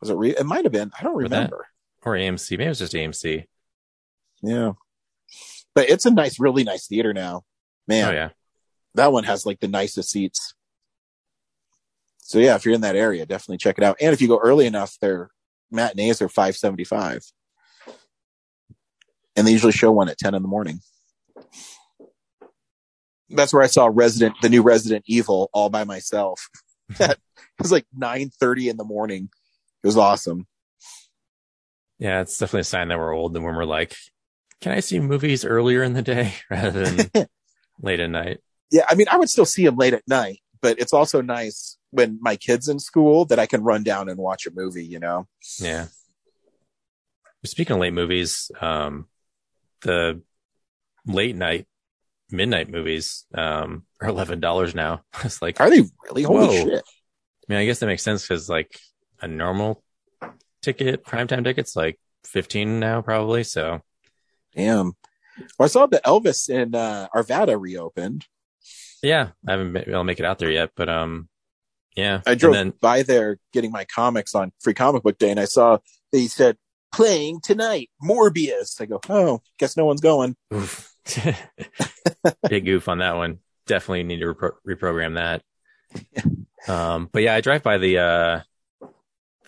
Was 0.00 0.10
it? 0.10 0.16
Re- 0.16 0.36
it 0.36 0.44
might 0.44 0.64
have 0.64 0.72
been. 0.72 0.90
I 0.98 1.02
don't 1.04 1.16
remember. 1.16 1.66
or 2.02 2.14
AMC. 2.14 2.50
Maybe 2.52 2.64
it 2.64 2.68
was 2.68 2.78
just 2.80 2.92
AMC. 2.92 3.44
Yeah, 4.42 4.72
but 5.74 5.88
it's 5.88 6.06
a 6.06 6.10
nice, 6.10 6.40
really 6.40 6.64
nice 6.64 6.86
theater 6.86 7.12
now. 7.12 7.42
Man, 7.86 8.08
Oh 8.08 8.12
yeah, 8.12 8.28
that 8.94 9.12
one 9.12 9.24
has 9.24 9.46
like 9.46 9.60
the 9.60 9.68
nicest 9.68 10.10
seats. 10.10 10.54
So 12.18 12.38
yeah, 12.38 12.54
if 12.54 12.64
you're 12.64 12.74
in 12.74 12.82
that 12.82 12.96
area, 12.96 13.26
definitely 13.26 13.58
check 13.58 13.78
it 13.78 13.84
out. 13.84 13.96
And 14.00 14.12
if 14.12 14.20
you 14.20 14.28
go 14.28 14.38
early 14.38 14.66
enough, 14.66 14.96
their 15.00 15.30
matinees 15.70 16.22
are 16.22 16.28
five 16.28 16.56
seventy 16.56 16.84
five, 16.84 17.22
and 19.36 19.46
they 19.46 19.52
usually 19.52 19.72
show 19.72 19.90
one 19.90 20.08
at 20.08 20.18
ten 20.18 20.34
in 20.34 20.42
the 20.42 20.48
morning. 20.48 20.80
That's 23.28 23.52
where 23.52 23.62
I 23.62 23.68
saw 23.68 23.88
Resident, 23.92 24.34
the 24.42 24.48
new 24.48 24.62
Resident 24.62 25.04
Evil, 25.06 25.50
all 25.52 25.70
by 25.70 25.84
myself. 25.84 26.48
it 27.00 27.18
was 27.60 27.72
like 27.72 27.86
nine 27.96 28.30
thirty 28.30 28.68
in 28.68 28.76
the 28.76 28.84
morning. 28.84 29.28
It 29.82 29.86
was 29.86 29.96
awesome. 29.96 30.46
yeah. 31.98 32.20
It's 32.20 32.36
definitely 32.36 32.60
a 32.60 32.64
sign 32.64 32.88
that 32.88 32.98
we're 32.98 33.14
old. 33.14 33.34
And 33.34 33.44
when 33.44 33.54
we're 33.54 33.64
like, 33.64 33.96
can 34.60 34.72
I 34.72 34.80
see 34.80 35.00
movies 35.00 35.44
earlier 35.44 35.82
in 35.82 35.94
the 35.94 36.02
day 36.02 36.34
rather 36.50 36.84
than 36.84 37.26
late 37.82 38.00
at 38.00 38.10
night? 38.10 38.38
Yeah, 38.70 38.84
I 38.88 38.94
mean, 38.94 39.06
I 39.10 39.16
would 39.16 39.30
still 39.30 39.46
see 39.46 39.64
them 39.64 39.76
late 39.76 39.94
at 39.94 40.06
night, 40.06 40.40
but 40.60 40.78
it's 40.78 40.92
also 40.92 41.20
nice 41.20 41.76
when 41.90 42.18
my 42.20 42.36
kid's 42.36 42.68
in 42.68 42.78
school 42.78 43.24
that 43.26 43.38
I 43.38 43.46
can 43.46 43.62
run 43.64 43.82
down 43.82 44.08
and 44.08 44.18
watch 44.18 44.46
a 44.46 44.50
movie. 44.52 44.84
You 44.84 45.00
know? 45.00 45.26
Yeah. 45.58 45.86
Speaking 47.44 47.74
of 47.74 47.80
late 47.80 47.94
movies, 47.94 48.50
um, 48.60 49.06
the 49.82 50.20
late 51.06 51.34
night, 51.34 51.66
midnight 52.30 52.68
movies, 52.68 53.24
um, 53.34 53.86
are 54.00 54.08
eleven 54.08 54.40
dollars 54.40 54.74
now. 54.74 55.02
It's 55.24 55.42
like, 55.42 55.60
Are 55.60 55.70
they 55.70 55.82
really? 56.04 56.22
Holy 56.22 56.46
Whoa. 56.46 56.52
shit! 56.52 56.82
I 56.84 57.52
mean, 57.52 57.58
I 57.58 57.64
guess 57.64 57.80
that 57.80 57.86
makes 57.86 58.02
sense 58.02 58.22
because 58.22 58.48
like 58.48 58.78
a 59.20 59.26
normal 59.26 59.82
ticket, 60.62 61.04
primetime 61.04 61.42
ticket's 61.42 61.74
like 61.74 61.98
fifteen 62.24 62.78
now, 62.78 63.00
probably. 63.00 63.42
So 63.42 63.80
Damn. 64.54 64.92
Well, 65.58 65.64
I 65.64 65.68
saw 65.68 65.86
the 65.86 66.00
Elvis 66.04 66.48
in 66.48 66.74
uh, 66.74 67.08
Arvada 67.14 67.58
reopened. 67.60 68.26
yeah, 69.02 69.30
I 69.46 69.52
haven't 69.52 69.72
been 69.72 69.88
able 69.88 70.00
to 70.00 70.04
make 70.04 70.18
it 70.18 70.26
out 70.26 70.38
there 70.38 70.50
yet, 70.50 70.70
but 70.76 70.88
um, 70.88 71.28
yeah, 71.96 72.20
I 72.26 72.34
drove 72.34 72.54
then, 72.54 72.72
by 72.80 73.02
there 73.02 73.38
getting 73.52 73.70
my 73.72 73.84
comics 73.84 74.34
on 74.34 74.52
Free 74.60 74.74
Comic 74.74 75.02
Book 75.02 75.18
Day, 75.18 75.30
and 75.30 75.40
I 75.40 75.46
saw 75.46 75.78
they 76.12 76.26
said 76.26 76.56
playing 76.92 77.40
tonight 77.40 77.90
Morbius. 78.02 78.80
I 78.80 78.86
go, 78.86 79.00
oh, 79.08 79.40
guess 79.58 79.76
no 79.76 79.84
one's 79.84 80.00
going. 80.00 80.36
big 82.48 82.64
goof 82.64 82.88
on 82.88 82.98
that 82.98 83.16
one. 83.16 83.38
Definitely 83.66 84.04
need 84.04 84.20
to 84.20 84.34
repro- 84.34 84.56
reprogram 84.66 85.14
that. 85.14 85.42
Um, 86.68 87.08
but 87.10 87.22
yeah, 87.22 87.34
I 87.34 87.40
drive 87.40 87.62
by 87.62 87.78
the 87.78 87.98
uh, 87.98 88.40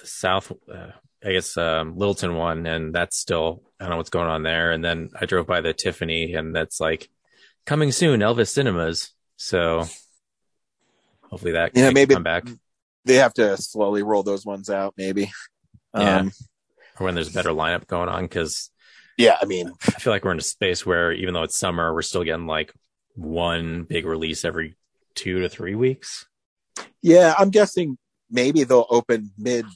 the 0.00 0.07
South, 0.07 0.50
uh, 0.72 0.92
I 1.25 1.33
guess 1.33 1.57
um, 1.57 1.97
Littleton 1.97 2.35
one, 2.35 2.66
and 2.66 2.93
that's 2.95 3.16
still 3.16 3.62
I 3.79 3.85
don't 3.85 3.91
know 3.91 3.97
what's 3.99 4.11
going 4.11 4.29
on 4.29 4.43
there. 4.43 4.73
And 4.73 4.85
then 4.85 5.11
I 5.20 5.27
drove 5.27 5.47
by 5.47 5.61
the 5.61 5.73
Tiffany, 5.73 6.35
and 6.35 6.55
that's 6.55 6.81
like 6.81 7.09
coming 7.66 7.93
soon, 7.93 8.20
Elvis 8.20 8.49
Cinemas. 8.49 9.12
So 9.37 9.85
hopefully 11.31 11.53
that 11.53 11.73
Yeah, 11.75 11.87
can 11.87 11.95
maybe- 11.95 12.14
come 12.14 12.23
back. 12.23 12.45
They 13.05 13.14
have 13.14 13.35
to 13.35 13.57
slowly 13.57 14.05
roll 14.05 14.23
those 14.23 14.47
ones 14.47 14.70
out, 14.70 14.95
maybe. 14.97 15.31
Yeah. 15.95 16.18
Um, 16.20 16.33
or 16.99 17.05
when 17.07 17.14
there's 17.14 17.29
a 17.29 17.33
better 17.33 17.51
lineup 17.51 17.87
going 17.87 18.09
on 18.09 18.23
because 18.23 18.70
yeah, 19.18 19.37
I 19.43 19.45
mean, 19.45 19.70
I 19.87 19.91
feel 19.99 20.12
like 20.12 20.25
we're 20.25 20.31
in 20.33 20.39
a 20.39 20.43
space 20.43 20.87
where 20.87 21.12
even 21.12 21.35
though 21.35 21.43
it's 21.43 21.59
summer, 21.59 21.93
we're 21.93 22.03
still 22.03 22.25
getting 22.25 22.47
like 22.47 22.73
one 23.14 23.83
big 23.83 24.07
release 24.07 24.45
every 24.45 24.77
two 25.14 25.41
to 25.41 25.49
three 25.49 25.75
weeks. 25.75 26.27
yeah, 27.03 27.35
I'm 27.39 27.51
guessing 27.51 27.99
maybe 28.31 28.64
they'll 28.64 28.87
open 28.89 29.33
mid 29.37 29.66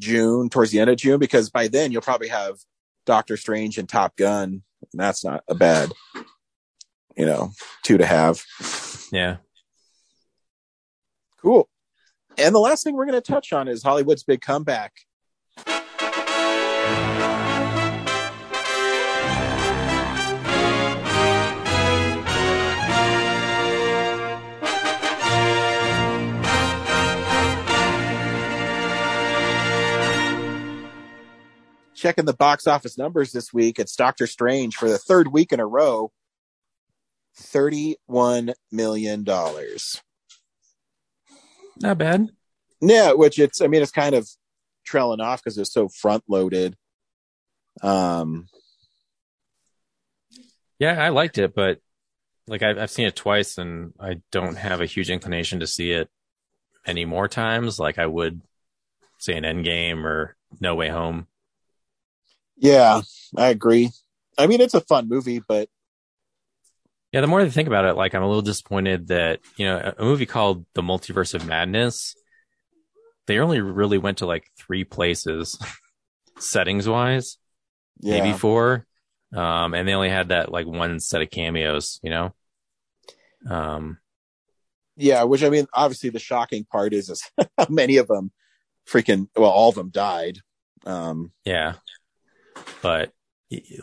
June, 0.00 0.48
towards 0.48 0.72
the 0.72 0.80
end 0.80 0.90
of 0.90 0.96
June, 0.96 1.18
because 1.18 1.50
by 1.50 1.68
then 1.68 1.92
you'll 1.92 2.02
probably 2.02 2.28
have 2.28 2.56
Doctor 3.06 3.36
Strange 3.36 3.78
and 3.78 3.88
Top 3.88 4.16
Gun, 4.16 4.62
and 4.92 5.00
that's 5.00 5.24
not 5.24 5.44
a 5.48 5.54
bad, 5.54 5.92
you 7.16 7.26
know, 7.26 7.52
two 7.82 7.98
to 7.98 8.06
have. 8.06 8.42
Yeah. 9.12 9.36
Cool. 11.40 11.68
And 12.38 12.54
the 12.54 12.60
last 12.60 12.84
thing 12.84 12.94
we're 12.94 13.06
going 13.06 13.20
to 13.20 13.32
touch 13.32 13.52
on 13.52 13.68
is 13.68 13.82
Hollywood's 13.82 14.22
big 14.24 14.40
comeback. 14.40 14.92
Checking 32.00 32.24
the 32.24 32.32
box 32.32 32.66
office 32.66 32.96
numbers 32.96 33.30
this 33.30 33.52
week, 33.52 33.78
it's 33.78 33.94
Doctor 33.94 34.26
Strange 34.26 34.74
for 34.74 34.88
the 34.88 34.96
third 34.96 35.28
week 35.28 35.52
in 35.52 35.60
a 35.60 35.66
row. 35.66 36.10
$31 37.38 38.54
million. 38.72 39.22
Not 39.22 40.00
bad. 41.98 42.30
Yeah, 42.80 43.12
which 43.12 43.38
it's 43.38 43.60
I 43.60 43.66
mean 43.66 43.82
it's 43.82 43.90
kind 43.90 44.14
of 44.14 44.26
trailing 44.82 45.20
off 45.20 45.44
because 45.44 45.58
it's 45.58 45.74
so 45.74 45.90
front 45.90 46.24
loaded. 46.26 46.74
Um 47.82 48.46
Yeah, 50.78 51.04
I 51.04 51.10
liked 51.10 51.36
it, 51.36 51.54
but 51.54 51.80
like 52.46 52.62
I've, 52.62 52.78
I've 52.78 52.90
seen 52.90 53.08
it 53.08 53.16
twice 53.16 53.58
and 53.58 53.92
I 54.00 54.22
don't 54.32 54.56
have 54.56 54.80
a 54.80 54.86
huge 54.86 55.10
inclination 55.10 55.60
to 55.60 55.66
see 55.66 55.92
it 55.92 56.08
any 56.86 57.04
more 57.04 57.28
times 57.28 57.78
like 57.78 57.98
I 57.98 58.06
would 58.06 58.40
say 59.18 59.36
an 59.36 59.44
Endgame 59.44 60.02
or 60.04 60.34
No 60.60 60.74
Way 60.74 60.88
Home. 60.88 61.26
Yeah, 62.60 63.00
I 63.36 63.48
agree. 63.48 63.90
I 64.38 64.46
mean 64.46 64.60
it's 64.60 64.74
a 64.74 64.80
fun 64.80 65.08
movie, 65.08 65.40
but 65.46 65.68
Yeah, 67.12 67.20
the 67.20 67.26
more 67.26 67.40
I 67.40 67.48
think 67.48 67.68
about 67.68 67.84
it, 67.86 67.94
like 67.96 68.14
I'm 68.14 68.22
a 68.22 68.26
little 68.28 68.42
disappointed 68.42 69.08
that, 69.08 69.40
you 69.56 69.66
know, 69.66 69.94
a, 69.98 70.04
movie 70.04 70.26
called 70.26 70.64
The 70.74 70.82
Multiverse 70.82 71.34
of 71.34 71.46
Madness, 71.46 72.14
they 73.26 73.38
only 73.38 73.60
really 73.60 73.98
went 73.98 74.18
to 74.18 74.26
like 74.26 74.44
three 74.58 74.84
places 74.84 75.58
settings 76.38 76.88
wise, 76.88 77.38
yeah. 78.00 78.20
maybe 78.20 78.32
four. 78.32 78.86
Um, 79.34 79.74
and 79.74 79.86
they 79.86 79.94
only 79.94 80.10
had 80.10 80.28
that 80.28 80.50
like 80.52 80.66
one 80.66 81.00
set 81.00 81.22
of 81.22 81.30
cameos, 81.30 82.00
you 82.02 82.10
know? 82.10 82.34
Um, 83.48 83.98
Yeah, 84.96 85.24
which 85.24 85.42
I 85.42 85.50
mean 85.50 85.66
obviously 85.72 86.10
the 86.10 86.18
shocking 86.18 86.64
part 86.64 86.92
is, 86.92 87.08
is 87.08 87.22
how 87.58 87.66
many 87.68 87.96
of 87.96 88.08
them 88.08 88.32
freaking 88.88 89.28
well 89.36 89.50
all 89.50 89.68
of 89.70 89.74
them 89.76 89.90
died. 89.90 90.38
Um 90.86 91.32
Yeah. 91.44 91.74
But 92.82 93.12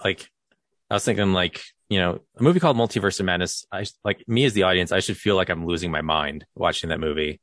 like, 0.03 0.29
I 0.89 0.95
was 0.95 1.05
thinking 1.05 1.33
like, 1.33 1.61
you 1.89 1.99
know, 1.99 2.19
a 2.37 2.43
movie 2.43 2.59
called 2.59 2.77
Multiverse 2.77 3.19
of 3.19 3.25
Madness, 3.25 3.65
I 3.71 3.85
like 4.03 4.23
me 4.27 4.45
as 4.45 4.53
the 4.53 4.63
audience, 4.63 4.91
I 4.91 4.99
should 4.99 5.17
feel 5.17 5.35
like 5.35 5.49
I'm 5.49 5.65
losing 5.65 5.91
my 5.91 6.01
mind 6.01 6.45
watching 6.55 6.89
that 6.89 6.99
movie. 6.99 7.39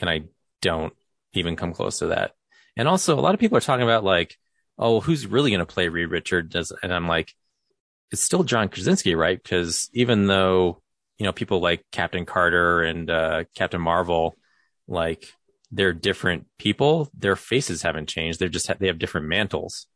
And 0.00 0.10
I 0.10 0.22
don't 0.62 0.92
even 1.34 1.56
come 1.56 1.72
close 1.72 1.98
to 1.98 2.06
that. 2.06 2.32
And 2.76 2.88
also 2.88 3.18
a 3.18 3.20
lot 3.20 3.34
of 3.34 3.40
people 3.40 3.56
are 3.56 3.62
talking 3.62 3.84
about 3.84 4.04
like, 4.04 4.36
oh, 4.78 5.00
who's 5.00 5.26
really 5.26 5.50
going 5.50 5.60
to 5.60 5.66
play 5.66 5.88
Reed 5.88 6.10
Richards? 6.10 6.72
And 6.82 6.92
I'm 6.92 7.06
like, 7.06 7.32
it's 8.10 8.22
still 8.22 8.42
John 8.42 8.68
Krasinski, 8.68 9.14
right? 9.14 9.40
Because 9.40 9.88
even 9.92 10.26
though, 10.26 10.82
you 11.18 11.26
know, 11.26 11.32
people 11.32 11.60
like 11.60 11.84
Captain 11.92 12.26
Carter 12.26 12.82
and, 12.82 13.08
uh, 13.08 13.44
Captain 13.54 13.80
Marvel, 13.80 14.34
like 14.88 15.26
they're 15.70 15.92
different 15.92 16.46
people, 16.58 17.08
their 17.16 17.36
faces 17.36 17.82
haven't 17.82 18.08
changed. 18.08 18.40
They're 18.40 18.48
just, 18.48 18.70
they 18.78 18.88
have 18.88 18.98
different 18.98 19.28
mantles. 19.28 19.86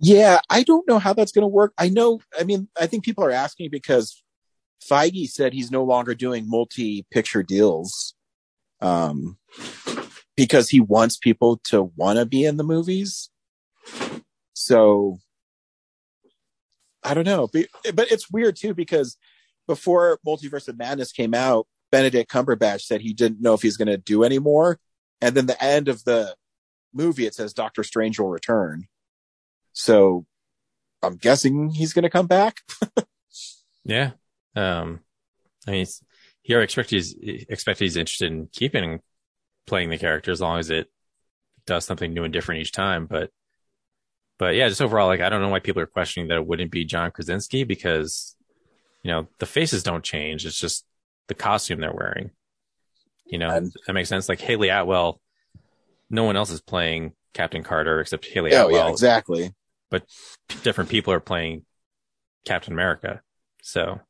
Yeah, 0.00 0.40
I 0.48 0.62
don't 0.62 0.86
know 0.86 0.98
how 0.98 1.12
that's 1.12 1.32
going 1.32 1.42
to 1.42 1.48
work. 1.48 1.72
I 1.76 1.88
know, 1.88 2.20
I 2.38 2.44
mean, 2.44 2.68
I 2.80 2.86
think 2.86 3.04
people 3.04 3.24
are 3.24 3.32
asking 3.32 3.70
because 3.70 4.22
Feige 4.88 5.28
said 5.28 5.52
he's 5.52 5.70
no 5.70 5.82
longer 5.82 6.14
doing 6.14 6.48
multi 6.48 7.04
picture 7.10 7.42
deals 7.42 8.14
um, 8.80 9.38
because 10.36 10.68
he 10.70 10.80
wants 10.80 11.16
people 11.16 11.60
to 11.64 11.92
want 11.96 12.18
to 12.18 12.26
be 12.26 12.44
in 12.44 12.56
the 12.56 12.64
movies. 12.64 13.30
So 14.54 15.18
I 17.02 17.14
don't 17.14 17.26
know, 17.26 17.48
but, 17.52 17.66
but 17.94 18.10
it's 18.12 18.30
weird 18.30 18.56
too 18.56 18.74
because 18.74 19.16
before 19.66 20.18
Multiverse 20.26 20.68
of 20.68 20.78
Madness 20.78 21.12
came 21.12 21.34
out, 21.34 21.66
Benedict 21.90 22.30
Cumberbatch 22.30 22.82
said 22.82 23.00
he 23.00 23.14
didn't 23.14 23.40
know 23.40 23.54
if 23.54 23.62
he's 23.62 23.76
going 23.76 23.88
to 23.88 23.96
do 23.96 24.22
any 24.22 24.38
more. 24.38 24.78
And 25.20 25.34
then 25.34 25.46
the 25.46 25.62
end 25.62 25.88
of 25.88 26.04
the 26.04 26.34
movie, 26.92 27.26
it 27.26 27.34
says 27.34 27.52
Doctor 27.52 27.82
Strange 27.82 28.18
will 28.18 28.28
return. 28.28 28.86
So 29.80 30.26
I'm 31.04 31.14
guessing 31.16 31.70
he's 31.70 31.92
going 31.92 32.02
to 32.02 32.10
come 32.10 32.26
back. 32.26 32.60
Yeah. 33.84 34.10
Um, 34.54 35.00
I 35.66 35.70
mean, 35.70 35.86
he 36.42 36.52
already 36.52 36.64
expect 36.64 36.90
he's, 36.90 37.14
expect 37.48 37.78
he's 37.80 37.96
interested 37.96 38.30
in 38.30 38.48
keeping 38.52 39.00
playing 39.66 39.88
the 39.88 39.96
character 39.96 40.30
as 40.30 40.42
long 40.42 40.58
as 40.58 40.68
it 40.68 40.88
does 41.64 41.86
something 41.86 42.12
new 42.12 42.24
and 42.24 42.32
different 42.32 42.60
each 42.60 42.72
time. 42.72 43.06
But, 43.06 43.30
but 44.38 44.56
yeah, 44.56 44.68
just 44.68 44.82
overall, 44.82 45.06
like, 45.06 45.22
I 45.22 45.30
don't 45.30 45.40
know 45.40 45.48
why 45.48 45.60
people 45.60 45.80
are 45.80 45.86
questioning 45.86 46.28
that 46.28 46.36
it 46.36 46.46
wouldn't 46.46 46.70
be 46.70 46.84
John 46.84 47.10
Krasinski 47.12 47.64
because, 47.64 48.36
you 49.02 49.10
know, 49.10 49.26
the 49.38 49.46
faces 49.46 49.82
don't 49.82 50.04
change. 50.04 50.44
It's 50.44 50.60
just 50.60 50.84
the 51.28 51.34
costume 51.34 51.80
they're 51.80 51.90
wearing. 51.94 52.32
You 53.24 53.38
know, 53.38 53.48
And- 53.48 53.72
that 53.86 53.94
makes 53.94 54.10
sense. 54.10 54.28
Like 54.28 54.40
Hayley 54.42 54.68
Atwell, 54.68 55.18
no 56.10 56.24
one 56.24 56.36
else 56.36 56.50
is 56.50 56.60
playing 56.60 57.12
Captain 57.32 57.62
Carter 57.62 58.00
except 58.00 58.26
Hayley 58.26 58.52
Oh, 58.54 58.66
Atwell 58.66 58.86
yeah, 58.86 58.92
exactly. 58.92 59.54
But 59.90 60.04
different 60.62 60.90
people 60.90 61.12
are 61.12 61.20
playing 61.20 61.64
Captain 62.46 62.72
America. 62.72 63.22
So 63.62 64.00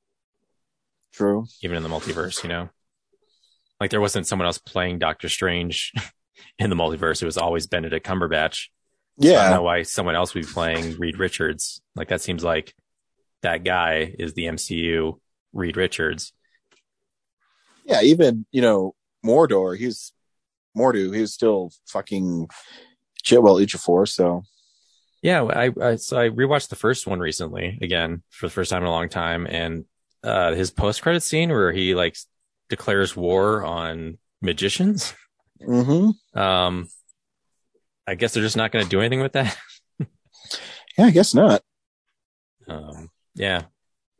True. 1.13 1.47
even 1.63 1.77
in 1.77 1.83
the 1.83 1.89
multiverse, 1.89 2.43
you 2.43 2.49
know, 2.49 2.69
like 3.81 3.91
there 3.91 4.01
wasn't 4.01 4.27
someone 4.27 4.47
else 4.47 4.59
playing 4.59 4.99
Doctor 4.99 5.29
Strange 5.29 5.93
in 6.59 6.71
the 6.71 6.77
multiverse. 6.77 7.23
It 7.23 7.27
was 7.27 7.39
always 7.39 7.67
Benedict 7.67 8.07
Cumberbatch. 8.07 8.67
So 9.21 9.29
I 9.31 9.33
don't 9.35 9.51
Yeah. 9.51 9.51
know 9.57 9.63
why 9.63 9.83
someone 9.83 10.15
else 10.17 10.35
would 10.35 10.47
be 10.47 10.53
playing 10.53 10.97
Reed 10.99 11.19
Richards. 11.19 11.81
Like 11.97 12.09
that 12.09 12.21
seems 12.21 12.43
like 12.45 12.75
that 13.43 13.65
guy 13.65 14.15
is 14.19 14.35
the 14.35 14.47
MCU 14.47 15.21
Reed 15.53 15.77
Richards. 15.77 16.33
Yeah. 17.85 18.03
Even, 18.03 18.47
you 18.51 18.61
know, 18.63 18.95
Mordor, 19.25 19.77
he's 19.77 20.13
Mordo, 20.77 21.13
he 21.15 21.21
was 21.21 21.33
still 21.35 21.73
fucking 21.89 22.49
Chiwetel 23.25 23.65
Ejiofor. 23.65 24.07
So 24.09 24.43
Yeah, 25.23 25.43
I, 25.43 25.73
I 25.81 25.97
so 25.97 26.19
I 26.19 26.29
rewatched 26.29 26.69
the 26.69 26.77
first 26.77 27.07
one 27.07 27.19
recently 27.19 27.79
again 27.83 28.23
for 28.31 28.47
the 28.47 28.53
first 28.53 28.71
time 28.71 28.83
in 28.83 28.89
a 28.89 28.93
long 28.93 29.09
time, 29.09 29.47
and 29.47 29.85
uh, 30.23 30.55
his 30.55 30.71
post 30.71 31.03
credit 31.03 31.23
scene 31.23 31.51
where 31.51 31.73
he 31.73 31.95
like 31.95 32.17
declares 32.69 33.17
war 33.17 33.65
on 33.65 34.19
magicians. 34.41 35.15
mm-hmm. 35.61 36.39
Um, 36.39 36.89
I 38.07 38.15
guess 38.15 38.33
they're 38.33 38.43
just 38.43 38.57
not 38.57 38.73
going 38.73 38.85
to 38.85 38.89
do 38.89 39.01
anything 39.01 39.21
with 39.21 39.33
that. 39.33 39.57
yeah, 39.99 41.05
I 41.05 41.11
guess 41.11 41.35
not. 41.35 41.63
Um, 42.67 43.11
yeah, 43.35 43.63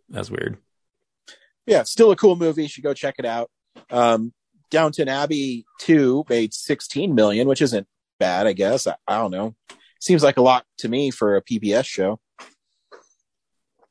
that's 0.09 0.31
weird. 0.31 0.59
Yeah. 1.67 1.85
Still 1.85 2.11
a 2.11 2.17
cool 2.17 2.37
movie. 2.37 2.63
You 2.63 2.69
should 2.69 2.85
go 2.85 2.95
check 2.95 3.17
it 3.19 3.25
out. 3.25 3.51
Um, 3.91 4.33
Downton 4.71 5.09
Abbey 5.09 5.65
2 5.81 6.25
made 6.29 6.53
16 6.53 7.15
million, 7.15 7.49
which 7.49 7.63
isn't 7.63 7.87
bad, 8.19 8.47
I 8.47 8.53
guess. 8.53 8.87
I, 8.87 8.97
I 9.07 9.17
don't 9.17 9.31
know. 9.31 9.55
Seems 10.01 10.23
like 10.23 10.37
a 10.37 10.43
lot 10.43 10.65
to 10.79 10.89
me 10.89 11.11
for 11.11 11.37
a 11.37 11.43
PBS 11.43 11.87
show. 11.87 12.21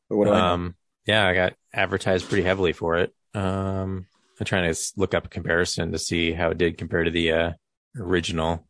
Do 0.10 0.24
I? 0.24 0.52
Um, 0.52 0.76
yeah, 1.06 1.28
I 1.28 1.34
got 1.34 1.54
advertised 1.74 2.28
pretty 2.28 2.44
heavily 2.44 2.74
for 2.74 2.98
it. 2.98 3.14
Um, 3.34 4.08
I'm 4.40 4.46
trying 4.46 4.74
to 4.74 4.80
look 4.96 5.14
up 5.14 5.26
a 5.26 5.30
comparison 5.30 5.92
to 5.92 6.00
see 6.00 6.32
how 6.32 6.52
it 6.52 6.58
did 6.58 6.78
compare 6.78 7.04
to 7.04 7.12
the 7.12 7.32
uh, 7.32 7.52
original. 7.98 8.68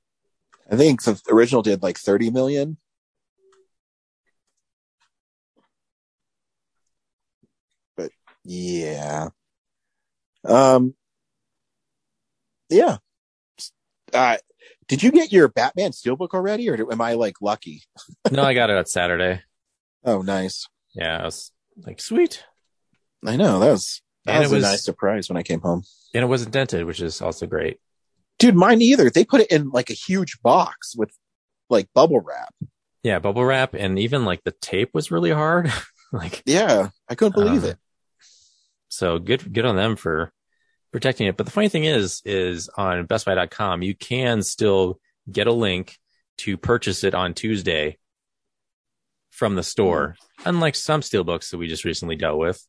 I 0.69 0.75
think 0.75 1.03
the 1.03 1.19
original 1.31 1.61
did 1.61 1.83
like 1.83 1.97
30 1.97 2.31
million. 2.31 2.77
But 7.95 8.11
yeah. 8.43 9.29
Um 10.43 10.95
Yeah. 12.69 12.97
Uh, 14.13 14.37
did 14.87 15.03
you 15.03 15.11
get 15.11 15.31
your 15.31 15.47
Batman 15.47 15.91
Steelbook 15.91 16.29
already, 16.33 16.69
or 16.69 16.91
am 16.91 17.01
I 17.01 17.13
like 17.13 17.41
lucky? 17.41 17.83
no, 18.31 18.43
I 18.43 18.53
got 18.53 18.69
it 18.69 18.77
on 18.77 18.85
Saturday. 18.85 19.41
Oh, 20.03 20.21
nice. 20.21 20.67
Yeah, 20.93 21.17
I 21.21 21.25
was 21.25 21.51
like, 21.85 21.99
sweet. 21.99 22.43
I 23.25 23.35
know 23.35 23.59
that 23.59 23.71
was 23.71 24.01
that 24.25 24.35
And 24.35 24.43
was, 24.43 24.51
it 24.51 24.55
was- 24.55 24.63
a 24.63 24.67
nice 24.67 24.83
surprise 24.85 25.29
when 25.29 25.37
I 25.37 25.43
came 25.43 25.61
home. 25.61 25.83
And 26.13 26.23
it 26.23 26.27
wasn't 26.27 26.53
dented, 26.53 26.85
which 26.85 27.01
is 27.01 27.21
also 27.21 27.45
great. 27.47 27.79
Dude, 28.39 28.55
mine 28.55 28.81
either. 28.81 29.09
They 29.09 29.25
put 29.25 29.41
it 29.41 29.51
in 29.51 29.69
like 29.71 29.89
a 29.89 29.93
huge 29.93 30.39
box 30.41 30.95
with 30.95 31.11
like 31.69 31.89
bubble 31.93 32.21
wrap. 32.21 32.53
Yeah, 33.03 33.19
bubble 33.19 33.43
wrap 33.43 33.73
and 33.73 33.99
even 33.99 34.25
like 34.25 34.43
the 34.43 34.51
tape 34.51 34.91
was 34.93 35.11
really 35.11 35.31
hard. 35.31 35.71
like, 36.13 36.43
Yeah, 36.45 36.89
I 37.09 37.15
couldn't 37.15 37.33
believe 37.35 37.63
Um, 37.65 37.71
it. 37.71 37.77
so 38.87 39.19
good, 39.19 39.53
good 39.53 39.65
on 39.65 39.75
them 39.75 39.95
for 39.95 40.31
protecting 40.97 41.27
it. 41.27 41.37
But 41.37 41.45
the 41.45 41.51
funny 41.51 41.69
thing 41.69 41.83
is, 41.83 42.23
is 42.25 42.69
on 42.75 43.05
bestbuy.com, 43.05 43.83
you 43.83 43.93
can 43.93 44.41
still 44.41 44.99
get 45.31 45.45
a 45.45 45.51
link 45.53 45.95
to 46.39 46.57
purchase 46.57 47.03
it 47.03 47.13
on 47.13 47.35
Tuesday 47.35 47.99
from 49.29 49.53
the 49.53 49.61
store, 49.61 50.15
unlike 50.43 50.73
some 50.73 51.01
steelbooks 51.01 51.51
that 51.51 51.59
we 51.59 51.67
just 51.67 51.85
recently 51.85 52.15
dealt 52.15 52.39
with. 52.39 52.65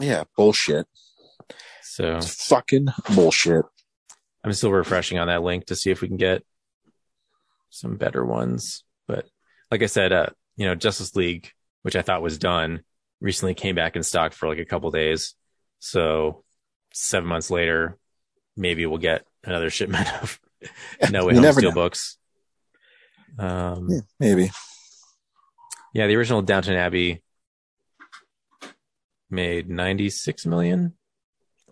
Yeah, 0.00 0.24
bullshit. 0.36 0.88
So 1.82 2.16
It's 2.16 2.48
fucking 2.48 2.88
bullshit. 3.14 3.64
I'm 4.42 4.52
still 4.52 4.72
refreshing 4.72 5.18
on 5.18 5.28
that 5.28 5.44
link 5.44 5.66
to 5.66 5.76
see 5.76 5.92
if 5.92 6.00
we 6.00 6.08
can 6.08 6.16
get 6.16 6.42
some 7.68 7.96
better 7.96 8.24
ones. 8.24 8.82
But 9.06 9.26
like 9.70 9.84
I 9.84 9.86
said, 9.86 10.12
uh, 10.12 10.26
you 10.56 10.66
know, 10.66 10.74
Justice 10.74 11.14
League, 11.14 11.52
which 11.82 11.94
I 11.94 12.02
thought 12.02 12.22
was 12.22 12.36
done, 12.38 12.80
recently 13.20 13.54
came 13.54 13.76
back 13.76 13.94
in 13.94 14.02
stock 14.02 14.32
for 14.32 14.48
like 14.48 14.58
a 14.58 14.64
couple 14.64 14.90
days. 14.90 15.36
So 15.78 16.42
seven 16.92 17.28
months 17.28 17.50
later, 17.50 17.96
maybe 18.56 18.86
we'll 18.86 18.98
get 18.98 19.24
another 19.44 19.70
shipment 19.70 20.06
of 20.22 20.40
No 21.10 21.26
Way 21.26 21.34
Home 21.34 21.42
know. 21.42 21.52
Steelbooks. 21.52 22.16
Um, 23.38 23.88
Yeah, 23.90 24.00
maybe. 24.18 24.50
yeah, 25.94 26.06
the 26.06 26.16
original 26.16 26.42
Downton 26.42 26.74
Abbey 26.74 27.22
made 29.30 29.68
96 29.70 30.44
million 30.46 30.94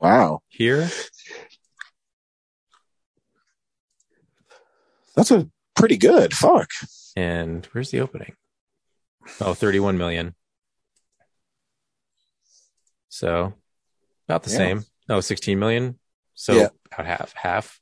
Wow, 0.01 0.43
here. 0.49 0.89
that's 5.17 5.33
a 5.33 5.49
pretty 5.75 5.97
good. 5.97 6.33
Fuck. 6.33 6.71
And 7.17 7.67
where's 7.73 7.91
the 7.91 7.99
opening? 8.01 8.35
Oh, 9.41 9.55
31 9.55 9.99
million. 9.99 10.35
So 13.09 13.55
about 14.29 14.45
the 14.45 14.51
Yeah. 14.51 14.57
same. 14.57 14.85
Oh, 15.09 15.21
16 15.21 15.59
million. 15.59 15.99
So 16.35 16.55
Yeah. 16.55 16.69
about 16.93 17.07
half, 17.07 17.33
half, 17.35 17.81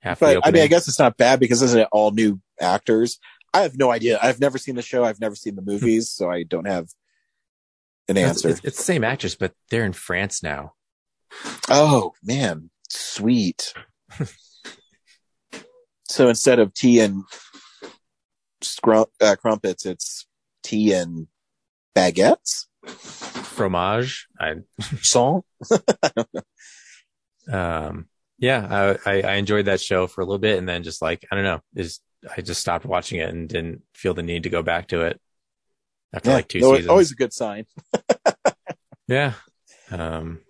half 0.00 0.20
But 0.20 0.46
I 0.46 0.50
mean, 0.50 0.62
I 0.62 0.66
guess 0.66 0.86
it's 0.88 0.98
not 0.98 1.16
bad 1.16 1.40
because 1.40 1.62
isn't 1.62 1.80
it 1.80 1.88
all 1.92 2.10
new 2.10 2.40
actors? 2.60 3.18
I 3.54 3.62
have 3.62 3.76
no 3.76 3.90
idea. 3.90 4.18
I've 4.22 4.40
never 4.40 4.58
seen 4.58 4.76
the 4.76 4.82
show. 4.82 5.04
I've 5.04 5.20
never 5.20 5.34
seen 5.34 5.56
the 5.56 5.62
movies, 5.62 6.10
so 6.10 6.30
I 6.30 6.42
don't 6.42 6.66
have 6.66 6.88
an 8.08 8.16
answer. 8.18 8.48
It's, 8.48 8.60
it's 8.64 8.76
the 8.78 8.82
same 8.84 9.04
actress, 9.04 9.34
but 9.34 9.52
they're 9.70 9.84
in 9.84 9.92
France 9.92 10.42
now. 10.42 10.74
Oh 11.68 12.12
man, 12.22 12.70
sweet. 12.88 13.74
so 16.08 16.28
instead 16.28 16.58
of 16.58 16.74
tea 16.74 17.00
and 17.00 17.24
scrum- 18.60 19.06
uh, 19.20 19.36
crumpets, 19.36 19.86
it's 19.86 20.26
tea 20.62 20.92
and 20.92 21.26
baguettes. 21.94 22.66
Fromage. 23.52 24.26
I, 24.38 24.56
Song. 25.02 25.42
um, 27.52 28.06
yeah, 28.38 28.96
I, 29.06 29.10
I, 29.10 29.22
I 29.22 29.32
enjoyed 29.34 29.66
that 29.66 29.80
show 29.80 30.06
for 30.06 30.20
a 30.20 30.24
little 30.24 30.38
bit 30.38 30.58
and 30.58 30.68
then 30.68 30.82
just 30.82 31.00
like, 31.02 31.24
I 31.30 31.34
don't 31.34 31.44
know, 31.44 31.60
is 31.76 32.00
I 32.36 32.40
just 32.40 32.60
stopped 32.60 32.84
watching 32.84 33.20
it 33.20 33.28
and 33.28 33.48
didn't 33.48 33.82
feel 33.94 34.14
the 34.14 34.22
need 34.22 34.44
to 34.44 34.50
go 34.50 34.62
back 34.62 34.88
to 34.88 35.02
it 35.02 35.20
after 36.12 36.30
Yeah, 36.30 36.36
like 36.36 36.48
two 36.48 36.60
no, 36.60 36.72
seasons. 36.74 36.88
always 36.88 37.12
a 37.12 37.16
good 37.16 37.32
sign. 37.32 37.66
Yeah. 39.08 39.34
Um, 39.90 40.40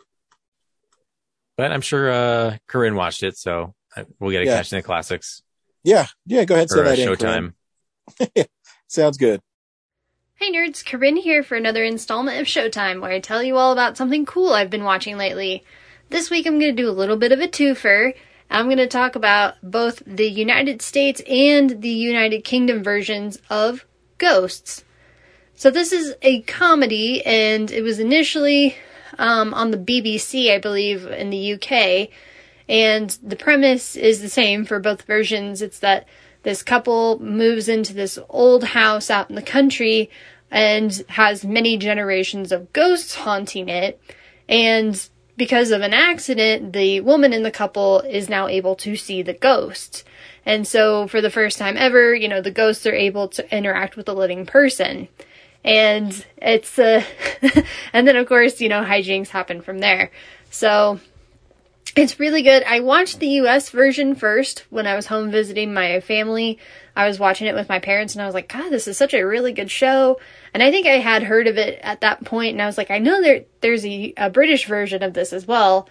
but 1.56 1.72
I'm 1.72 1.80
sure, 1.80 2.10
uh, 2.10 2.56
Corinne 2.68 2.94
watched 2.94 3.22
it, 3.22 3.36
so 3.36 3.74
we'll 4.20 4.30
get 4.30 4.42
a 4.42 4.46
Yeah. 4.46 4.56
catch 4.56 4.72
in 4.72 4.78
the 4.78 4.82
classics 4.82 5.42
Yeah, 5.82 6.06
yeah. 6.26 6.44
Go 6.44 6.54
ahead, 6.54 6.66
or 6.70 6.76
say 6.76 6.80
uh, 6.80 6.84
that 6.84 6.98
in. 6.98 7.16
Corinne. 7.16 8.46
Sounds 8.88 9.16
good. 9.16 9.40
Hey 10.42 10.50
nerds, 10.50 10.84
Corinne 10.84 11.18
here 11.18 11.44
for 11.44 11.54
another 11.54 11.84
installment 11.84 12.40
of 12.40 12.48
Showtime 12.48 13.00
where 13.00 13.12
I 13.12 13.20
tell 13.20 13.44
you 13.44 13.58
all 13.58 13.70
about 13.70 13.96
something 13.96 14.26
cool 14.26 14.54
I've 14.54 14.70
been 14.70 14.82
watching 14.82 15.16
lately. 15.16 15.62
This 16.10 16.30
week 16.30 16.48
I'm 16.48 16.58
going 16.58 16.74
to 16.74 16.82
do 16.82 16.88
a 16.88 16.90
little 16.90 17.16
bit 17.16 17.30
of 17.30 17.38
a 17.38 17.46
twofer. 17.46 18.12
I'm 18.50 18.64
going 18.64 18.78
to 18.78 18.88
talk 18.88 19.14
about 19.14 19.54
both 19.62 20.02
the 20.04 20.28
United 20.28 20.82
States 20.82 21.22
and 21.28 21.80
the 21.80 21.90
United 21.90 22.42
Kingdom 22.42 22.82
versions 22.82 23.38
of 23.50 23.86
Ghosts. 24.18 24.82
So 25.54 25.70
this 25.70 25.92
is 25.92 26.16
a 26.22 26.42
comedy 26.42 27.24
and 27.24 27.70
it 27.70 27.82
was 27.82 28.00
initially 28.00 28.74
um, 29.18 29.54
on 29.54 29.70
the 29.70 29.78
BBC, 29.78 30.52
I 30.52 30.58
believe, 30.58 31.06
in 31.06 31.30
the 31.30 31.52
UK. 31.52 32.08
And 32.68 33.16
the 33.22 33.36
premise 33.36 33.94
is 33.94 34.20
the 34.20 34.28
same 34.28 34.64
for 34.64 34.80
both 34.80 35.02
versions. 35.02 35.62
It's 35.62 35.78
that 35.78 36.08
this 36.42 36.62
couple 36.62 37.18
moves 37.20 37.68
into 37.68 37.94
this 37.94 38.18
old 38.28 38.64
house 38.64 39.10
out 39.10 39.30
in 39.30 39.36
the 39.36 39.42
country 39.42 40.10
and 40.50 41.04
has 41.08 41.44
many 41.44 41.76
generations 41.76 42.52
of 42.52 42.72
ghosts 42.72 43.14
haunting 43.14 43.68
it. 43.68 44.00
And 44.48 45.08
because 45.36 45.70
of 45.70 45.80
an 45.80 45.94
accident, 45.94 46.72
the 46.72 47.00
woman 47.00 47.32
in 47.32 47.42
the 47.42 47.50
couple 47.50 48.00
is 48.00 48.28
now 48.28 48.48
able 48.48 48.76
to 48.76 48.96
see 48.96 49.22
the 49.22 49.32
ghosts. 49.32 50.04
And 50.44 50.66
so, 50.66 51.06
for 51.06 51.20
the 51.20 51.30
first 51.30 51.58
time 51.58 51.76
ever, 51.78 52.14
you 52.14 52.28
know, 52.28 52.42
the 52.42 52.50
ghosts 52.50 52.84
are 52.86 52.94
able 52.94 53.28
to 53.28 53.56
interact 53.56 53.96
with 53.96 54.08
a 54.08 54.12
living 54.12 54.44
person. 54.44 55.08
And 55.64 56.26
it's, 56.36 56.78
uh, 56.78 57.04
and 57.92 58.06
then 58.06 58.16
of 58.16 58.26
course, 58.26 58.60
you 58.60 58.68
know, 58.68 58.82
hijinks 58.82 59.28
happen 59.28 59.62
from 59.62 59.78
there. 59.78 60.10
So, 60.50 61.00
it's 61.94 62.18
really 62.18 62.42
good. 62.42 62.62
I 62.62 62.80
watched 62.80 63.18
the 63.18 63.28
US 63.28 63.70
version 63.70 64.14
first 64.14 64.64
when 64.70 64.86
I 64.86 64.94
was 64.94 65.06
home 65.06 65.30
visiting 65.30 65.74
my 65.74 66.00
family. 66.00 66.58
I 66.96 67.06
was 67.06 67.18
watching 67.18 67.46
it 67.46 67.54
with 67.54 67.68
my 67.68 67.78
parents 67.80 68.14
and 68.14 68.22
I 68.22 68.26
was 68.26 68.34
like, 68.34 68.48
God, 68.48 68.70
this 68.70 68.88
is 68.88 68.96
such 68.96 69.14
a 69.14 69.22
really 69.22 69.52
good 69.52 69.70
show. 69.70 70.18
And 70.54 70.62
I 70.62 70.70
think 70.70 70.86
I 70.86 70.98
had 70.98 71.22
heard 71.22 71.46
of 71.46 71.58
it 71.58 71.78
at 71.82 72.00
that 72.00 72.24
point 72.24 72.52
and 72.52 72.62
I 72.62 72.66
was 72.66 72.78
like, 72.78 72.90
I 72.90 72.98
know 72.98 73.20
there 73.20 73.44
there's 73.60 73.84
a, 73.84 74.14
a 74.16 74.30
British 74.30 74.66
version 74.66 75.02
of 75.02 75.12
this 75.12 75.32
as 75.32 75.46
well. 75.46 75.88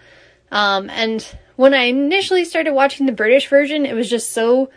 Um, 0.50 0.90
and 0.90 1.24
when 1.56 1.72
I 1.72 1.84
initially 1.84 2.44
started 2.44 2.72
watching 2.72 3.06
the 3.06 3.12
British 3.12 3.48
version, 3.48 3.86
it 3.86 3.94
was 3.94 4.10
just 4.10 4.32
so 4.32 4.70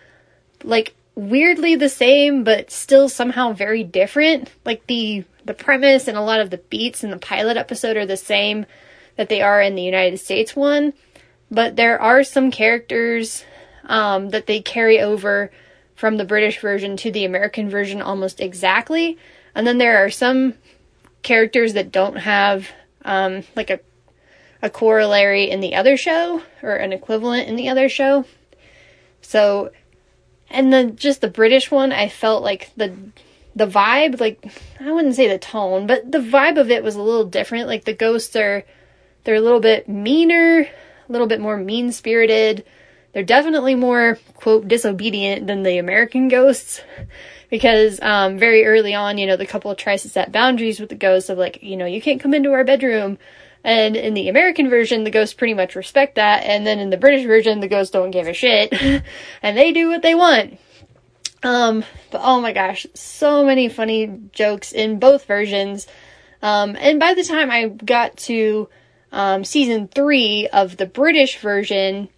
like 0.63 0.93
weirdly 1.15 1.75
the 1.75 1.89
same 1.89 2.43
but 2.43 2.69
still 2.69 3.09
somehow 3.09 3.53
very 3.53 3.83
different. 3.83 4.51
Like 4.63 4.85
the 4.85 5.23
the 5.43 5.55
premise 5.55 6.07
and 6.07 6.17
a 6.17 6.21
lot 6.21 6.39
of 6.39 6.51
the 6.51 6.57
beats 6.57 7.03
in 7.03 7.09
the 7.09 7.17
pilot 7.17 7.57
episode 7.57 7.97
are 7.97 8.05
the 8.05 8.17
same 8.17 8.67
that 9.15 9.29
they 9.29 9.41
are 9.41 9.61
in 9.61 9.75
the 9.75 9.81
United 9.81 10.19
States 10.19 10.55
one 10.55 10.93
but 11.51 11.75
there 11.75 11.99
are 12.01 12.23
some 12.23 12.51
characters 12.51 13.43
um, 13.85 14.29
that 14.29 14.47
they 14.47 14.61
carry 14.61 14.99
over 14.99 15.51
from 15.95 16.17
the 16.17 16.25
British 16.25 16.59
version 16.59 16.97
to 16.97 17.11
the 17.11 17.25
American 17.25 17.69
version 17.69 18.01
almost 18.01 18.41
exactly. 18.41 19.17
And 19.53 19.65
then 19.65 19.77
there 19.77 20.03
are 20.03 20.09
some 20.09 20.55
characters 21.21 21.73
that 21.73 21.91
don't 21.91 22.17
have 22.17 22.69
um, 23.03 23.43
like 23.55 23.69
a 23.69 23.79
a 24.61 24.69
corollary 24.69 25.49
in 25.49 25.59
the 25.59 25.75
other 25.75 25.95
show 25.95 26.41
or 26.63 26.75
an 26.75 26.91
equivalent 26.91 27.47
in 27.47 27.55
the 27.55 27.69
other 27.69 27.87
show. 27.87 28.25
So, 29.21 29.71
and 30.49 30.73
then 30.73 30.95
just 30.95 31.21
the 31.21 31.27
British 31.27 31.69
one, 31.69 31.91
I 31.91 32.09
felt 32.09 32.43
like 32.43 32.71
the 32.75 32.95
the 33.55 33.67
vibe, 33.67 34.19
like 34.19 34.43
I 34.79 34.91
wouldn't 34.91 35.15
say 35.15 35.27
the 35.27 35.37
tone, 35.37 35.87
but 35.87 36.11
the 36.11 36.17
vibe 36.17 36.59
of 36.59 36.71
it 36.71 36.83
was 36.83 36.95
a 36.95 37.01
little 37.01 37.25
different. 37.25 37.67
Like 37.67 37.85
the 37.85 37.93
ghosts 37.93 38.35
are 38.35 38.65
they're 39.23 39.35
a 39.35 39.41
little 39.41 39.59
bit 39.59 39.87
meaner, 39.87 40.67
a 41.07 41.11
little 41.11 41.27
bit 41.27 41.41
more 41.41 41.57
mean 41.57 41.91
spirited. 41.91 42.65
They're 43.13 43.23
definitely 43.23 43.75
more, 43.75 44.19
quote, 44.33 44.67
disobedient 44.67 45.47
than 45.47 45.63
the 45.63 45.77
American 45.77 46.27
ghosts. 46.27 46.81
Because 47.49 48.01
um, 48.01 48.37
very 48.37 48.65
early 48.65 48.93
on, 48.93 49.17
you 49.17 49.27
know, 49.27 49.37
the 49.37 49.45
couple 49.45 49.73
tries 49.75 50.01
to 50.01 50.09
set 50.09 50.31
boundaries 50.31 50.79
with 50.79 50.89
the 50.89 50.95
ghosts 50.95 51.29
of 51.29 51.37
like, 51.37 51.61
you 51.61 51.77
know, 51.77 51.85
you 51.85 52.01
can't 52.01 52.19
come 52.19 52.33
into 52.33 52.51
our 52.51 52.63
bedroom. 52.63 53.17
And 53.63 53.95
in 53.95 54.13
the 54.13 54.29
American 54.29 54.69
version, 54.69 55.03
the 55.03 55.11
ghosts 55.11 55.33
pretty 55.33 55.53
much 55.53 55.75
respect 55.75 56.15
that. 56.15 56.43
And 56.43 56.67
then 56.67 56.79
in 56.79 56.89
the 56.89 56.97
British 56.97 57.25
version, 57.25 57.61
the 57.61 57.67
ghosts 57.67 57.91
don't 57.91 58.11
give 58.11 58.27
a 58.27 58.33
shit. 58.33 58.73
and 59.41 59.57
they 59.57 59.71
do 59.71 59.89
what 59.89 60.01
they 60.01 60.13
want. 60.13 60.59
Um, 61.41 61.83
but 62.11 62.21
oh 62.23 62.41
my 62.41 62.53
gosh, 62.53 62.85
so 62.95 63.45
many 63.45 63.69
funny 63.69 64.11
jokes 64.33 64.71
in 64.71 64.99
both 64.99 65.25
versions. 65.25 65.87
Um, 66.41 66.75
and 66.79 66.99
by 66.99 67.13
the 67.13 67.23
time 67.23 67.49
I 67.49 67.69
got 67.69 68.17
to 68.17 68.67
um, 69.15 69.45
season 69.45 69.87
three 69.87 70.47
of 70.51 70.75
the 70.75 70.85
British 70.85 71.39
version, 71.39 72.09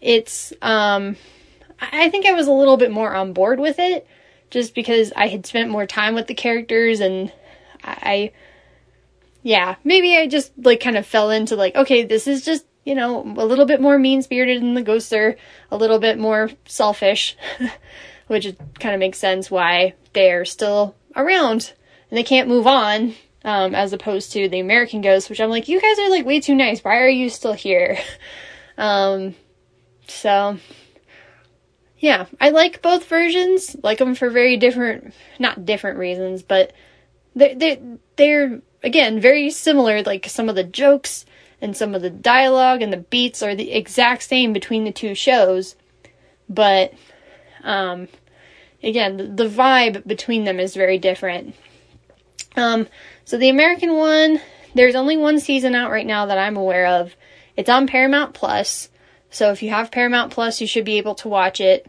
it's 0.00 0.52
um, 0.62 1.16
I 1.78 2.08
think 2.08 2.24
I 2.26 2.32
was 2.32 2.48
a 2.48 2.52
little 2.52 2.78
bit 2.78 2.90
more 2.90 3.14
on 3.14 3.34
board 3.34 3.60
with 3.60 3.78
it, 3.78 4.06
just 4.50 4.74
because 4.74 5.12
I 5.14 5.28
had 5.28 5.44
spent 5.44 5.70
more 5.70 5.86
time 5.86 6.14
with 6.14 6.26
the 6.26 6.34
characters 6.34 7.00
and 7.00 7.30
I, 7.84 8.32
yeah, 9.42 9.76
maybe 9.84 10.16
I 10.16 10.26
just 10.26 10.52
like 10.56 10.80
kind 10.80 10.96
of 10.96 11.06
fell 11.06 11.30
into 11.30 11.54
like, 11.54 11.76
okay, 11.76 12.04
this 12.04 12.26
is 12.26 12.44
just 12.44 12.64
you 12.88 12.94
know, 12.94 13.20
a 13.20 13.44
little 13.44 13.66
bit 13.66 13.82
more 13.82 13.98
mean 13.98 14.22
spirited 14.22 14.62
and 14.62 14.74
the 14.74 14.82
ghosts 14.82 15.12
are 15.12 15.36
a 15.70 15.76
little 15.76 15.98
bit 15.98 16.18
more 16.18 16.50
selfish, 16.64 17.36
which 18.28 18.56
kind 18.80 18.94
of 18.94 18.98
makes 18.98 19.18
sense 19.18 19.50
why 19.50 19.92
they're 20.14 20.46
still 20.46 20.96
around 21.14 21.74
and 22.10 22.16
they 22.16 22.22
can't 22.22 22.48
move 22.48 22.66
on. 22.66 23.14
Um, 23.44 23.74
as 23.74 23.92
opposed 23.92 24.32
to 24.32 24.48
the 24.48 24.58
American 24.58 25.00
Ghost, 25.00 25.30
which 25.30 25.40
I'm 25.40 25.48
like, 25.48 25.68
you 25.68 25.80
guys 25.80 25.98
are 26.00 26.10
like 26.10 26.26
way 26.26 26.40
too 26.40 26.56
nice. 26.56 26.82
Why 26.82 26.98
are 26.98 27.08
you 27.08 27.30
still 27.30 27.52
here? 27.52 27.96
um, 28.78 29.36
so 30.08 30.58
yeah, 31.98 32.26
I 32.40 32.50
like 32.50 32.82
both 32.82 33.06
versions. 33.06 33.76
Like 33.82 33.98
them 33.98 34.14
for 34.14 34.30
very 34.30 34.56
different, 34.56 35.14
not 35.38 35.64
different 35.64 35.98
reasons, 35.98 36.42
but 36.42 36.72
they 37.34 37.54
they 37.54 37.80
they're 38.16 38.60
again 38.82 39.20
very 39.20 39.50
similar. 39.50 40.02
Like 40.02 40.26
some 40.28 40.48
of 40.48 40.54
the 40.54 40.64
jokes 40.64 41.24
and 41.60 41.76
some 41.76 41.94
of 41.94 42.02
the 42.02 42.10
dialogue 42.10 42.82
and 42.82 42.92
the 42.92 42.98
beats 42.98 43.42
are 43.42 43.54
the 43.54 43.72
exact 43.72 44.22
same 44.22 44.52
between 44.52 44.84
the 44.84 44.92
two 44.92 45.14
shows, 45.14 45.74
but 46.48 46.92
um, 47.64 48.08
again, 48.82 49.36
the, 49.36 49.48
vibe 49.48 50.06
between 50.06 50.44
them 50.44 50.60
is 50.60 50.74
very 50.74 50.98
different. 50.98 51.54
Um, 52.56 52.86
so 53.28 53.36
the 53.36 53.50
American 53.50 53.94
one, 53.94 54.40
there's 54.74 54.94
only 54.94 55.18
one 55.18 55.38
season 55.38 55.74
out 55.74 55.90
right 55.90 56.06
now 56.06 56.24
that 56.24 56.38
I'm 56.38 56.56
aware 56.56 56.86
of. 56.86 57.14
It's 57.58 57.68
on 57.68 57.86
Paramount 57.86 58.32
Plus. 58.32 58.88
So 59.28 59.52
if 59.52 59.62
you 59.62 59.68
have 59.68 59.90
Paramount 59.90 60.32
Plus, 60.32 60.62
you 60.62 60.66
should 60.66 60.86
be 60.86 60.96
able 60.96 61.14
to 61.16 61.28
watch 61.28 61.60
it. 61.60 61.86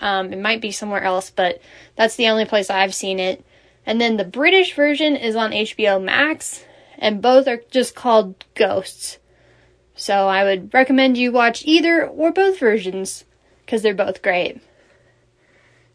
Um, 0.00 0.32
it 0.32 0.38
might 0.38 0.60
be 0.60 0.70
somewhere 0.70 1.02
else, 1.02 1.30
but 1.30 1.60
that's 1.96 2.14
the 2.14 2.28
only 2.28 2.44
place 2.44 2.70
I've 2.70 2.94
seen 2.94 3.18
it. 3.18 3.44
And 3.84 4.00
then 4.00 4.18
the 4.18 4.24
British 4.24 4.76
version 4.76 5.16
is 5.16 5.34
on 5.34 5.50
HBO 5.50 6.00
Max, 6.00 6.64
and 6.96 7.20
both 7.20 7.48
are 7.48 7.62
just 7.72 7.96
called 7.96 8.44
Ghosts. 8.54 9.18
So 9.96 10.28
I 10.28 10.44
would 10.44 10.72
recommend 10.72 11.18
you 11.18 11.32
watch 11.32 11.64
either 11.66 12.06
or 12.06 12.30
both 12.30 12.60
versions 12.60 13.24
because 13.66 13.82
they're 13.82 13.94
both 13.94 14.22
great. 14.22 14.60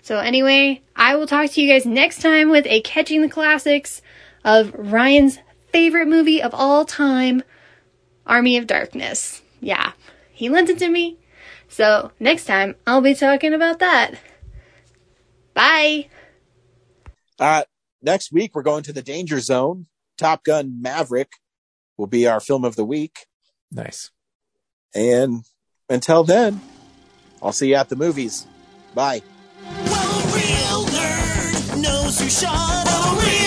So 0.01 0.18
anyway, 0.18 0.82
I 0.93 1.15
will 1.15 1.26
talk 1.26 1.51
to 1.51 1.61
you 1.61 1.72
guys 1.72 1.86
next 1.86 2.22
time 2.22 2.49
with 2.49 2.65
a 2.68 2.82
catching 2.82 3.22
the 3.22 3.30
classics 3.30 4.01
of 4.47 4.73
Ryan's 4.73 5.39
favorite 5.73 6.07
movie 6.07 6.41
of 6.41 6.55
all 6.55 6.85
time, 6.85 7.43
Army 8.25 8.57
of 8.57 8.65
Darkness. 8.65 9.41
Yeah, 9.59 9.91
he 10.31 10.47
lent 10.47 10.69
it 10.69 10.79
to 10.79 10.89
me. 10.89 11.17
So 11.67 12.11
next 12.19 12.45
time 12.45 12.75
I'll 12.87 13.01
be 13.01 13.13
talking 13.13 13.53
about 13.53 13.79
that. 13.79 14.15
Bye. 15.53 16.07
Uh, 17.37 17.63
next 18.01 18.31
week 18.31 18.55
we're 18.55 18.63
going 18.63 18.83
to 18.83 18.93
the 18.93 19.01
Danger 19.01 19.41
Zone. 19.41 19.87
Top 20.17 20.45
Gun 20.45 20.81
Maverick 20.81 21.33
will 21.97 22.07
be 22.07 22.25
our 22.25 22.39
film 22.39 22.63
of 22.63 22.77
the 22.77 22.85
week. 22.85 23.27
Nice. 23.69 24.11
And 24.95 25.43
until 25.89 26.23
then, 26.23 26.61
I'll 27.43 27.51
see 27.51 27.69
you 27.69 27.75
at 27.75 27.89
the 27.89 27.97
movies. 27.97 28.47
Bye. 28.95 29.21
real 33.19 33.46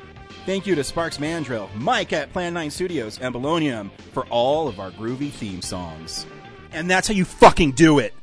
Thank 0.45 0.65
you 0.65 0.73
to 0.73 0.83
Sparks 0.83 1.19
Mandrill, 1.19 1.69
Mike 1.75 2.13
at 2.13 2.33
Plan 2.33 2.53
9 2.55 2.71
Studios, 2.71 3.19
and 3.19 3.33
Bolognium 3.33 3.91
for 4.11 4.25
all 4.27 4.67
of 4.67 4.79
our 4.79 4.89
groovy 4.89 5.31
theme 5.31 5.61
songs. 5.61 6.25
And 6.71 6.89
that's 6.89 7.07
how 7.07 7.13
you 7.13 7.25
fucking 7.25 7.73
do 7.73 7.99
it! 7.99 8.13